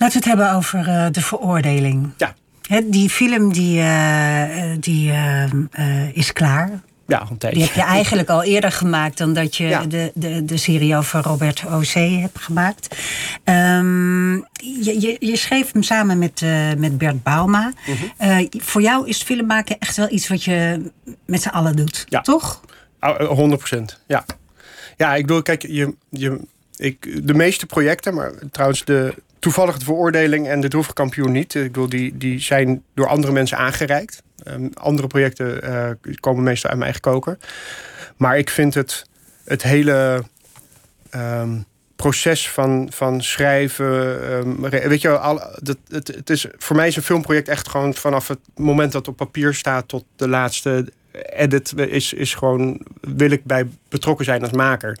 Laten 0.00 0.20
we 0.20 0.28
het 0.28 0.38
hebben 0.38 0.52
over 0.54 0.88
uh, 0.88 1.06
de 1.10 1.20
veroordeling. 1.20 2.10
Ja. 2.16 2.34
die 2.84 3.10
film 3.10 3.52
die, 3.52 3.80
uh, 3.80 4.44
die 4.80 5.12
uh, 5.12 6.16
is 6.16 6.32
klaar. 6.32 6.70
Ja, 7.06 7.26
een 7.30 7.50
Die 7.50 7.62
heb 7.62 7.72
je 7.72 7.82
eigenlijk 7.82 8.28
al 8.28 8.42
eerder 8.42 8.72
gemaakt 8.72 9.18
dan 9.18 9.32
dat 9.32 9.56
je 9.56 9.64
ja. 9.64 9.84
de, 9.84 10.12
de, 10.14 10.44
de 10.44 10.56
serie 10.56 10.96
over 10.96 11.22
Robert 11.22 11.64
O.C. 11.66 11.94
hebt 11.94 12.40
gemaakt. 12.40 12.96
Um, 13.44 14.34
je, 14.82 15.00
je, 15.00 15.16
je, 15.18 15.36
schreef 15.36 15.72
hem 15.72 15.82
samen 15.82 16.18
met, 16.18 16.44
met 16.78 16.98
Bert 16.98 17.22
Bauma. 17.22 17.72
Mm 17.86 17.96
-hmm. 18.18 18.48
voor 18.50 18.82
jou 18.82 19.08
is 19.08 19.22
film 19.22 19.46
maken 19.46 19.78
echt 19.78 19.96
wel 19.96 20.10
iets 20.10 20.28
wat 20.28 20.44
je 20.44 20.90
met 21.26 21.42
z'n 21.42 21.48
allen 21.48 21.76
doet, 21.76 22.06
ja. 22.08 22.20
toch? 22.20 22.60
100 23.00 23.58
procent, 23.58 24.00
ja. 24.06 24.24
Ja, 24.96 25.14
ik 25.14 25.26
bedoel, 25.26 25.42
kijk, 25.42 25.62
je, 25.62 25.94
je, 26.08 26.40
ik, 26.76 27.26
de 27.26 27.34
meeste 27.34 27.66
projecten, 27.66 28.14
maar 28.14 28.32
trouwens 28.50 28.84
de, 28.84 29.14
toevallig 29.38 29.78
de 29.78 29.84
veroordeling 29.84 30.48
en 30.48 30.60
de 30.60 30.68
droefkampioen 30.68 31.32
niet. 31.32 31.54
Ik 31.54 31.62
bedoel, 31.62 31.88
die, 31.88 32.16
die 32.16 32.40
zijn 32.40 32.82
door 32.94 33.08
andere 33.08 33.32
mensen 33.32 33.58
aangereikt. 33.58 34.22
Um, 34.44 34.70
andere 34.74 35.08
projecten 35.08 35.64
uh, 35.64 35.90
komen 36.20 36.42
meestal 36.42 36.70
uit 36.70 36.78
mijn 36.78 36.92
eigen 36.92 37.12
koker. 37.12 37.38
Maar 38.16 38.38
ik 38.38 38.50
vind 38.50 38.74
het, 38.74 39.06
het 39.44 39.62
hele 39.62 40.24
um, 41.14 41.64
proces 41.96 42.50
van, 42.50 42.88
van 42.92 43.22
schrijven. 43.22 43.86
Um, 44.32 44.60
weet 44.70 45.00
je, 45.00 45.18
al, 45.18 45.42
dat, 45.62 45.76
het, 45.88 46.08
het 46.08 46.30
is, 46.30 46.46
voor 46.58 46.76
mij 46.76 46.86
is 46.86 46.96
een 46.96 47.02
filmproject 47.02 47.48
echt 47.48 47.68
gewoon 47.68 47.94
vanaf 47.94 48.28
het 48.28 48.38
moment 48.54 48.92
dat 48.92 49.06
het 49.06 49.10
op 49.10 49.16
papier 49.16 49.54
staat 49.54 49.88
tot 49.88 50.04
de 50.16 50.28
laatste 50.28 50.92
edit 51.12 51.72
is, 51.76 52.12
is 52.12 52.34
gewoon, 52.34 52.80
wil 53.00 53.30
ik 53.30 53.44
bij 53.44 53.66
betrokken 53.88 54.24
zijn 54.24 54.42
als 54.42 54.52
maker. 54.52 54.98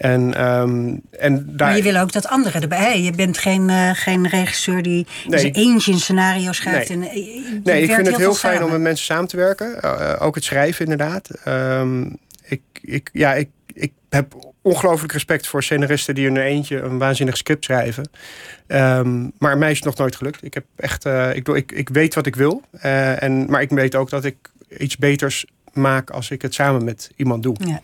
En, 0.00 0.44
um, 0.44 1.00
en 1.10 1.44
daar... 1.46 1.68
Maar 1.68 1.76
je 1.76 1.82
wil 1.82 1.96
ook 1.96 2.12
dat 2.12 2.28
anderen 2.28 2.62
erbij. 2.62 3.02
Je 3.02 3.12
bent 3.12 3.38
geen, 3.38 3.68
uh, 3.68 3.90
geen 3.94 4.28
regisseur 4.28 4.82
die 4.82 5.06
nee. 5.26 5.40
zijn 5.40 5.52
eentje 5.52 5.92
een 5.92 5.98
scenario 5.98 6.52
schrijft. 6.52 6.88
Nee, 6.88 6.98
en, 6.98 7.18
uh, 7.18 7.64
nee 7.64 7.82
ik 7.82 7.94
vind 7.94 8.06
het 8.06 8.16
heel 8.16 8.34
fijn 8.34 8.64
om 8.64 8.70
met 8.70 8.80
mensen 8.80 9.04
samen 9.04 9.28
te 9.28 9.36
werken. 9.36 9.78
Uh, 9.84 10.16
ook 10.18 10.34
het 10.34 10.44
schrijven, 10.44 10.84
inderdaad. 10.84 11.30
Um, 11.48 12.16
ik, 12.42 12.60
ik, 12.80 13.10
ja, 13.12 13.34
ik, 13.34 13.48
ik 13.72 13.92
heb 14.08 14.34
ongelooflijk 14.62 15.12
respect 15.12 15.46
voor 15.46 15.62
scenaristen 15.62 16.14
die 16.14 16.26
in 16.26 16.36
een 16.36 16.42
eentje 16.42 16.80
een 16.80 16.98
waanzinnig 16.98 17.36
script 17.36 17.64
schrijven. 17.64 18.10
Um, 18.66 19.32
maar 19.38 19.58
mij 19.58 19.70
is 19.70 19.76
het 19.76 19.86
nog 19.86 19.96
nooit 19.96 20.16
gelukt. 20.16 20.44
Ik, 20.44 20.54
heb 20.54 20.64
echt, 20.76 21.04
ik, 21.34 21.48
ik, 21.48 21.72
ik 21.72 21.88
weet 21.88 22.14
wat 22.14 22.26
ik 22.26 22.36
wil. 22.36 22.62
en, 22.80 23.50
maar 23.50 23.62
ik 23.62 23.70
weet 23.70 23.94
ook 23.94 24.10
dat 24.10 24.24
ik 24.24 24.36
iets 24.78 24.96
beters 24.96 25.44
maak 25.72 26.10
als 26.10 26.30
ik 26.30 26.42
het 26.42 26.54
samen 26.54 26.84
met 26.84 27.10
iemand 27.16 27.42
doe. 27.42 27.56
Ja. 27.64 27.80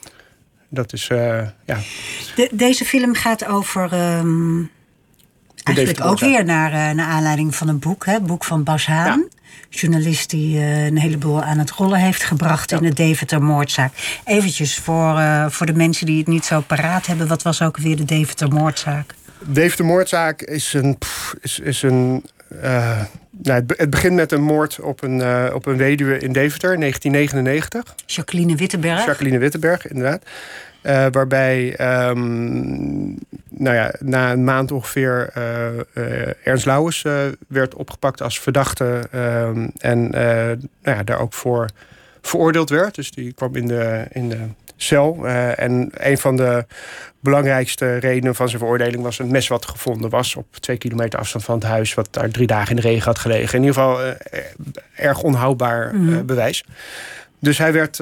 Dat 0.69 0.93
is, 0.93 1.09
uh, 1.09 1.19
ja. 1.65 1.79
De, 2.37 2.49
deze 2.53 2.85
film 2.85 3.15
gaat 3.15 3.47
over. 3.47 4.17
Um, 4.19 4.71
eigenlijk 5.63 6.05
ook 6.05 6.19
weer 6.19 6.45
naar, 6.45 6.73
uh, 6.73 6.97
naar 6.97 7.07
aanleiding 7.07 7.55
van 7.55 7.69
een 7.69 7.79
boek, 7.79 8.07
hè, 8.07 8.21
boek 8.21 8.45
van 8.45 8.63
Bas 8.63 8.87
Haan. 8.87 9.19
Ja. 9.19 9.29
Journalist 9.71 10.31
die 10.31 10.57
uh, 10.57 10.85
een 10.85 10.99
heleboel 10.99 11.43
aan 11.43 11.59
het 11.59 11.71
rollen 11.71 11.99
heeft 11.99 12.25
gebracht 12.25 12.71
ja. 12.71 12.77
in 12.77 12.83
de 12.83 12.93
Deventer-moordzaak. 12.93 14.21
Eventjes 14.25 14.79
voor, 14.79 15.21
voor 15.51 15.67
de 15.67 15.75
mensen 15.75 16.07
die 16.07 16.19
het 16.19 16.27
niet 16.27 16.45
zo 16.45 16.61
paraat 16.61 17.07
hebben, 17.07 17.29
wat 17.29 17.43
was 17.43 17.63
ook 17.63 17.77
weer 17.77 17.97
de 17.97 18.05
Deventer-moordzaak? 18.05 19.15
Deventer-moordzaak 19.41 20.43
is 20.43 20.73
een, 20.73 20.99
pff, 20.99 21.35
is, 21.41 21.59
is 21.59 21.83
een 21.83 22.25
uh, 22.63 23.01
nou, 23.43 23.61
het, 23.61 23.79
het, 23.79 23.91
begint 23.91 24.15
met 24.15 24.33
een 24.33 24.43
moord 24.43 24.81
op 24.81 25.03
een, 25.03 25.19
uh, 25.19 25.51
op 25.55 25.67
een 25.67 25.77
weduwe 25.77 26.19
in 26.19 26.33
Deventer 26.33 26.73
in 26.73 26.81
1999. 26.81 27.95
Jacqueline 28.07 28.57
Wittenberg. 28.57 29.05
Jacqueline 29.07 29.39
Wittenberg, 29.39 29.89
inderdaad. 29.89 30.23
Uh, 30.83 31.07
waarbij 31.11 31.81
um, 32.09 33.19
nou 33.49 33.77
ja, 33.77 33.95
na 33.99 34.33
een 34.33 34.45
maand 34.45 34.73
ongeveer 34.73 35.33
Ernst 36.43 36.67
Lauwers 36.67 37.05
werd 37.49 37.75
opgepakt 37.75 38.23
als 38.23 38.41
verdachte. 38.41 39.09
en 39.79 40.11
nou 40.11 40.59
ja, 40.83 41.03
daar 41.03 41.21
ook 41.21 41.33
voor 41.33 41.69
veroordeeld 42.21 42.71
werd. 42.71 42.95
Dus 42.95 43.11
die 43.11 43.33
kwam 43.33 43.57
in 43.57 43.67
de, 43.67 44.05
in 44.13 44.29
de 44.29 44.39
cel. 44.77 45.19
Uh, 45.23 45.59
en 45.59 45.91
een 45.93 46.19
van 46.19 46.37
de 46.37 46.67
belangrijkste 47.21 47.97
redenen 47.97 48.35
van 48.35 48.49
zijn 48.49 48.61
veroordeling 48.61 49.03
was 49.03 49.19
een 49.19 49.31
mes 49.31 49.49
wat 49.49 49.67
gevonden 49.67 50.11
was 50.11 50.37
op 50.37 50.47
twee 50.57 50.77
kilometer 50.77 51.19
afstand 51.19 51.45
van 51.45 51.55
het 51.55 51.65
huis, 51.65 51.95
wat 51.95 52.09
daar 52.11 52.31
drie 52.31 52.47
dagen 52.47 52.71
in 52.71 52.77
de 52.77 52.89
regen 52.89 53.05
had 53.05 53.19
gelegen. 53.19 53.59
In 53.59 53.65
ieder 53.65 53.75
geval 53.75 54.05
uh, 54.05 54.11
erg 54.95 55.23
onhoudbaar 55.23 55.95
mm. 55.95 56.27
bewijs. 56.27 56.65
Dus 57.41 57.59
hij 57.59 57.73
werd 57.73 58.01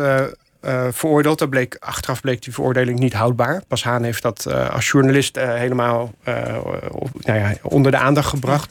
veroordeeld. 0.91 1.39
Dat 1.39 1.51
bleek, 1.51 1.77
achteraf 1.81 2.21
bleek 2.21 2.43
die 2.43 2.53
veroordeling 2.53 2.99
niet 2.99 3.13
houdbaar. 3.13 3.63
Pas 3.69 3.85
Haan 3.85 4.03
heeft 4.03 4.23
dat 4.23 4.47
als 4.71 4.91
journalist 4.91 5.37
helemaal 5.37 6.15
nou 6.25 7.39
ja, 7.39 7.53
onder 7.63 7.91
de 7.91 7.99
aandacht 7.99 8.29
gebracht. 8.29 8.71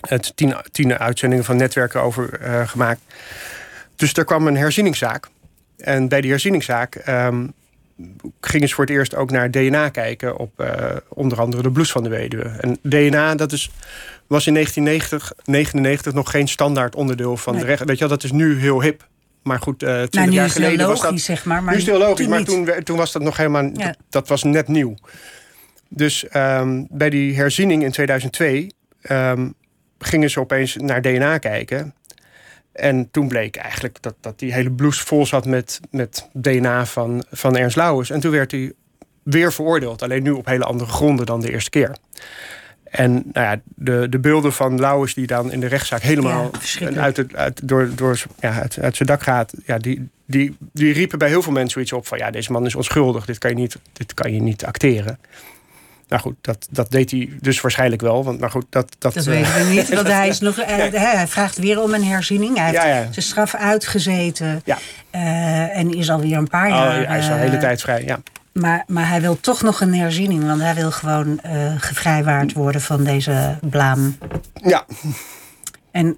Het 0.00 0.32
tien, 0.34 0.56
tien 0.70 0.98
uitzendingen 0.98 1.44
van 1.44 1.56
netwerken 1.56 2.02
over 2.02 2.40
gemaakt. 2.66 3.00
Dus 3.96 4.12
er 4.12 4.24
kwam 4.24 4.46
een 4.46 4.56
herzieningszaak. 4.56 5.28
En 5.82 6.08
bij 6.08 6.20
die 6.20 6.30
herzieningszaak 6.30 7.02
um, 7.08 7.52
gingen 8.40 8.68
ze 8.68 8.74
voor 8.74 8.84
het 8.84 8.94
eerst 8.94 9.14
ook 9.14 9.30
naar 9.30 9.50
DNA 9.50 9.88
kijken 9.88 10.36
op 10.36 10.60
uh, 10.60 10.66
onder 11.08 11.40
andere 11.40 11.62
de 11.62 11.70
bloed 11.70 11.90
van 11.90 12.02
de 12.02 12.08
weduwe. 12.08 12.44
En 12.60 12.78
DNA, 12.82 13.34
dat 13.34 13.52
is, 13.52 13.70
was 14.26 14.46
in 14.46 14.54
1999 14.54 16.12
nog 16.12 16.30
geen 16.30 16.48
standaard 16.48 16.94
onderdeel 16.94 17.36
van 17.36 17.56
de 17.56 17.64
recht. 17.64 17.84
Weet 17.84 17.98
je 17.98 18.08
wel, 18.08 18.16
dat 18.16 18.24
is 18.24 18.32
nu 18.32 18.58
heel 18.58 18.82
hip. 18.82 19.08
Maar 19.42 19.58
goed, 19.58 19.82
uh, 19.82 19.88
twintig 19.88 20.20
nou, 20.20 20.30
jaar 20.30 20.50
geleden 20.50 20.86
logisch, 20.86 21.02
was 21.02 21.10
dat. 21.10 21.20
Zeg 21.20 21.44
maar, 21.44 21.62
maar 21.62 21.72
nu 21.72 21.80
is 21.80 21.86
het 21.86 21.96
heel 21.96 22.06
logisch, 22.06 22.26
maar 22.26 22.44
toen, 22.44 22.68
toen 22.82 22.96
was 22.96 23.12
dat 23.12 23.22
nog 23.22 23.36
helemaal. 23.36 23.62
Ja. 23.62 23.70
Dat, 23.72 23.96
dat, 24.10 24.28
was 24.28 24.42
net 24.42 24.68
nieuw. 24.68 24.94
Dus 25.88 26.26
um, 26.36 26.86
bij 26.90 27.10
die 27.10 27.36
herziening 27.36 27.82
in 27.82 27.90
2002 27.90 28.72
um, 29.10 29.54
gingen 29.98 30.30
ze 30.30 30.40
opeens 30.40 30.76
naar 30.76 31.02
DNA 31.02 31.38
kijken. 31.38 31.94
En 32.72 33.10
toen 33.10 33.28
bleek 33.28 33.56
eigenlijk 33.56 34.02
dat, 34.02 34.14
dat 34.20 34.38
die 34.38 34.52
hele 34.52 34.70
blouse 34.70 35.06
vol 35.06 35.26
zat 35.26 35.46
met, 35.46 35.80
met 35.90 36.28
DNA 36.32 36.86
van, 36.86 37.24
van 37.30 37.56
Ernst 37.56 37.76
Lauwers. 37.76 38.10
En 38.10 38.20
toen 38.20 38.30
werd 38.30 38.50
hij 38.50 38.72
weer 39.22 39.52
veroordeeld. 39.52 40.02
Alleen 40.02 40.22
nu 40.22 40.30
op 40.30 40.46
hele 40.46 40.64
andere 40.64 40.90
gronden 40.90 41.26
dan 41.26 41.40
de 41.40 41.50
eerste 41.50 41.70
keer. 41.70 41.96
En 42.84 43.12
nou 43.12 43.46
ja, 43.46 43.60
de, 43.64 44.06
de 44.10 44.18
beelden 44.18 44.52
van 44.52 44.80
Lauwers 44.80 45.14
die 45.14 45.26
dan 45.26 45.52
in 45.52 45.60
de 45.60 45.66
rechtszaak 45.66 46.02
helemaal 46.02 46.50
uit, 46.96 47.16
het, 47.16 47.36
uit, 47.36 47.68
door, 47.68 47.90
door, 47.94 48.22
ja, 48.40 48.60
uit, 48.60 48.78
uit 48.80 48.96
zijn 48.96 49.08
dak 49.08 49.22
gaat... 49.22 49.54
Ja, 49.66 49.78
die, 49.78 50.08
die, 50.26 50.56
die 50.72 50.92
riepen 50.92 51.18
bij 51.18 51.28
heel 51.28 51.42
veel 51.42 51.52
mensen 51.52 51.72
zoiets 51.72 51.92
op 51.92 52.06
van... 52.06 52.18
ja, 52.18 52.30
deze 52.30 52.52
man 52.52 52.66
is 52.66 52.74
onschuldig, 52.74 53.24
dit 53.24 53.38
kan 53.38 53.50
je 53.50 53.56
niet, 53.56 53.78
dit 53.92 54.14
kan 54.14 54.34
je 54.34 54.40
niet 54.42 54.64
acteren. 54.64 55.18
Nou 56.12 56.24
goed, 56.24 56.36
dat, 56.40 56.68
dat 56.70 56.90
deed 56.90 57.10
hij 57.10 57.30
dus 57.40 57.60
waarschijnlijk 57.60 58.02
wel. 58.02 58.24
Want, 58.24 58.40
maar 58.40 58.50
goed, 58.50 58.66
dat, 58.70 58.96
dat, 58.98 59.14
dat 59.14 59.24
weten 59.24 59.52
we 59.52 59.58
eh, 59.58 59.68
niet. 59.68 59.94
Want 59.94 60.08
hij, 60.08 60.28
is 60.28 60.40
nog, 60.40 60.58
uh, 60.60 60.64
hij 60.92 61.26
vraagt 61.26 61.58
weer 61.58 61.82
om 61.82 61.94
een 61.94 62.04
herziening. 62.04 62.56
Hij 62.56 62.66
heeft 62.66 62.82
ja, 62.82 62.86
ja. 62.86 63.12
zijn 63.12 63.24
straf 63.24 63.54
uitgezeten. 63.54 64.62
Ja. 64.64 64.78
Uh, 65.14 65.76
en 65.76 65.94
is 65.94 66.10
alweer 66.10 66.36
een 66.36 66.48
paar 66.48 66.66
oh, 66.66 66.74
jaar... 66.74 67.06
hij 67.06 67.18
is 67.18 67.28
al 67.28 67.34
de 67.34 67.40
hele 67.40 67.58
tijd 67.58 67.80
vrij, 67.80 68.04
ja. 68.04 68.18
Maar, 68.52 68.84
maar 68.86 69.08
hij 69.08 69.20
wil 69.20 69.40
toch 69.40 69.62
nog 69.62 69.80
een 69.80 69.94
herziening. 69.94 70.46
Want 70.46 70.60
hij 70.60 70.74
wil 70.74 70.90
gewoon 70.90 71.40
gevrijwaard 71.76 72.52
worden 72.52 72.80
van 72.80 73.04
deze 73.04 73.58
blaam. 73.60 74.18
Ja. 74.62 74.84
En 75.90 76.16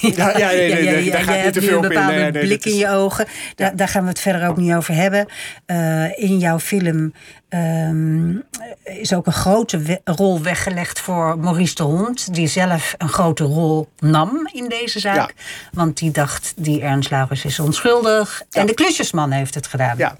ja, 0.00 0.38
ja, 0.38 0.48
nee, 0.48 1.04
ja, 1.04 1.12
daar 1.12 1.22
gaat 1.22 1.44
niet 1.44 1.52
te 1.52 1.62
veel 1.62 1.82
een 1.82 1.88
bepaalde 1.88 2.14
in. 2.14 2.32
Blik 2.32 2.64
in 2.64 2.76
je 2.76 2.88
ogen. 2.88 3.26
Daar, 3.54 3.76
daar 3.76 3.88
gaan 3.88 4.02
we 4.02 4.08
het 4.08 4.20
verder 4.20 4.48
ook 4.48 4.56
niet 4.56 4.72
over 4.72 4.94
hebben. 4.94 5.26
Uh, 5.66 6.18
in 6.18 6.38
jouw 6.38 6.58
film 6.58 7.12
um, 7.48 8.42
is 8.84 9.14
ook 9.14 9.26
een 9.26 9.32
grote 9.32 9.78
we 9.78 10.00
rol 10.04 10.42
weggelegd 10.42 11.00
voor 11.00 11.38
Maurice 11.38 11.74
de 11.74 11.82
Hond. 11.82 12.34
Die 12.34 12.46
zelf 12.46 12.94
een 12.98 13.08
grote 13.08 13.44
rol 13.44 13.88
nam 13.98 14.48
in 14.52 14.68
deze 14.68 14.98
zaak. 14.98 15.34
Want 15.72 15.98
die 15.98 16.10
dacht, 16.10 16.52
die 16.56 16.82
Ernst 16.82 17.10
Laurens 17.10 17.44
is 17.44 17.58
onschuldig. 17.58 18.42
En 18.50 18.66
de 18.66 18.74
klusjesman 18.74 19.30
heeft 19.30 19.54
het 19.54 19.66
gedaan. 19.66 19.94
Ja, 19.98 20.16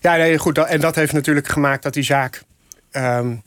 ja 0.00 0.16
nee, 0.16 0.38
goed. 0.38 0.58
En 0.58 0.80
dat 0.80 0.94
heeft 0.94 1.12
natuurlijk 1.12 1.48
gemaakt 1.48 1.82
dat 1.82 1.94
die 1.94 2.04
zaak... 2.04 2.42
Um, 2.92 3.44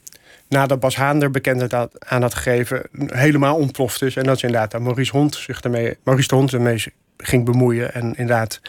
nadat 0.50 0.80
Bas 0.80 0.96
Haan 0.96 1.22
er 1.22 1.30
bekend 1.30 1.74
aan 1.98 2.22
had 2.22 2.34
gegeven, 2.34 2.82
helemaal 3.06 3.56
ontploft 3.56 4.02
is. 4.02 4.16
En 4.16 4.24
dat 4.24 4.36
is 4.36 4.42
inderdaad 4.42 4.70
dat 4.70 4.80
Maurice, 4.80 5.16
Hond 5.16 5.34
zich 5.34 5.60
ermee, 5.60 5.98
Maurice 6.02 6.28
de 6.28 6.34
Hond 6.34 6.52
ermee 6.52 6.84
ging 7.16 7.44
bemoeien. 7.44 7.94
En 7.94 8.04
inderdaad 8.04 8.60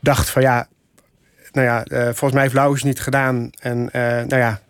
dacht 0.00 0.30
van 0.30 0.42
ja, 0.42 0.68
nou 1.52 1.66
ja, 1.66 1.84
uh, 1.88 2.02
volgens 2.04 2.32
mij 2.32 2.42
heeft 2.42 2.54
Lauwers 2.54 2.82
niet 2.82 3.00
gedaan. 3.00 3.50
En 3.60 3.78
uh, 3.78 4.02
nou 4.02 4.36
ja, 4.36 4.60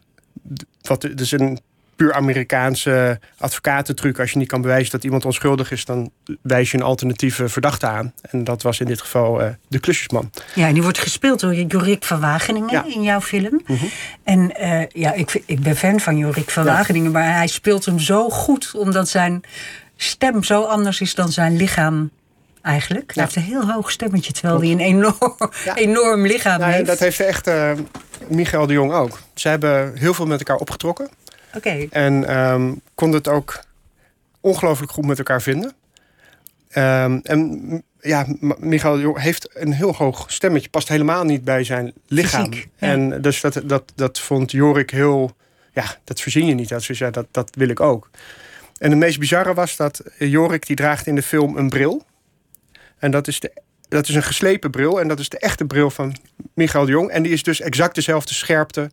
wat, 0.82 1.08
dus 1.14 1.32
een 1.32 1.58
puur 1.96 2.12
Amerikaanse 2.12 3.20
advocatentruc. 3.38 4.18
Als 4.20 4.30
je 4.30 4.38
niet 4.38 4.48
kan 4.48 4.60
bewijzen 4.60 4.92
dat 4.92 5.04
iemand 5.04 5.24
onschuldig 5.24 5.70
is, 5.70 5.84
dan 5.84 6.10
wijs 6.42 6.70
je 6.70 6.76
een 6.76 6.82
alternatieve 6.82 7.48
verdachte 7.48 7.86
aan. 7.86 8.12
En 8.30 8.44
dat 8.44 8.62
was 8.62 8.80
in 8.80 8.86
dit 8.86 9.00
geval 9.00 9.40
uh, 9.40 9.48
de 9.68 9.78
klusjesman. 9.78 10.30
Ja, 10.54 10.66
en 10.66 10.72
die 10.72 10.82
wordt 10.82 10.98
gespeeld 10.98 11.40
door 11.40 11.54
Jorik 11.54 12.04
van 12.04 12.20
Wageningen 12.20 12.70
ja. 12.70 12.84
in 12.94 13.02
jouw 13.02 13.20
film. 13.20 13.62
Mm 13.66 13.76
-hmm. 13.76 13.88
En 14.22 14.52
uh, 14.60 14.86
ja, 14.88 15.12
ik, 15.12 15.42
ik 15.46 15.60
ben 15.60 15.76
fan 15.76 16.00
van 16.00 16.16
Jorik 16.16 16.50
van 16.50 16.64
ja. 16.64 16.72
Wageningen, 16.72 17.10
maar 17.10 17.34
hij 17.34 17.46
speelt 17.46 17.84
hem 17.84 17.98
zo 17.98 18.30
goed, 18.30 18.72
omdat 18.74 19.08
zijn 19.08 19.42
stem 19.96 20.42
zo 20.42 20.62
anders 20.62 21.00
is 21.00 21.14
dan 21.14 21.32
zijn 21.32 21.56
lichaam 21.56 22.10
eigenlijk. 22.62 23.14
Hij 23.14 23.22
heeft 23.22 23.36
een 23.36 23.42
heel 23.42 23.70
hoog 23.70 23.90
stemmetje, 23.90 24.32
terwijl 24.32 24.60
hij 24.60 24.70
een 24.70 24.80
enorm, 24.80 25.36
ja. 25.64 25.76
enorm 25.88 26.26
lichaam 26.26 26.60
nou, 26.60 26.72
heeft. 26.72 26.86
Dat 26.86 26.98
heeft 26.98 27.20
echt 27.20 27.48
uh, 27.48 27.72
Michael 28.28 28.66
de 28.66 28.72
Jong 28.72 28.92
ook. 28.92 29.20
Ze 29.34 29.48
hebben 29.48 29.96
heel 29.96 30.14
veel 30.14 30.26
met 30.26 30.38
elkaar 30.38 30.56
opgetrokken. 30.56 31.08
Okay. 31.56 31.88
En 31.90 32.36
um, 32.38 32.80
konden 32.94 33.18
het 33.18 33.28
ook 33.28 33.64
ongelooflijk 34.40 34.92
goed 34.92 35.06
met 35.06 35.18
elkaar 35.18 35.42
vinden. 35.42 35.72
Um, 36.76 37.20
en 37.22 37.82
ja, 38.00 38.26
Michael 38.58 39.16
heeft 39.16 39.48
een 39.52 39.72
heel 39.72 39.94
hoog 39.94 40.24
stemmetje. 40.32 40.68
Past 40.68 40.88
helemaal 40.88 41.24
niet 41.24 41.44
bij 41.44 41.64
zijn 41.64 41.92
lichaam. 42.06 42.52
Fysiek, 42.52 42.68
ja. 42.78 42.88
En 42.88 43.22
dus 43.22 43.40
dat, 43.40 43.60
dat, 43.64 43.92
dat 43.94 44.20
vond 44.20 44.50
Jorik 44.50 44.90
heel... 44.90 45.36
Ja, 45.72 45.84
dat 46.04 46.20
verzin 46.20 46.46
je 46.46 46.54
niet. 46.54 46.68
Dat, 46.68 46.86
dat, 47.12 47.26
dat 47.30 47.50
wil 47.54 47.68
ik 47.68 47.80
ook. 47.80 48.10
En 48.78 48.90
het 48.90 48.98
meest 48.98 49.18
bizarre 49.18 49.54
was 49.54 49.76
dat 49.76 50.02
Jorik 50.18 50.66
die 50.66 50.76
draagt 50.76 51.06
in 51.06 51.14
de 51.14 51.22
film 51.22 51.56
een 51.56 51.68
bril. 51.68 52.04
En 52.98 53.10
dat 53.10 53.28
is, 53.28 53.40
de, 53.40 53.52
dat 53.88 54.08
is 54.08 54.14
een 54.14 54.22
geslepen 54.22 54.70
bril. 54.70 55.00
En 55.00 55.08
dat 55.08 55.18
is 55.18 55.28
de 55.28 55.38
echte 55.38 55.64
bril 55.64 55.90
van 55.90 56.16
Michael 56.54 56.84
de 56.84 56.90
Jong. 56.90 57.10
En 57.10 57.22
die 57.22 57.32
is 57.32 57.42
dus 57.42 57.60
exact 57.60 57.94
dezelfde 57.94 58.34
scherpte 58.34 58.90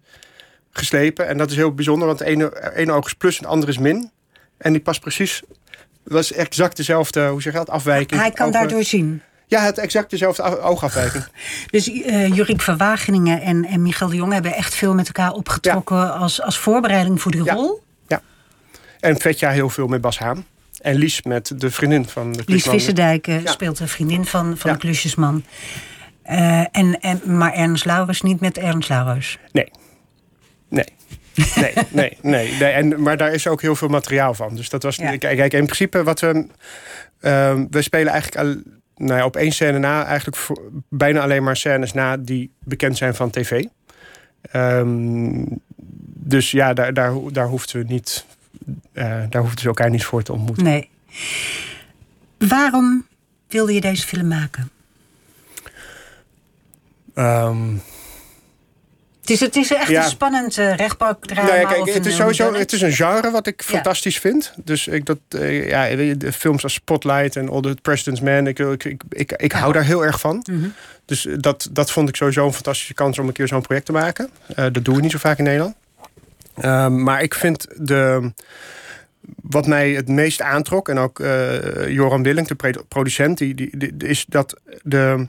geslepen. 0.72 1.28
En 1.28 1.38
dat 1.38 1.50
is 1.50 1.56
heel 1.56 1.74
bijzonder, 1.74 2.08
want 2.08 2.20
de 2.20 2.26
ene, 2.26 2.74
ene 2.76 2.92
oog 2.92 3.06
is 3.06 3.14
plus 3.14 3.38
en 3.38 3.44
de 3.44 3.50
andere 3.50 3.72
is 3.72 3.78
min. 3.78 4.12
En 4.58 4.72
die 4.72 4.82
past 4.82 5.02
precies... 5.02 5.42
Dat 6.04 6.24
is 6.24 6.34
exact 6.34 6.78
dezelfde, 6.78 7.28
hoe 7.28 7.42
zeg 7.42 7.54
je 7.54 7.60
dat, 7.60 7.70
afwijking. 7.70 8.22
Hij 8.22 8.32
kan 8.32 8.48
over, 8.48 8.60
daardoor 8.60 8.84
zien. 8.84 9.22
Ja, 9.48 9.64
het 9.64 9.78
exact 9.78 10.10
dezelfde 10.10 10.60
oogafwijking. 10.60 11.24
Dus 11.72 11.88
uh, 11.88 12.36
Jurik 12.36 12.62
van 12.62 12.78
Wageningen 12.78 13.42
en, 13.42 13.66
en 13.66 13.82
Michael 13.82 14.10
de 14.10 14.16
Jong 14.16 14.34
hebben 14.34 14.54
echt 14.54 14.76
veel 14.76 14.94
met 14.94 15.08
elkaar 15.08 15.32
opgetrokken 15.32 15.98
ja. 15.98 16.08
als, 16.08 16.42
als 16.42 16.58
voorbereiding 16.58 17.22
voor 17.22 17.32
die 17.32 17.44
ja. 17.44 17.54
rol? 17.54 17.84
Ja. 18.08 18.22
En 19.00 19.20
Vetja 19.20 19.50
heel 19.50 19.70
veel 19.70 19.88
met 19.88 20.02
Bas 20.02 20.20
Haan. 20.20 20.46
En 20.82 20.96
Lies 20.96 21.22
met 21.22 21.54
de 21.60 21.72
vriendin 21.72 22.06
van 22.06 22.34
de 22.34 22.44
Lies 22.46 22.64
Visserdijk 22.64 23.28
uh, 23.28 23.44
ja. 23.44 23.52
speelt 23.52 23.78
de 23.78 23.88
vriendin 23.88 24.26
van, 24.26 24.58
van 24.58 24.72
de 24.72 24.78
klusjesman. 24.78 25.44
Uh, 26.30 26.60
en, 26.60 27.00
en, 27.00 27.22
maar 27.26 27.54
Ernst 27.54 27.86
Laurens 27.86 28.22
niet 28.22 28.40
met 28.40 28.58
Ernst 28.58 28.90
Laurens? 28.90 29.38
Nee. 29.52 29.72
Nee. 30.72 30.86
Nee, 31.56 31.74
nee, 31.90 32.18
nee, 32.22 32.58
nee. 32.60 32.72
En, 32.72 33.02
maar 33.02 33.18
daar 33.18 33.34
is 33.34 33.48
ook 33.48 33.62
heel 33.62 33.76
veel 33.76 33.88
materiaal 33.88 34.34
van. 34.34 34.56
Dus 34.56 34.70
dat 34.70 34.84
was. 34.84 34.96
Ja. 34.96 35.18
Kijk, 35.18 35.54
in 35.54 35.66
principe 35.66 36.04
wat 36.04 36.20
we. 36.20 36.46
Uh, 37.22 37.62
we 37.70 37.82
spelen 37.82 38.12
eigenlijk 38.12 38.48
al, 38.48 38.74
nou 38.96 39.20
ja, 39.20 39.26
op 39.26 39.36
één 39.36 39.52
scène 39.52 39.80
na, 39.80 40.06
eigenlijk 40.06 40.38
voor, 40.38 40.62
bijna 40.90 41.22
alleen 41.22 41.44
maar 41.44 41.58
scènes 41.58 41.94
na 41.94 42.18
die 42.18 42.52
bekend 42.60 42.98
zijn 42.98 43.16
van 43.16 43.30
tv. 43.30 43.64
Um, 44.54 45.62
dus 46.14 46.52
ja, 46.52 46.74
daar, 46.74 46.94
daar, 46.94 47.14
daar 47.32 47.48
hoefden 47.48 47.82
we 47.82 47.94
niet. 47.94 48.26
Uh, 48.94 49.24
daar 49.30 49.42
hoefden 49.42 49.62
ze 49.62 49.68
elkaar 49.68 49.90
niet 49.90 50.06
voor 50.06 50.24
te 50.24 50.34
ontmoeten. 50.34 50.64
Nee. 50.64 50.90
Waarom 52.38 53.06
wilde 53.48 53.74
je 53.74 53.82
deze 53.82 54.08
film 54.08 54.28
maken? 54.28 54.70
Um, 57.16 57.82
is, 59.32 59.40
het 59.40 59.56
is 59.56 59.74
echt 59.74 59.88
ja. 59.88 60.04
een 60.04 60.10
spannend 60.10 60.58
uh, 60.58 60.76
rechtbankdrama. 60.76 61.48
Nou 61.48 61.60
ja, 61.60 61.68
kijk, 61.68 61.94
het 61.94 62.06
is 62.06 62.16
sowieso 62.16 62.54
het 62.54 62.72
is 62.72 62.82
een 62.82 62.92
genre 62.92 63.32
wat 63.32 63.48
ik 63.48 63.62
fantastisch 63.64 64.20
vind. 64.20 64.54
Dus 64.64 64.88
ik 64.88 65.06
dat, 65.06 65.18
uh, 65.30 65.70
ja, 65.70 66.16
de 66.16 66.32
films 66.32 66.64
als 66.64 66.74
Spotlight 66.74 67.36
en 67.36 67.50
All 67.50 67.62
the 67.62 67.78
President's 67.82 68.22
Man, 68.22 68.48
ik, 68.48 68.60
ik, 68.60 68.84
ik, 68.84 69.04
ik, 69.10 69.32
ik 69.32 69.52
hou 69.52 69.74
daar 69.74 69.86
heel 69.86 70.06
erg 70.06 70.20
van. 70.20 70.46
Mm 70.52 70.62
-hmm. 70.62 70.74
Dus 71.06 71.28
dat, 71.38 71.70
dat 71.72 71.92
vond 71.92 72.10
ik 72.10 72.16
sowieso 72.16 72.46
een 72.46 72.54
fantastische 72.54 72.94
kans 72.94 73.20
om 73.20 73.28
een 73.28 73.34
keer 73.34 73.48
zo'n 73.48 73.62
project 73.62 73.86
te 73.86 73.92
maken. 73.92 74.30
Uh, 74.50 74.56
dat 74.56 74.86
doen 74.86 74.96
we 74.96 75.02
niet 75.02 75.12
zo 75.12 75.18
vaak 75.18 75.38
in 75.38 75.44
Nederland. 75.44 75.76
maar 77.04 77.22
ik 77.22 77.34
vind 77.34 77.68
de 77.78 78.32
wat 79.42 79.68
mij 79.68 79.92
het 79.92 80.08
meest 80.08 80.42
aantrok, 80.42 80.90
en 80.90 80.98
ook 80.98 81.20
uh, 81.20 81.88
Joram 81.88 82.24
Willing, 82.24 82.48
de 82.48 82.84
producent, 82.88 83.38
die, 83.38 83.56
die, 83.56 83.78
die, 83.78 83.94
is 83.98 84.26
dat, 84.28 84.60
de, 84.84 85.28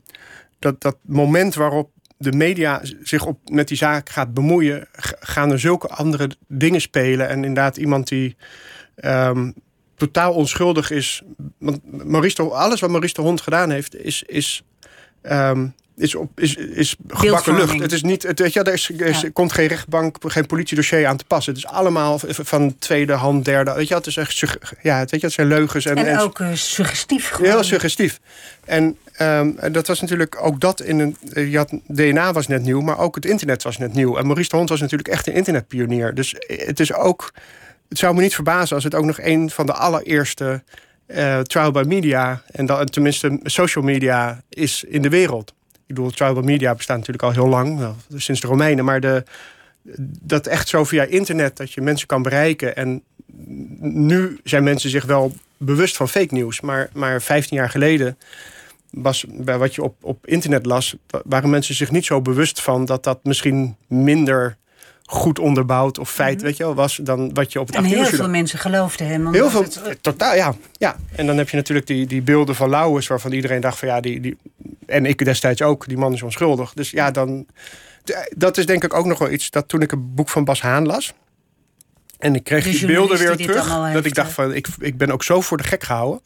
dat 0.58 0.80
dat 0.80 0.96
moment 1.02 1.54
waarop 1.54 1.90
de 2.22 2.32
media 2.32 2.80
zich 3.02 3.26
op, 3.26 3.38
met 3.50 3.68
die 3.68 3.76
zaak 3.76 4.08
gaat 4.08 4.34
bemoeien, 4.34 4.88
gaan 5.20 5.50
er 5.50 5.58
zulke 5.58 5.88
andere 5.88 6.30
dingen 6.48 6.80
spelen. 6.80 7.28
En 7.28 7.36
inderdaad, 7.36 7.76
iemand 7.76 8.08
die 8.08 8.36
um, 9.04 9.54
totaal 9.96 10.32
onschuldig 10.32 10.90
is. 10.90 11.22
Want 11.58 12.04
Maurice 12.04 12.36
de, 12.36 12.42
alles 12.42 12.80
wat 12.80 12.90
Maurice 12.90 13.14
de 13.14 13.22
Hond 13.22 13.40
gedaan 13.40 13.70
heeft, 13.70 13.96
is, 13.96 14.22
is 14.22 14.62
ehm, 15.22 15.66
is, 15.96 16.14
op, 16.14 16.40
is, 16.40 16.56
is 16.56 16.96
gebakken 17.08 17.54
lucht. 17.54 17.80
Het 17.80 17.92
is 17.92 18.02
niet, 18.02 18.22
het, 18.22 18.38
weet 18.38 18.52
je, 18.52 18.62
er, 18.62 18.72
is, 18.72 19.22
er 19.22 19.32
komt 19.32 19.52
geen 19.52 19.66
rechtbank, 19.66 20.16
geen 20.20 20.46
politiedossier 20.46 21.06
aan 21.06 21.16
te 21.16 21.24
passen. 21.24 21.54
Het 21.54 21.64
is 21.64 21.70
allemaal 21.70 22.20
van 22.26 22.78
tweede 22.78 23.12
hand, 23.12 23.44
derde. 23.44 23.74
Weet 23.74 23.88
je, 23.88 23.94
het 23.94 24.06
is 24.06 24.16
echt, 24.16 24.42
ja, 24.82 24.98
weet 24.98 25.10
je, 25.10 25.26
het 25.26 25.32
zijn 25.32 25.46
leugens 25.46 25.84
en, 25.84 25.96
en 25.96 26.18
ook 26.18 26.38
uh, 26.38 26.48
suggestief. 26.52 27.28
Gewoon. 27.28 27.50
Heel 27.50 27.62
suggestief. 27.62 28.20
En 28.64 28.96
um, 29.20 29.56
dat 29.72 29.86
was 29.86 30.00
natuurlijk 30.00 30.44
ook 30.44 30.60
dat 30.60 30.80
in 30.80 30.98
een. 30.98 31.16
Je 31.50 31.56
had, 31.56 31.72
DNA 31.86 32.32
was 32.32 32.46
net 32.46 32.62
nieuw, 32.62 32.80
maar 32.80 32.98
ook 32.98 33.14
het 33.14 33.24
internet 33.24 33.62
was 33.62 33.78
net 33.78 33.94
nieuw. 33.94 34.16
En 34.16 34.26
Maurice 34.26 34.48
de 34.48 34.56
Hond 34.56 34.68
was 34.68 34.80
natuurlijk 34.80 35.08
echt 35.08 35.26
een 35.26 35.34
internetpionier. 35.34 36.14
Dus 36.14 36.34
het 36.46 36.80
is 36.80 36.92
ook. 36.92 37.32
Het 37.88 37.98
zou 37.98 38.14
me 38.14 38.20
niet 38.20 38.34
verbazen 38.34 38.74
als 38.74 38.84
het 38.84 38.94
ook 38.94 39.04
nog 39.04 39.20
een 39.20 39.50
van 39.50 39.66
de 39.66 39.72
allereerste 39.72 40.62
uh, 41.16 41.40
trial 41.40 41.70
by 41.70 41.82
media, 41.86 42.42
en 42.46 42.66
dan, 42.66 42.86
tenminste 42.86 43.40
social 43.42 43.84
media, 43.84 44.42
is 44.48 44.84
in 44.84 45.02
de 45.02 45.08
wereld. 45.08 45.54
Ik 45.72 45.94
bedoel, 45.94 46.10
trial 46.10 46.34
by 46.34 46.40
media 46.44 46.74
bestaat 46.74 46.96
natuurlijk 46.96 47.24
al 47.24 47.32
heel 47.32 47.48
lang, 47.48 47.94
sinds 48.16 48.40
de 48.40 48.46
Romeinen, 48.46 48.84
maar 48.84 49.00
de, 49.00 49.24
dat 50.20 50.46
echt 50.46 50.68
zo 50.68 50.84
via 50.84 51.04
internet 51.04 51.56
dat 51.56 51.72
je 51.72 51.80
mensen 51.80 52.06
kan 52.06 52.22
bereiken. 52.22 52.76
En 52.76 53.02
nu 53.80 54.40
zijn 54.44 54.64
mensen 54.64 54.90
zich 54.90 55.04
wel 55.04 55.32
bewust 55.56 55.96
van 55.96 56.08
fake 56.08 56.34
nieuws, 56.34 56.60
maar, 56.60 56.90
maar 56.92 57.22
15 57.22 57.56
jaar 57.56 57.70
geleden 57.70 58.18
was 58.90 59.24
bij 59.28 59.58
wat 59.58 59.74
je 59.74 59.82
op, 59.82 59.96
op 60.00 60.26
internet 60.26 60.66
las, 60.66 60.96
waren 61.24 61.50
mensen 61.50 61.74
zich 61.74 61.90
niet 61.90 62.04
zo 62.04 62.20
bewust 62.20 62.60
van 62.60 62.84
dat 62.84 63.04
dat 63.04 63.18
misschien 63.22 63.76
minder 63.86 64.56
goed 65.12 65.38
onderbouwd 65.38 65.98
of 65.98 66.10
feit, 66.10 66.36
mhm. 66.36 66.44
weet 66.44 66.56
je 66.56 66.64
wel, 66.64 66.74
was 66.74 66.96
dan 67.02 67.34
wat 67.34 67.52
je 67.52 67.60
op 67.60 67.66
het 67.66 67.76
En 67.76 67.84
heel 67.84 68.04
veel 68.04 68.28
mensen 68.28 68.58
geloofden 68.58 69.06
hem. 69.06 69.32
Heel 69.32 69.50
veel, 69.50 69.62
het... 69.62 69.98
totaal, 70.00 70.34
ja, 70.34 70.54
ja. 70.72 70.96
En 71.16 71.26
dan 71.26 71.36
heb 71.36 71.48
je 71.48 71.56
natuurlijk 71.56 71.86
die, 71.86 72.06
die 72.06 72.22
beelden 72.22 72.54
van 72.54 72.68
Lauwers, 72.68 73.06
waarvan 73.06 73.32
iedereen 73.32 73.60
dacht 73.60 73.78
van 73.78 73.88
ja, 73.88 74.00
die, 74.00 74.20
die, 74.20 74.36
en 74.86 75.06
ik 75.06 75.24
destijds 75.24 75.62
ook, 75.62 75.88
die 75.88 75.96
man 75.96 76.12
is 76.12 76.22
onschuldig. 76.22 76.72
Dus 76.72 76.90
ja, 76.90 77.10
dan, 77.10 77.46
dat 78.36 78.58
is 78.58 78.66
denk 78.66 78.84
ik 78.84 78.94
ook 78.94 79.06
nog 79.06 79.18
wel 79.18 79.30
iets 79.30 79.50
dat 79.50 79.68
toen 79.68 79.82
ik 79.82 79.92
een 79.92 80.14
boek 80.14 80.28
van 80.28 80.44
Bas 80.44 80.60
Haan 80.60 80.86
las, 80.86 81.12
en 82.18 82.34
ik 82.34 82.44
kreeg 82.44 82.64
die 82.64 82.86
beelden 82.86 83.18
weer 83.18 83.36
terug, 83.36 83.92
dat 83.92 84.04
ik 84.04 84.14
dacht 84.14 84.32
van, 84.32 84.54
ik, 84.54 84.68
ik 84.78 84.96
ben 84.96 85.10
ook 85.10 85.22
zo 85.22 85.40
voor 85.40 85.56
de 85.56 85.64
gek 85.64 85.82
gehouden. 85.82 86.22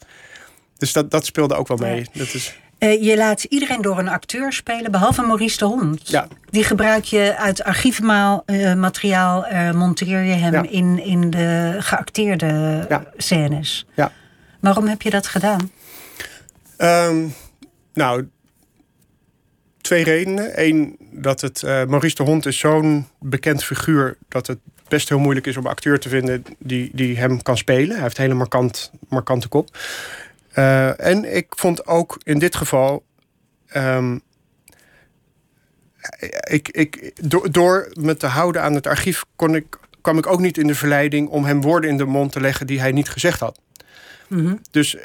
Dus 0.77 0.93
dat, 0.93 1.11
dat 1.11 1.25
speelde 1.25 1.55
ook 1.55 1.67
wel 1.67 1.77
mee. 1.77 2.05
Dat 2.13 2.33
is... 2.33 2.59
Uh, 2.79 3.03
je 3.03 3.17
laat 3.17 3.43
iedereen 3.43 3.81
door 3.81 3.99
een 3.99 4.07
acteur 4.07 4.53
spelen, 4.53 4.91
behalve 4.91 5.21
Maurice 5.21 5.57
de 5.57 5.65
Hond. 5.65 6.09
Ja. 6.09 6.27
Die 6.49 6.63
gebruik 6.63 7.03
je 7.03 7.35
uit 7.37 7.63
archiefmateriaal, 7.63 9.51
uh, 9.51 9.71
monteer 9.71 10.23
je 10.23 10.33
hem 10.33 10.63
in, 10.63 11.03
in 11.03 11.29
de 11.29 11.75
geacteerde 11.79 12.85
ja. 12.89 13.05
scènes. 13.17 13.85
Ja. 13.95 14.11
Waarom 14.59 14.87
heb 14.87 15.01
je 15.01 15.09
dat 15.09 15.27
gedaan? 15.27 15.71
Um, 16.77 17.33
nou, 17.93 18.29
twee 19.81 20.03
redenen. 20.03 20.65
Eén, 20.65 20.97
dat 21.11 21.41
het 21.41 21.61
uh, 21.61 21.85
Maurice 21.85 22.15
de 22.15 22.23
Hond 22.23 22.45
is 22.45 22.59
zo'n 22.59 23.07
bekend 23.19 23.63
figuur... 23.63 24.17
dat 24.27 24.47
het 24.47 24.59
best 24.87 25.09
heel 25.09 25.19
moeilijk 25.19 25.45
is 25.45 25.57
om 25.57 25.65
een 25.65 25.71
acteur 25.71 25.99
te 25.99 26.09
vinden 26.09 26.43
die, 26.59 26.89
die 26.93 27.17
hem 27.17 27.41
kan 27.41 27.57
spelen. 27.57 27.91
Hij 27.91 28.01
heeft 28.01 28.17
een 28.17 28.23
hele 28.23 28.35
markant, 28.35 28.91
markante 29.09 29.47
kop. 29.47 29.77
Uh, 30.57 30.99
en 30.99 31.35
ik 31.35 31.45
vond 31.49 31.87
ook 31.87 32.17
in 32.23 32.39
dit 32.39 32.55
geval. 32.55 33.05
Um, 33.75 34.21
ik, 36.49 36.69
ik, 36.69 37.11
door, 37.29 37.51
door 37.51 37.91
me 37.93 38.17
te 38.17 38.25
houden 38.25 38.61
aan 38.61 38.73
het 38.73 38.87
archief 38.87 39.23
kon 39.35 39.55
ik, 39.55 39.79
kwam 40.01 40.17
ik 40.17 40.27
ook 40.27 40.39
niet 40.39 40.57
in 40.57 40.67
de 40.67 40.75
verleiding 40.75 41.29
om 41.29 41.45
hem 41.45 41.61
woorden 41.61 41.89
in 41.89 41.97
de 41.97 42.05
mond 42.05 42.31
te 42.31 42.41
leggen 42.41 42.67
die 42.67 42.79
hij 42.79 42.91
niet 42.91 43.09
gezegd 43.09 43.39
had. 43.39 43.59
Mm 44.27 44.45
-hmm. 44.45 44.61
Dus 44.71 44.97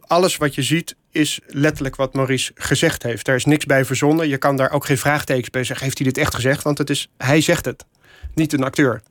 alles 0.00 0.36
wat 0.36 0.54
je 0.54 0.62
ziet 0.62 0.96
is 1.10 1.40
letterlijk 1.46 1.96
wat 1.96 2.14
Maurice 2.14 2.52
gezegd 2.54 3.02
heeft. 3.02 3.26
Daar 3.26 3.36
is 3.36 3.44
niks 3.44 3.66
bij 3.66 3.84
verzonnen. 3.84 4.28
Je 4.28 4.38
kan 4.38 4.56
daar 4.56 4.70
ook 4.70 4.84
geen 4.84 4.98
vraagtekens 4.98 5.50
bij 5.50 5.64
zeggen. 5.64 5.84
Heeft 5.84 5.98
hij 5.98 6.06
dit 6.06 6.18
echt 6.18 6.34
gezegd? 6.34 6.62
Want 6.62 6.78
het 6.78 6.90
is, 6.90 7.10
hij 7.16 7.40
zegt 7.40 7.64
het, 7.64 7.84
niet 8.34 8.52
een 8.52 8.64
acteur. 8.64 9.02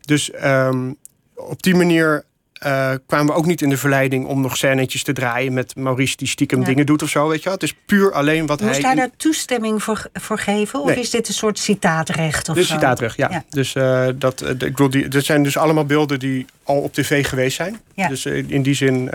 Dus 0.00 0.32
um, 0.44 0.96
op 1.34 1.62
die 1.62 1.74
manier 1.74 2.24
uh, 2.66 2.92
kwamen 3.06 3.26
we 3.26 3.32
ook 3.32 3.46
niet 3.46 3.62
in 3.62 3.68
de 3.68 3.76
verleiding 3.76 4.26
om 4.26 4.40
nog 4.40 4.56
scènetjes 4.56 5.02
te 5.02 5.12
draaien 5.12 5.52
met 5.52 5.76
Maurice 5.76 6.16
die 6.16 6.28
stiekem 6.28 6.64
dingen 6.64 6.86
doet 6.86 7.02
of 7.02 7.08
zo, 7.08 7.28
weet 7.28 7.38
je 7.38 7.44
wel. 7.44 7.52
Het 7.52 7.62
is 7.62 7.74
puur 7.86 8.12
alleen 8.12 8.46
wat 8.46 8.60
Moest 8.60 8.82
hij... 8.82 8.82
Moest 8.82 8.96
daar 8.96 9.16
toestemming 9.16 9.82
voor, 9.82 10.06
voor 10.12 10.38
geven? 10.38 10.80
Of 10.80 10.94
is 10.94 11.10
dit 11.10 11.28
een 11.28 11.34
soort 11.34 11.58
citaatrecht 11.58 12.48
of 12.48 12.54
dit 12.54 12.64
is 12.64 12.70
citaatrecht, 12.70 13.16
ja. 13.16 13.28
ja. 13.30 13.44
Dus 13.48 13.74
uh, 13.74 14.08
dat, 14.14 14.42
uh, 14.42 14.50
ik 14.50 14.58
bedoel, 14.58 14.90
die, 14.90 15.08
dat 15.08 15.24
zijn 15.24 15.42
dus 15.42 15.56
allemaal 15.56 15.84
beelden 15.84 16.18
die 16.18 16.46
al 16.62 16.80
op 16.80 16.92
tv 16.92 17.26
geweest 17.26 17.56
zijn. 17.56 17.80
Ja. 17.94 18.08
Dus 18.08 18.26
in 18.26 18.62
die 18.62 18.74
zin 18.74 19.10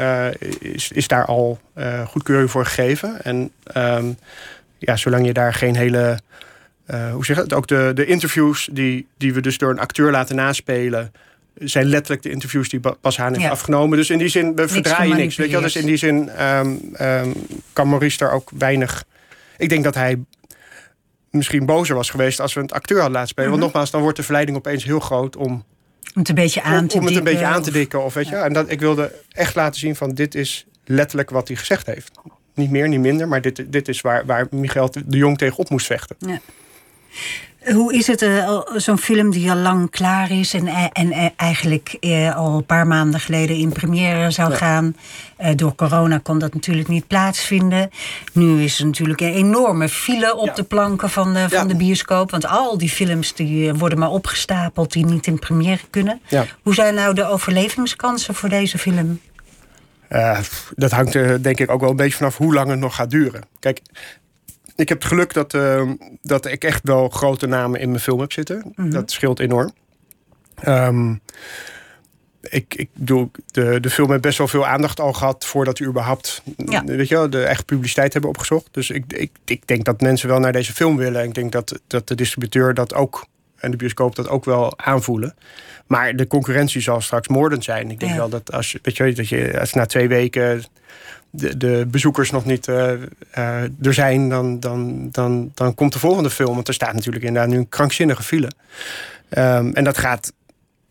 is, 0.60 0.92
is 0.92 1.08
daar 1.08 1.26
al 1.26 1.60
goedkeuring 2.08 2.52
voor 2.52 2.66
gegeven. 2.66 3.24
En 3.24 3.52
um, 3.78 4.18
ja, 4.78 4.96
zolang 4.96 5.26
je 5.26 5.34
daar 5.34 5.54
geen 5.54 5.76
hele... 5.76 6.20
hoe 7.12 7.26
zeg 7.26 7.36
je 7.36 7.42
het? 7.42 7.54
Ook 7.54 7.68
de, 7.68 7.92
de 7.96 8.06
interviews 8.06 8.70
die, 8.72 9.08
die 9.18 9.34
we 9.34 9.42
dus 9.42 9.58
door 9.58 9.72
een 9.72 9.80
acteur 9.80 10.12
laten 10.12 10.36
naspelen 10.36 11.12
zijn 11.56 11.86
letterlijk 11.86 12.24
de 12.24 12.30
interviews 12.30 12.70
die 12.70 12.80
Bas 13.02 13.18
Haan 13.18 13.36
heeft 13.36 13.52
afgenomen. 13.52 13.98
Dus 13.98 14.10
in 14.10 14.18
die 14.18 14.28
zin, 14.28 14.56
we 14.56 14.68
verdraaien 14.68 15.18
niks. 15.18 15.36
Weet 15.36 15.50
je 15.50 15.60
Dus 15.60 15.76
in 15.76 15.86
die 15.86 15.98
zin 15.98 16.44
um, 16.44 16.96
um, 17.02 17.34
kan 17.74 17.90
Maurice 17.90 18.18
daar 18.18 18.32
ook 18.32 18.52
weinig... 18.58 19.06
Ik 19.58 19.70
denk 19.70 19.84
dat 19.84 19.96
hij 19.96 20.20
misschien 21.30 21.66
bozer 21.66 21.96
was 21.96 22.10
geweest 22.10 22.40
als 22.40 22.54
we 22.54 22.60
een 22.60 22.70
acteur 22.70 22.98
hadden 22.98 23.16
laten 23.16 23.30
spelen. 23.30 23.50
Want 23.50 23.62
mhm. 23.62 23.70
nogmaals, 23.70 23.92
dan 23.92 24.02
wordt 24.02 24.18
de 24.18 24.24
verleiding 24.24 24.58
opeens 24.58 24.84
heel 24.84 25.00
groot 25.00 25.36
om... 25.36 25.52
Om 26.14 26.22
het 26.22 26.30
een 26.30 26.36
beetje 26.36 26.62
aan 26.62 26.88
te 26.88 26.96
om, 26.96 27.02
om 27.02 27.08
het 27.08 27.16
een 27.16 27.24
beetje 27.24 27.46
aan 27.46 27.64
te 27.64 27.72
dikken. 27.72 28.04
Of, 28.04 28.14
weet 28.14 28.28
je, 28.28 28.36
en 28.36 28.54
dat, 28.54 28.72
ik 28.72 28.80
wilde 28.80 29.12
echt 29.32 29.56
laten 29.56 29.80
zien 29.80 29.96
van 29.96 30.14
dit 30.14 30.36
is 30.36 30.66
letterlijk 30.86 31.30
wat 31.30 31.48
hij 31.48 31.58
gezegd 31.58 31.86
heeft. 31.86 32.12
Niet 32.54 32.70
meer, 32.70 32.88
niet 32.88 33.00
minder, 33.00 33.28
maar 33.28 33.42
dit, 33.42 33.72
dit 33.72 33.88
is 33.88 34.02
waar, 34.02 34.26
waar 34.26 34.48
Michael 34.52 34.92
de 35.06 35.18
Jong 35.18 35.38
tegenop 35.38 35.70
moest 35.70 35.86
vechten. 35.86 36.16
Ja. 36.20 36.40
Hoe 37.74 37.94
is 37.94 38.08
het, 38.08 38.22
uh, 38.22 38.62
zo'n 38.76 38.98
film 38.98 39.32
die 39.32 39.52
al 39.52 39.58
lang 39.58 39.90
klaar 39.90 40.32
is 40.32 40.54
en, 40.54 40.68
eh, 40.68 40.86
en 40.94 41.34
eigenlijk 41.36 41.98
uh, 42.00 42.36
al 42.36 42.56
een 42.56 42.66
paar 42.66 42.88
maanden 42.88 43.20
geleden 43.20 43.56
in 43.56 43.72
première 43.72 44.32
zou 44.32 44.54
gaan? 44.54 44.96
Uh, 45.42 45.50
door 45.56 45.76
corona 45.76 46.20
kon 46.24 46.40
dat 46.40 46.54
natuurlijk 46.54 46.88
niet 46.88 47.08
plaatsvinden. 47.08 47.90
Nu 48.34 48.64
is 48.64 48.80
er 48.80 48.86
natuurlijk 48.86 49.22
een 49.22 49.34
enorme 49.34 49.90
file 49.90 50.36
op 50.36 50.56
de 50.56 50.64
planken 50.64 51.10
van 51.10 51.34
de, 51.34 51.50
van 51.50 51.68
de 51.68 51.76
bioscoop. 51.76 52.32
Want 52.32 52.46
al 52.46 52.78
die 52.78 52.90
films 52.90 53.34
die 53.34 53.74
worden 53.74 54.00
maar 54.00 54.10
opgestapeld 54.10 54.92
die 54.92 55.06
niet 55.06 55.28
in 55.28 55.40
première 55.40 55.84
kunnen. 55.90 56.22
Hoe 56.64 56.74
zijn 56.74 56.96
nou 56.96 57.14
de 57.14 57.26
overlevingskansen 57.26 58.36
voor 58.36 58.50
deze 58.50 58.78
film? 58.78 59.20
dat 60.76 60.92
hangt 60.92 61.14
er 61.14 61.44
denk 61.44 61.60
ik 61.60 61.70
ook 61.70 61.80
wel 61.80 61.90
een 61.90 61.96
beetje 61.96 62.18
vanaf 62.18 62.38
hoe 62.38 62.54
lang 62.54 62.70
het 62.70 62.80
nog 62.80 62.96
gaat 62.96 63.10
duren. 63.10 63.42
Kijk, 63.60 63.82
ik 64.76 64.90
heb 64.90 64.98
het 64.98 65.08
geluk 65.08 65.34
dat, 65.34 65.54
uh, 65.54 65.92
dat 66.22 66.46
ik 66.46 66.64
echt 66.64 66.80
wel 66.84 67.10
grote 67.10 67.48
namen 67.48 67.80
in 67.80 67.90
mijn 67.90 68.02
film 68.02 68.20
heb 68.20 68.32
zitten. 68.32 68.74
Mhm. 68.76 68.90
Dat 68.90 69.12
scheelt 69.12 69.40
enorm. 69.40 69.74
Um, 70.68 71.22
ik, 72.50 72.76
ik 72.76 72.90
bedoel, 72.94 73.32
de, 73.52 73.80
de 73.80 73.90
film 73.90 74.10
heeft 74.10 74.22
best 74.22 74.38
wel 74.38 74.48
veel 74.48 74.66
aandacht 74.66 75.00
al 75.00 75.14
gehad 75.14 75.46
voordat 75.46 75.80
u 75.80 75.86
überhaupt 75.86 76.42
weet 76.86 77.08
je 77.08 77.16
wel, 77.16 77.30
de 77.30 77.44
echt 77.44 77.66
publiciteit 77.66 78.14
hebben 78.14 78.32
opgezocht. 78.32 78.68
Dus 78.72 78.90
ik, 78.90 79.14
ik, 79.14 79.32
ik 79.46 79.68
denk 79.68 79.86
dat 79.86 80.02
mensen 80.02 80.30
wel 80.30 80.40
naar 80.40 80.52
deze 80.52 80.74
film 80.74 80.98
willen. 80.98 81.24
Ik 81.24 81.34
denk 81.34 81.52
dat, 81.52 81.80
dat 81.88 82.08
de 82.08 82.16
distributeur 82.16 82.74
dat 82.74 82.94
ook 82.94 83.26
en 83.56 83.72
de 83.72 83.78
bioscoop 83.78 84.16
dat 84.16 84.30
ook 84.30 84.46
wel 84.46 84.80
aanvoelen. 84.80 85.36
Maar 85.88 86.16
de 86.16 86.28
concurrentie 86.28 86.82
zal 86.82 87.02
straks 87.02 87.28
moordend 87.28 87.64
zijn. 87.64 87.92
Ik 87.92 88.00
denk 88.00 88.16
wel 88.16 88.30
dat 88.30 88.52
als, 88.52 88.78
weet 88.82 88.98
je, 88.98 89.14
dat 89.14 89.30
je 89.30 89.60
als 89.60 89.74
na 89.74 89.86
twee 89.86 90.08
weken 90.08 90.64
de, 91.36 91.58
de 91.58 91.88
bezoekers 91.88 92.32
nog 92.32 92.46
niet 92.46 92.68
uh, 92.68 92.92
uh, 93.38 93.62
er 93.62 93.94
zijn, 93.94 94.30
dan, 94.30 94.60
dan, 94.60 95.10
dan, 95.12 95.52
dan 95.54 95.76
komt 95.76 95.94
de 95.94 96.00
volgende 96.00 96.30
film. 96.30 96.56
Want 96.56 96.68
er 96.68 96.74
staat 96.74 96.94
natuurlijk 96.94 97.26
inderdaad 97.26 97.52
nu 97.52 97.58
een 97.58 97.70
krankzinnige 97.70 98.24
file. 98.24 98.52
Um, 99.30 99.74
en 99.74 99.84
dat 99.84 99.98
gaat 99.98 100.34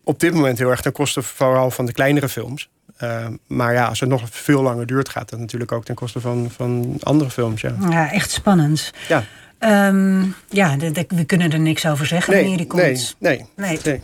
op 0.03 0.19
dit 0.19 0.33
moment 0.33 0.57
heel 0.57 0.69
erg 0.69 0.81
ten 0.81 0.91
koste 0.91 1.21
vooral 1.21 1.71
van 1.71 1.85
de 1.85 1.91
kleinere 1.91 2.29
films. 2.29 2.69
Uh, 3.03 3.27
maar 3.47 3.73
ja, 3.73 3.85
als 3.85 3.99
het 3.99 4.09
nog 4.09 4.21
veel 4.29 4.61
langer 4.61 4.85
duurt, 4.85 5.09
gaat 5.09 5.29
dat 5.29 5.39
natuurlijk 5.39 5.71
ook 5.71 5.85
ten 5.85 5.95
koste 5.95 6.19
van, 6.19 6.51
van 6.55 6.97
andere 6.99 7.29
films. 7.29 7.61
Ja, 7.61 7.75
ja 7.89 8.11
echt 8.11 8.31
spannend. 8.31 8.93
Ja. 9.07 9.23
Um, 9.59 10.35
ja, 10.49 10.75
de, 10.75 10.91
de, 10.91 11.05
we 11.07 11.23
kunnen 11.23 11.51
er 11.51 11.59
niks 11.59 11.85
over 11.85 12.05
zeggen 12.05 12.33
nee, 12.33 12.41
wanneer 12.41 12.57
die 12.57 12.67
komt. 12.67 12.83
Nee, 13.19 13.45
nee. 13.55 13.79
nee. 13.83 14.01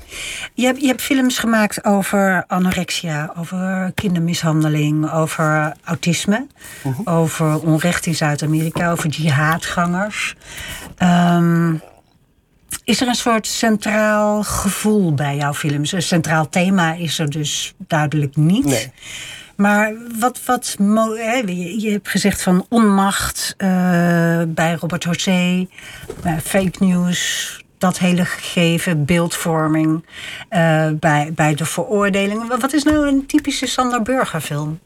Je, 0.54 0.66
hebt, 0.66 0.82
je 0.82 0.88
hebt 0.88 1.02
films 1.02 1.38
gemaakt 1.38 1.86
over 1.86 2.43
anorexia, 2.47 3.34
over 3.38 3.91
kindermishandeling, 3.95 5.12
over 5.12 5.76
autisme, 5.84 6.47
uh 6.84 6.97
-huh. 6.97 7.18
over 7.18 7.60
onrecht 7.60 8.06
in 8.06 8.16
Zuid-Amerika, 8.16 8.91
over 8.91 9.10
jihadgangers. 9.10 10.36
Um, 10.99 11.82
is 12.84 13.02
er 13.02 13.08
een 13.08 13.16
soort 13.16 13.47
centraal 13.47 14.43
gevoel 14.43 15.14
bij 15.14 15.36
jouw 15.36 15.54
films? 15.54 15.91
Een 15.91 16.02
centraal 16.02 16.49
thema 16.49 16.93
is 16.93 17.20
er 17.20 17.30
dus 17.30 17.74
duidelijk 17.78 18.36
niet. 18.36 18.66
Nee. 18.66 18.91
Maar 19.62 19.93
wat, 20.20 20.45
wat 20.45 20.76
je, 20.78 21.89
hebt 21.91 22.07
gezegd 22.07 22.41
van 22.41 22.66
onmacht 22.70 23.55
uh, 23.57 23.68
bij 24.47 24.74
Robert 24.74 25.03
José, 25.03 25.68
uh, 26.26 26.38
fake 26.38 26.86
news, 26.86 27.64
dat 27.78 27.99
hele 27.99 28.26
gegeven, 28.26 29.05
beeldvorming 29.05 30.05
uh, 30.49 30.89
bij, 30.91 31.32
bij 31.36 31.55
de 31.55 31.66
veroordeling. 31.66 32.47
Wat 32.59 32.74
is 32.74 32.84
nou 32.84 33.07
een 33.07 33.26
typische 33.26 33.68
Sander 33.68 34.01
Burger 34.01 34.41
film? 34.41 34.80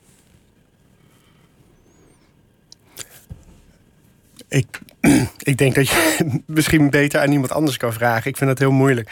Ik, 4.48 4.80
ik 5.52 5.58
denk 5.58 5.76
dat 5.76 5.90
je 5.90 6.42
misschien 6.46 6.90
beter 6.90 7.22
aan 7.22 7.32
iemand 7.32 7.52
anders 7.52 7.78
kan 7.78 7.94
vragen. 7.94 8.30
Ik 8.30 8.38
vind 8.38 8.50
dat 8.50 8.60
heel 8.60 8.72
moeilijk. 8.72 9.12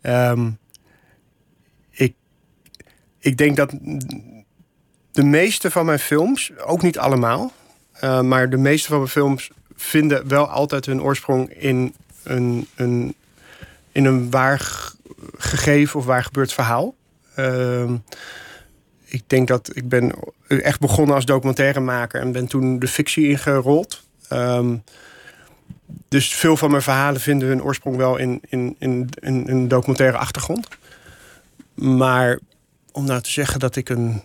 Ehm, 0.00 0.50
ik, 1.90 2.14
ik 3.18 3.36
denk 3.36 3.56
dat 3.56 3.72
de 5.14 5.24
meeste 5.24 5.70
van 5.70 5.86
mijn 5.86 5.98
films, 5.98 6.52
ook 6.58 6.82
niet 6.82 6.98
allemaal, 6.98 7.52
uh, 8.04 8.20
maar 8.20 8.50
de 8.50 8.56
meeste 8.56 8.88
van 8.88 8.98
mijn 8.98 9.10
films 9.10 9.50
vinden 9.76 10.28
wel 10.28 10.48
altijd 10.48 10.86
hun 10.86 11.02
oorsprong 11.02 11.50
in 11.50 11.94
een, 12.22 12.66
een, 12.74 13.14
in 13.92 14.04
een 14.04 14.30
waar 14.30 14.92
gegeven 15.36 15.98
of 15.98 16.06
waar 16.06 16.24
gebeurd 16.24 16.52
verhaal. 16.52 16.94
Uh, 17.38 17.90
ik 19.04 19.22
denk 19.26 19.48
dat 19.48 19.70
ik 19.72 19.88
ben 19.88 20.12
echt 20.48 20.80
begonnen 20.80 21.14
als 21.14 21.24
documentairemaker 21.24 22.20
en 22.20 22.32
ben 22.32 22.46
toen 22.46 22.78
de 22.78 22.88
fictie 22.88 23.28
ingerold. 23.28 24.02
Um, 24.32 24.82
dus 26.08 26.34
veel 26.34 26.56
van 26.56 26.70
mijn 26.70 26.82
verhalen 26.82 27.20
vinden 27.20 27.48
hun 27.48 27.62
oorsprong 27.62 27.96
wel 27.96 28.16
in, 28.16 28.40
in, 28.48 28.76
in, 28.78 29.08
in 29.20 29.48
een 29.48 29.68
documentaire 29.68 30.16
achtergrond. 30.16 30.68
Maar 31.74 32.38
om 32.92 33.04
nou 33.04 33.20
te 33.20 33.30
zeggen 33.30 33.60
dat 33.60 33.76
ik 33.76 33.88
een. 33.88 34.22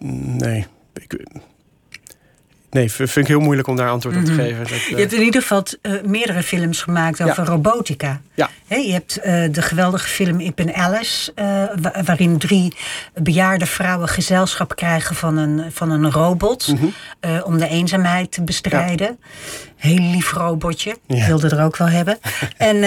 Nee. 0.00 0.66
Ik, 0.94 1.26
Nee, 2.76 2.92
vind 2.92 3.16
ik 3.16 3.26
heel 3.26 3.40
moeilijk 3.40 3.68
om 3.68 3.76
daar 3.76 3.88
antwoord 3.88 4.16
op 4.16 4.24
te 4.24 4.32
mhm. 4.32 4.40
geven. 4.40 4.58
Dat, 4.58 4.82
Je 4.82 4.96
hebt 4.96 5.12
in 5.12 5.22
ieder 5.22 5.40
geval 5.40 5.62
uh, 5.82 5.92
meerdere 6.02 6.42
films 6.42 6.82
gemaakt 6.82 7.22
over 7.22 7.44
robotica. 7.44 8.20
Ja. 8.34 8.50
je 8.68 8.92
hebt 8.92 9.18
uh, 9.18 9.24
de 9.50 9.62
geweldige 9.62 10.08
film 10.08 10.40
Ik 10.40 10.54
ben 10.54 10.74
Alice, 10.74 11.32
waarin 12.04 12.38
drie 12.38 12.72
bejaarde 13.14 13.66
vrouwen 13.66 14.08
gezelschap 14.08 14.76
krijgen 14.76 15.14
van 15.14 15.36
een, 15.36 15.72
van 15.72 15.90
een 15.90 16.10
robot. 16.10 16.68
Mm 16.68 16.76
-hmm. 16.76 17.42
om 17.42 17.58
de 17.58 17.68
eenzaamheid 17.68 18.32
te 18.32 18.42
bestrijden. 18.42 19.18
Heel 19.76 20.10
lief 20.10 20.32
robotje. 20.32 20.96
Ja. 21.06 21.26
Wilde 21.26 21.48
er 21.48 21.64
ook 21.64 21.76
wel 21.76 21.88
hebben. 21.88 22.18
en, 22.56 22.82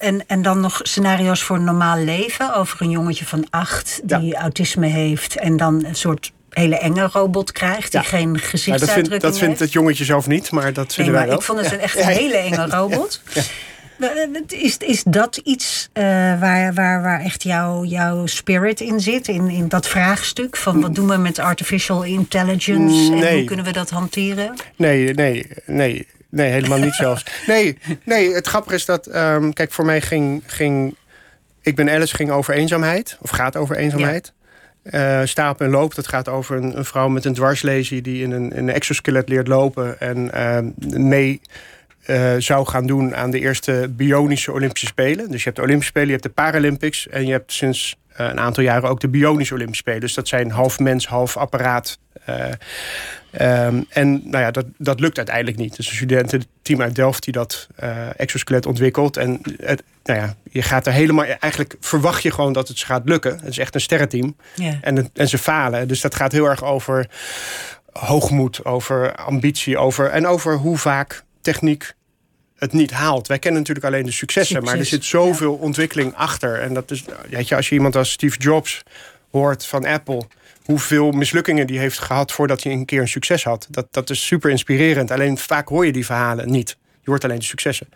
en, 0.00 0.24
en 0.26 0.42
dan 0.42 0.60
nog 0.60 0.80
scenario's 0.82 1.42
voor 1.42 1.60
normaal 1.60 1.98
leven. 1.98 2.54
Over 2.54 2.82
een 2.82 2.90
jongetje 2.90 3.24
van 3.24 3.46
acht 3.50 4.00
die 4.04 4.34
autisme 4.34 4.86
heeft. 4.86 5.36
En 5.36 5.56
dan 5.56 5.84
een 5.84 5.94
soort 5.96 6.32
hele 6.54 6.78
enge 6.78 7.08
robot 7.12 7.52
krijgt 7.52 7.92
die 7.92 8.02
geen 8.02 8.38
gezichtsuitdrukking 8.38 9.12
ja, 9.12 9.18
dat 9.18 9.30
dat 9.30 9.38
vindt 9.38 9.58
het 9.58 9.72
jongetje 9.72 10.04
zelf 10.04 10.26
niet, 10.26 10.50
maar 10.50 10.72
dat 10.72 10.94
vinden 10.94 11.12
wij 11.14 11.26
wel. 11.26 11.36
Ik 11.36 11.42
vond 11.42 11.60
het 11.60 11.72
een 11.72 11.80
echt 11.80 11.98
een 11.98 12.06
hele 12.06 12.36
enge 12.36 12.66
robot. 12.66 13.20
Is, 14.46 14.76
is 14.78 15.02
dat 15.02 15.36
iets 15.36 15.88
uh, 15.92 16.04
waar, 16.40 16.74
waar, 16.74 17.02
waar 17.02 17.20
echt 17.20 17.42
jouw 17.42 17.84
jouw 17.84 18.26
spirit 18.26 18.80
in 18.80 19.00
zit? 19.00 19.28
In, 19.28 19.48
in 19.48 19.68
dat 19.68 19.88
vraagstuk 19.88 20.56
van 20.56 20.80
wat 20.80 20.94
doen 20.94 21.08
we 21.08 21.16
met 21.16 21.38
artificial 21.38 22.02
intelligence 22.02 23.12
en 23.12 23.34
hoe 23.34 23.44
kunnen 23.44 23.64
we 23.64 23.72
dat 23.72 23.90
hanteren? 23.90 24.54
Nee, 24.76 25.14
nee, 25.14 25.46
nee, 25.66 26.06
nee 26.28 26.50
helemaal 26.50 26.78
niet 26.78 26.94
zelfs. 26.94 27.24
Nee, 27.46 27.78
nee, 28.04 28.34
het 28.34 28.46
grappige 28.46 28.74
is 28.74 28.84
dat, 28.84 29.14
um, 29.14 29.52
kijk, 29.52 29.72
voor 29.72 29.84
mij 29.84 30.00
ging, 30.00 30.42
ging. 30.46 30.96
Ik 31.62 31.76
ben 31.76 31.90
Alice 31.90 32.14
ging 32.14 32.30
over 32.30 32.54
eenzaamheid, 32.54 33.18
of 33.20 33.30
gaat 33.30 33.56
over 33.56 33.76
eenzaamheid. 33.76 34.32
Uh, 34.90 35.20
Stapel 35.24 35.66
en 35.66 35.72
Loop, 35.72 35.94
dat 35.94 36.08
gaat 36.08 36.28
over 36.28 36.56
een, 36.56 36.78
een, 36.78 36.84
vrouw 36.84 37.08
met 37.08 37.24
een 37.24 37.34
dwarslesie... 37.34 38.02
die 38.02 38.22
in 38.22 38.30
een, 38.30 38.58
een 38.58 38.70
exoskelet 38.70 39.28
leert 39.28 39.48
lopen 39.48 40.00
en 40.00 40.30
uh, 40.34 40.98
mee 41.00 41.40
uh, 42.06 42.32
zou 42.38 42.66
gaan 42.66 42.86
doen... 42.86 43.16
aan 43.16 43.30
de 43.30 43.40
eerste 43.40 43.90
bionische 43.90 44.52
Olympische 44.52 44.86
Spelen. 44.86 45.30
Dus 45.30 45.38
je 45.38 45.44
hebt 45.44 45.56
de 45.56 45.62
Olympische 45.62 45.90
Spelen, 45.90 46.08
je 46.08 46.14
hebt 46.14 46.36
de 46.36 46.42
Paralympics... 46.42 47.08
en 47.08 47.26
je 47.26 47.32
hebt 47.32 47.52
sinds 47.52 47.96
een 48.16 48.40
aantal 48.40 48.62
jaren 48.62 48.88
ook 48.88 49.00
de 49.00 49.08
bionische 49.08 49.54
Olympische 49.54 49.82
Spelen. 49.82 50.00
Dus 50.00 50.14
dat 50.14 50.28
zijn 50.28 50.50
half 50.50 50.78
mens, 50.78 51.06
half 51.06 51.36
apparaat 51.36 51.98
Um, 53.40 53.86
en 53.88 54.12
nou 54.24 54.44
ja, 54.44 54.50
dat, 54.50 54.66
dat 54.78 55.00
lukt 55.00 55.16
uiteindelijk 55.16 55.56
niet. 55.56 55.76
Dus 55.76 55.88
een 55.88 55.94
studententeam 55.94 56.82
uit 56.82 56.94
Delft 56.94 57.24
die 57.24 57.32
dat 57.32 57.66
uh, 57.82 58.20
exoskelet 58.20 58.66
ontwikkelt. 58.66 59.16
En 59.16 59.40
het, 59.62 59.82
nou 60.04 60.20
ja, 60.20 60.36
je 60.50 60.62
gaat 60.62 60.86
er 60.86 60.92
helemaal... 60.92 61.24
Eigenlijk 61.24 61.76
verwacht 61.80 62.22
je 62.22 62.30
gewoon 62.30 62.52
dat 62.52 62.68
het 62.68 62.80
gaat 62.80 63.02
lukken. 63.04 63.38
Het 63.38 63.48
is 63.48 63.58
echt 63.58 63.74
een 63.74 63.80
sterrenteam. 63.80 64.36
Yeah. 64.54 64.74
En, 64.80 65.10
en 65.14 65.28
ze 65.28 65.38
falen. 65.38 65.88
Dus 65.88 66.00
dat 66.00 66.14
gaat 66.14 66.32
heel 66.32 66.44
erg 66.44 66.64
over 66.64 67.08
hoogmoed, 67.92 68.64
over 68.64 69.14
ambitie. 69.14 69.78
Over, 69.78 70.10
en 70.10 70.26
over 70.26 70.56
hoe 70.56 70.78
vaak 70.78 71.24
techniek 71.40 71.94
het 72.56 72.72
niet 72.72 72.90
haalt. 72.90 73.26
Wij 73.26 73.38
kennen 73.38 73.60
natuurlijk 73.60 73.86
alleen 73.86 74.04
de 74.04 74.12
successen. 74.12 74.64
Maar 74.64 74.78
er 74.78 74.86
zit 74.86 75.04
zoveel 75.04 75.54
ontwikkeling 75.54 76.14
achter. 76.14 76.60
En 76.60 76.74
dat 76.74 76.90
is, 76.90 77.04
weet 77.30 77.48
je, 77.48 77.56
als 77.56 77.68
je 77.68 77.74
iemand 77.74 77.96
als 77.96 78.10
Steve 78.10 78.38
Jobs 78.38 78.82
hoort 79.30 79.66
van 79.66 79.86
Apple 79.86 80.26
hoeveel 80.64 81.10
mislukkingen 81.10 81.66
die 81.66 81.78
heeft 81.78 81.98
gehad 81.98 82.32
voordat 82.32 82.62
hij 82.62 82.72
een 82.72 82.84
keer 82.84 83.00
een 83.00 83.08
succes 83.08 83.44
had. 83.44 83.66
Dat, 83.70 83.86
dat 83.90 84.10
is 84.10 84.26
super 84.26 84.50
inspirerend. 84.50 85.10
Alleen 85.10 85.38
vaak 85.38 85.68
hoor 85.68 85.86
je 85.86 85.92
die 85.92 86.04
verhalen 86.04 86.50
niet. 86.50 86.76
Je 87.00 87.10
hoort 87.10 87.24
alleen 87.24 87.38
de 87.38 87.44
successen. 87.44 87.88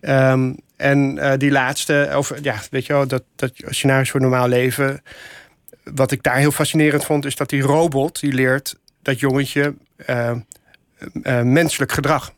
Um, 0.00 0.56
en 0.76 1.16
uh, 1.16 1.32
die 1.36 1.50
laatste, 1.50 2.10
over, 2.12 2.38
ja, 2.42 2.60
weet 2.70 2.86
je 2.86 2.92
wel, 2.92 3.06
dat, 3.06 3.22
dat 3.36 3.52
scenario's 3.54 4.10
voor 4.10 4.20
normaal 4.20 4.48
leven. 4.48 5.02
Wat 5.84 6.10
ik 6.10 6.22
daar 6.22 6.36
heel 6.36 6.50
fascinerend 6.50 7.04
vond, 7.04 7.24
is 7.24 7.36
dat 7.36 7.48
die 7.48 7.62
robot 7.62 8.20
die 8.20 8.32
leert 8.32 8.78
dat 9.02 9.20
jongetje 9.20 9.74
uh, 10.06 10.30
uh, 11.22 11.42
menselijk 11.42 11.92
gedrag. 11.92 12.32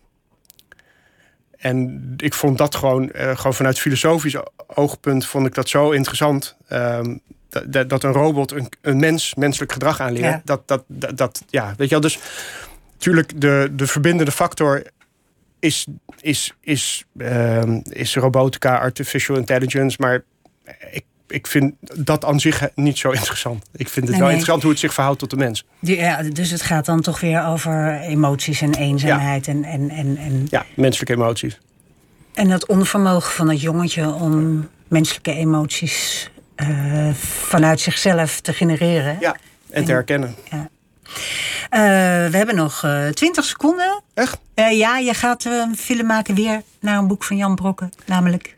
En 1.56 2.14
ik 2.16 2.34
vond 2.34 2.58
dat 2.58 2.74
gewoon, 2.74 3.10
gewoon 3.12 3.54
vanuit 3.54 3.78
filosofisch 3.78 4.36
oogpunt, 4.66 5.26
vond 5.26 5.46
ik 5.46 5.54
dat 5.54 5.68
zo 5.68 5.90
interessant. 5.90 6.56
Um, 6.68 7.20
dat, 7.50 7.88
dat 7.88 8.04
een 8.04 8.12
robot 8.12 8.52
een, 8.52 8.68
een 8.80 8.98
mens 8.98 9.34
menselijk 9.34 9.72
gedrag 9.72 10.00
aanleert. 10.00 10.40
Dat, 10.46 10.68
dat, 10.68 10.84
dat, 10.86 11.16
dat, 11.16 11.42
ja, 11.50 11.74
weet 11.76 11.88
je 11.88 11.94
wel. 11.94 12.00
Dus 12.00 12.18
natuurlijk, 12.92 13.40
de, 13.40 13.70
de 13.72 13.86
verbindende 13.86 14.32
factor 14.32 14.82
is, 15.58 15.86
is, 16.20 16.54
is, 16.60 17.04
uh, 17.16 17.62
is 17.82 18.16
robotica, 18.16 18.76
artificial 18.76 19.36
intelligence. 19.36 19.96
Maar 20.00 20.22
ik, 20.90 21.04
ik 21.28 21.46
vind 21.46 21.74
dat 21.80 22.24
aan 22.24 22.40
zich 22.40 22.68
niet 22.74 22.98
zo 22.98 23.10
interessant. 23.10 23.64
Ik 23.72 23.88
vind 23.88 24.08
het 24.08 24.16
wel 24.16 24.26
interessant 24.26 24.62
hoe 24.62 24.70
het 24.70 24.80
zich 24.80 24.94
verhoudt 24.94 25.18
tot 25.18 25.30
de 25.30 25.36
mens. 25.36 25.64
Ja, 25.80 26.22
dus 26.22 26.50
het 26.50 26.62
gaat 26.62 26.84
dan 26.84 27.00
toch 27.00 27.20
weer 27.20 27.44
over 27.44 28.00
emoties 28.00 28.60
en 28.60 28.74
eenzaamheid. 28.74 29.48
En, 29.48 29.64
en, 29.64 29.90
en, 29.90 30.16
en... 30.16 30.46
Ja, 30.50 30.64
menselijke 30.76 31.12
emoties. 31.12 31.58
En 32.34 32.48
dat 32.48 32.66
onvermogen 32.66 33.32
van 33.32 33.48
het 33.48 33.60
jongetje 33.60 34.12
om 34.12 34.68
menselijke 34.88 35.32
emoties 35.32 36.30
uh, 36.62 37.14
vanuit 37.14 37.80
zichzelf 37.80 38.40
te 38.40 38.52
genereren. 38.52 39.16
Ja, 39.20 39.36
en 39.70 39.84
te 39.84 39.92
herkennen. 39.92 40.34
Ja. 40.50 40.68
Uh, 41.70 42.30
we 42.30 42.36
hebben 42.36 42.54
nog 42.54 42.82
uh, 42.84 43.08
eh, 43.08 43.14
20 43.14 43.44
seconden. 43.44 44.02
Echt? 44.14 44.38
ja, 44.54 44.98
je 44.98 45.14
gaat 45.14 45.44
een 45.44 45.76
film 45.76 46.06
maken 46.06 46.34
weer 46.34 46.62
naar 46.80 46.98
een 46.98 47.06
boek 47.06 47.24
van 47.24 47.36
Jan 47.36 47.54
Brokken, 47.54 47.92
namelijk... 48.06 48.56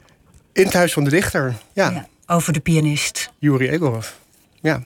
In 0.52 0.64
het 0.64 0.72
Huis 0.72 0.92
van 0.92 1.04
de 1.04 1.10
Dichter, 1.10 1.54
ja. 1.72 1.90
ja 1.90 2.06
over 2.26 2.52
de 2.52 2.60
pianist. 2.60 3.30
Yuri 3.38 3.68
Egorov, 3.68 4.08
ja. 4.60 4.82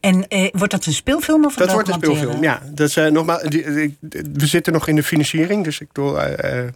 En 0.00 0.28
eh, 0.28 0.48
wordt 0.52 0.72
dat 0.72 0.86
een 0.86 0.92
speelfilm 0.92 1.44
of 1.44 1.56
een 1.56 1.66
Dat 1.66 1.72
wordt 1.72 1.88
een 1.88 1.94
speelfilm, 1.94 2.42
ja. 2.42 2.62
Dat 2.70 2.88
is, 2.88 2.96
uh, 2.96 3.06
nogmaals, 3.06 3.42
die, 3.42 3.64
we 4.32 4.46
zitten 4.46 4.72
nog 4.72 4.88
in 4.88 4.96
de 4.96 5.02
financiering, 5.02 5.64
dus 5.64 5.80
ik 5.80 5.92
bedoel, 5.92 6.18
uh, 6.18 6.24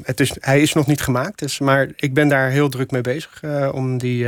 het 0.02 0.20
is, 0.20 0.32
hij 0.40 0.60
is 0.60 0.72
nog 0.72 0.86
niet 0.86 1.00
gemaakt. 1.00 1.38
Dus, 1.38 1.58
maar 1.58 1.88
ik 1.96 2.14
ben 2.14 2.28
daar 2.28 2.50
heel 2.50 2.68
druk 2.68 2.90
mee 2.90 3.00
bezig 3.00 3.42
uh, 3.44 3.68
om 3.72 3.98
die 3.98 4.26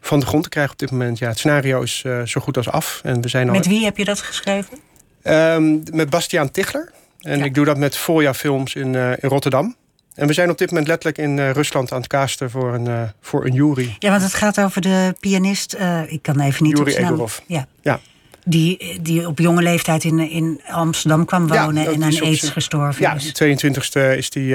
van 0.00 0.20
de 0.20 0.26
grond 0.26 0.42
te 0.42 0.48
krijgen 0.48 0.72
op 0.72 0.78
dit 0.78 0.90
moment. 0.90 1.18
Ja, 1.18 1.28
het 1.28 1.38
scenario 1.38 1.82
is 1.82 2.04
zo 2.24 2.40
goed 2.40 2.56
als 2.56 2.68
af. 2.68 3.00
En 3.04 3.20
we 3.20 3.28
zijn 3.28 3.50
met 3.50 3.66
al... 3.66 3.72
wie 3.72 3.84
heb 3.84 3.96
je 3.96 4.04
dat 4.04 4.20
geschreven? 4.20 4.78
Um, 5.22 5.82
met 5.92 6.10
Bastiaan 6.10 6.50
Tichler. 6.50 6.92
En 7.20 7.38
ja. 7.38 7.44
ik 7.44 7.54
doe 7.54 7.64
dat 7.64 7.78
met 7.78 7.96
Folia 7.96 8.34
Films 8.34 8.74
in, 8.74 8.94
in 8.94 9.28
Rotterdam. 9.28 9.76
En 10.16 10.26
we 10.26 10.32
zijn 10.32 10.50
op 10.50 10.58
dit 10.58 10.70
moment 10.70 10.88
letterlijk 10.88 11.18
in 11.18 11.36
uh, 11.36 11.50
Rusland 11.50 11.92
aan 11.92 11.98
het 11.98 12.06
casten 12.06 12.50
voor 12.50 12.74
een, 12.74 12.88
uh, 12.88 13.02
voor 13.20 13.46
een 13.46 13.52
jury. 13.52 13.96
Ja, 13.98 14.10
want 14.10 14.22
het 14.22 14.34
gaat 14.34 14.60
over 14.60 14.80
de 14.80 15.14
pianist. 15.20 15.74
Uh, 15.74 16.12
ik 16.12 16.22
kan 16.22 16.40
even 16.40 16.64
niet 16.64 16.78
Jury 16.78 16.94
Egorov. 16.94 17.38
Ja. 17.46 17.66
ja. 17.82 18.00
Die, 18.44 19.00
die 19.02 19.26
op 19.26 19.38
jonge 19.38 19.62
leeftijd 19.62 20.04
in, 20.04 20.18
in 20.18 20.60
Amsterdam 20.66 21.24
kwam 21.24 21.48
wonen 21.48 21.82
ja, 21.82 21.92
en 21.92 22.04
aan 22.04 22.20
aids 22.20 22.48
gestorven 22.48 23.02
ja, 23.02 23.14
is. 23.14 23.32
Ja, 23.34 23.46
de 23.46 24.14
22e 24.14 24.16
is 24.16 24.30
die 24.30 24.48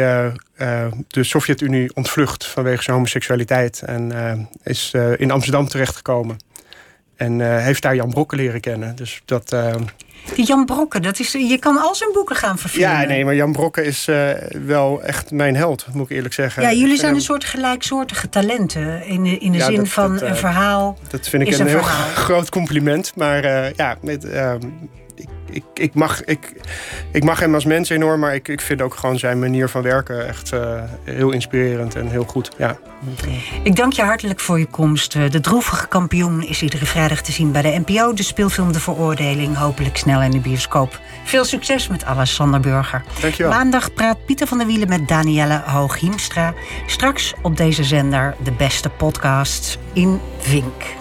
de 1.08 1.24
Sovjet-Unie 1.24 1.96
ontvlucht 1.96 2.46
vanwege 2.46 2.84
zijn 2.84 2.96
homoseksualiteit. 2.96 3.82
En 3.82 4.50
is 4.64 4.94
in 5.18 5.32
Amsterdam 5.32 5.68
terechtgekomen. 5.68 6.38
En 7.16 7.62
heeft 7.62 7.82
daar 7.82 7.96
Jan 7.96 8.10
Brokken 8.10 8.38
leren 8.38 8.62
kennen. 8.62 8.96
Dus 8.96 9.22
dat, 9.26 9.56
die 10.36 10.46
Jan 10.46 10.66
Brokken, 10.66 11.02
dat 11.02 11.20
is, 11.20 11.32
je 11.32 11.58
kan 11.60 11.78
al 11.78 11.96
zijn 11.96 12.10
boeken 12.14 12.36
gaan 12.36 12.58
verfilmen. 12.58 13.00
Ja, 13.00 13.06
nee, 13.06 13.26
maar 13.26 13.36
Jan 13.36 13.52
Brokken 13.52 13.86
is 13.86 14.08
uh, 14.08 14.30
wel 14.66 15.04
echt 15.04 15.32
mijn 15.32 15.56
held, 15.56 15.86
moet 15.94 16.10
ik 16.10 16.16
eerlijk 16.16 16.34
zeggen. 16.34 16.64
Ja, 16.64 16.72
jullie 16.74 16.98
zijn 16.98 17.16
een 17.16 17.22
soort 17.22 17.44
gelijksoortige 17.44 18.30
talenten. 18.30 19.06
In 19.06 19.24
de, 19.24 19.38
in 19.38 19.52
de 19.52 19.60
zin 19.60 19.88
van 19.88 20.14
dat, 20.14 20.22
uh, 20.22 20.30
een 20.30 20.36
verhaal. 20.36 20.98
Dat 21.10 21.28
vind 21.28 21.44
ik 21.44 21.54
een, 21.54 21.60
een, 21.60 21.68
heel 21.68 21.82
groot 22.26 22.50
compliment. 22.50 23.12
Maar 23.16 23.46
uh, 23.46 23.74
ja, 23.74 23.98
met, 24.02 24.30
ehm, 24.30 24.60
ik, 25.52 25.64
ik, 25.74 25.94
mag, 25.94 26.24
ik, 26.24 26.54
ik 27.12 27.24
mag 27.24 27.40
hem 27.40 27.54
als 27.54 27.66
mens 27.66 27.90
enorm, 27.90 28.20
maar 28.20 28.36
ik, 28.36 28.48
ik 28.48 28.62
vind 28.62 28.82
ook 28.82 28.96
gewoon 28.96 29.20
zijn 29.20 29.40
manier 29.40 29.70
van 29.70 29.82
werken 29.82 30.28
echt 30.28 30.54
uh, 30.54 30.84
heel 31.04 31.32
inspirerend 31.32 31.96
en 31.96 32.08
heel 32.08 32.24
goed. 32.24 32.52
Ja. 32.58 32.78
Ik 33.64 33.76
dank 33.76 33.94
je 33.94 34.02
hartelijk 34.02 34.40
voor 34.40 34.60
je 34.60 34.66
komst. 34.66 35.12
De 35.12 35.40
droevige 35.40 35.88
kampioen 35.88 36.44
is 36.44 36.62
iedere 36.62 36.86
vrijdag 36.86 37.22
te 37.22 37.32
zien 37.32 37.52
bij 37.52 37.62
de 37.62 37.84
NPO. 37.86 38.14
De 38.14 38.24
speelfilm 38.24 38.72
De 38.72 38.80
Veroordeling, 38.80 39.58
hopelijk 39.58 39.98
snel 39.98 40.22
in 40.22 40.32
de 40.32 40.40
bioscoop. 40.40 41.00
Veel 41.24 41.46
succes 41.46 41.88
met 41.88 42.06
alles, 42.06 42.34
Sander 42.34 42.60
Burger. 42.60 43.04
Dankjewel. 43.22 43.52
Maandag 43.52 43.94
praat 43.94 44.26
Pieter 44.26 44.48
van 44.48 44.58
der 44.58 44.68
Wielen 44.68 44.90
met 44.90 45.08
Danielle 45.08 45.62
Hooghiemstra. 45.66 46.54
Straks 46.86 47.34
op 47.42 47.58
deze 47.58 47.84
zender 47.84 48.36
de 48.44 48.52
beste 48.52 48.90
podcast 48.90 49.78
in 49.94 50.20
Vink. 50.40 51.01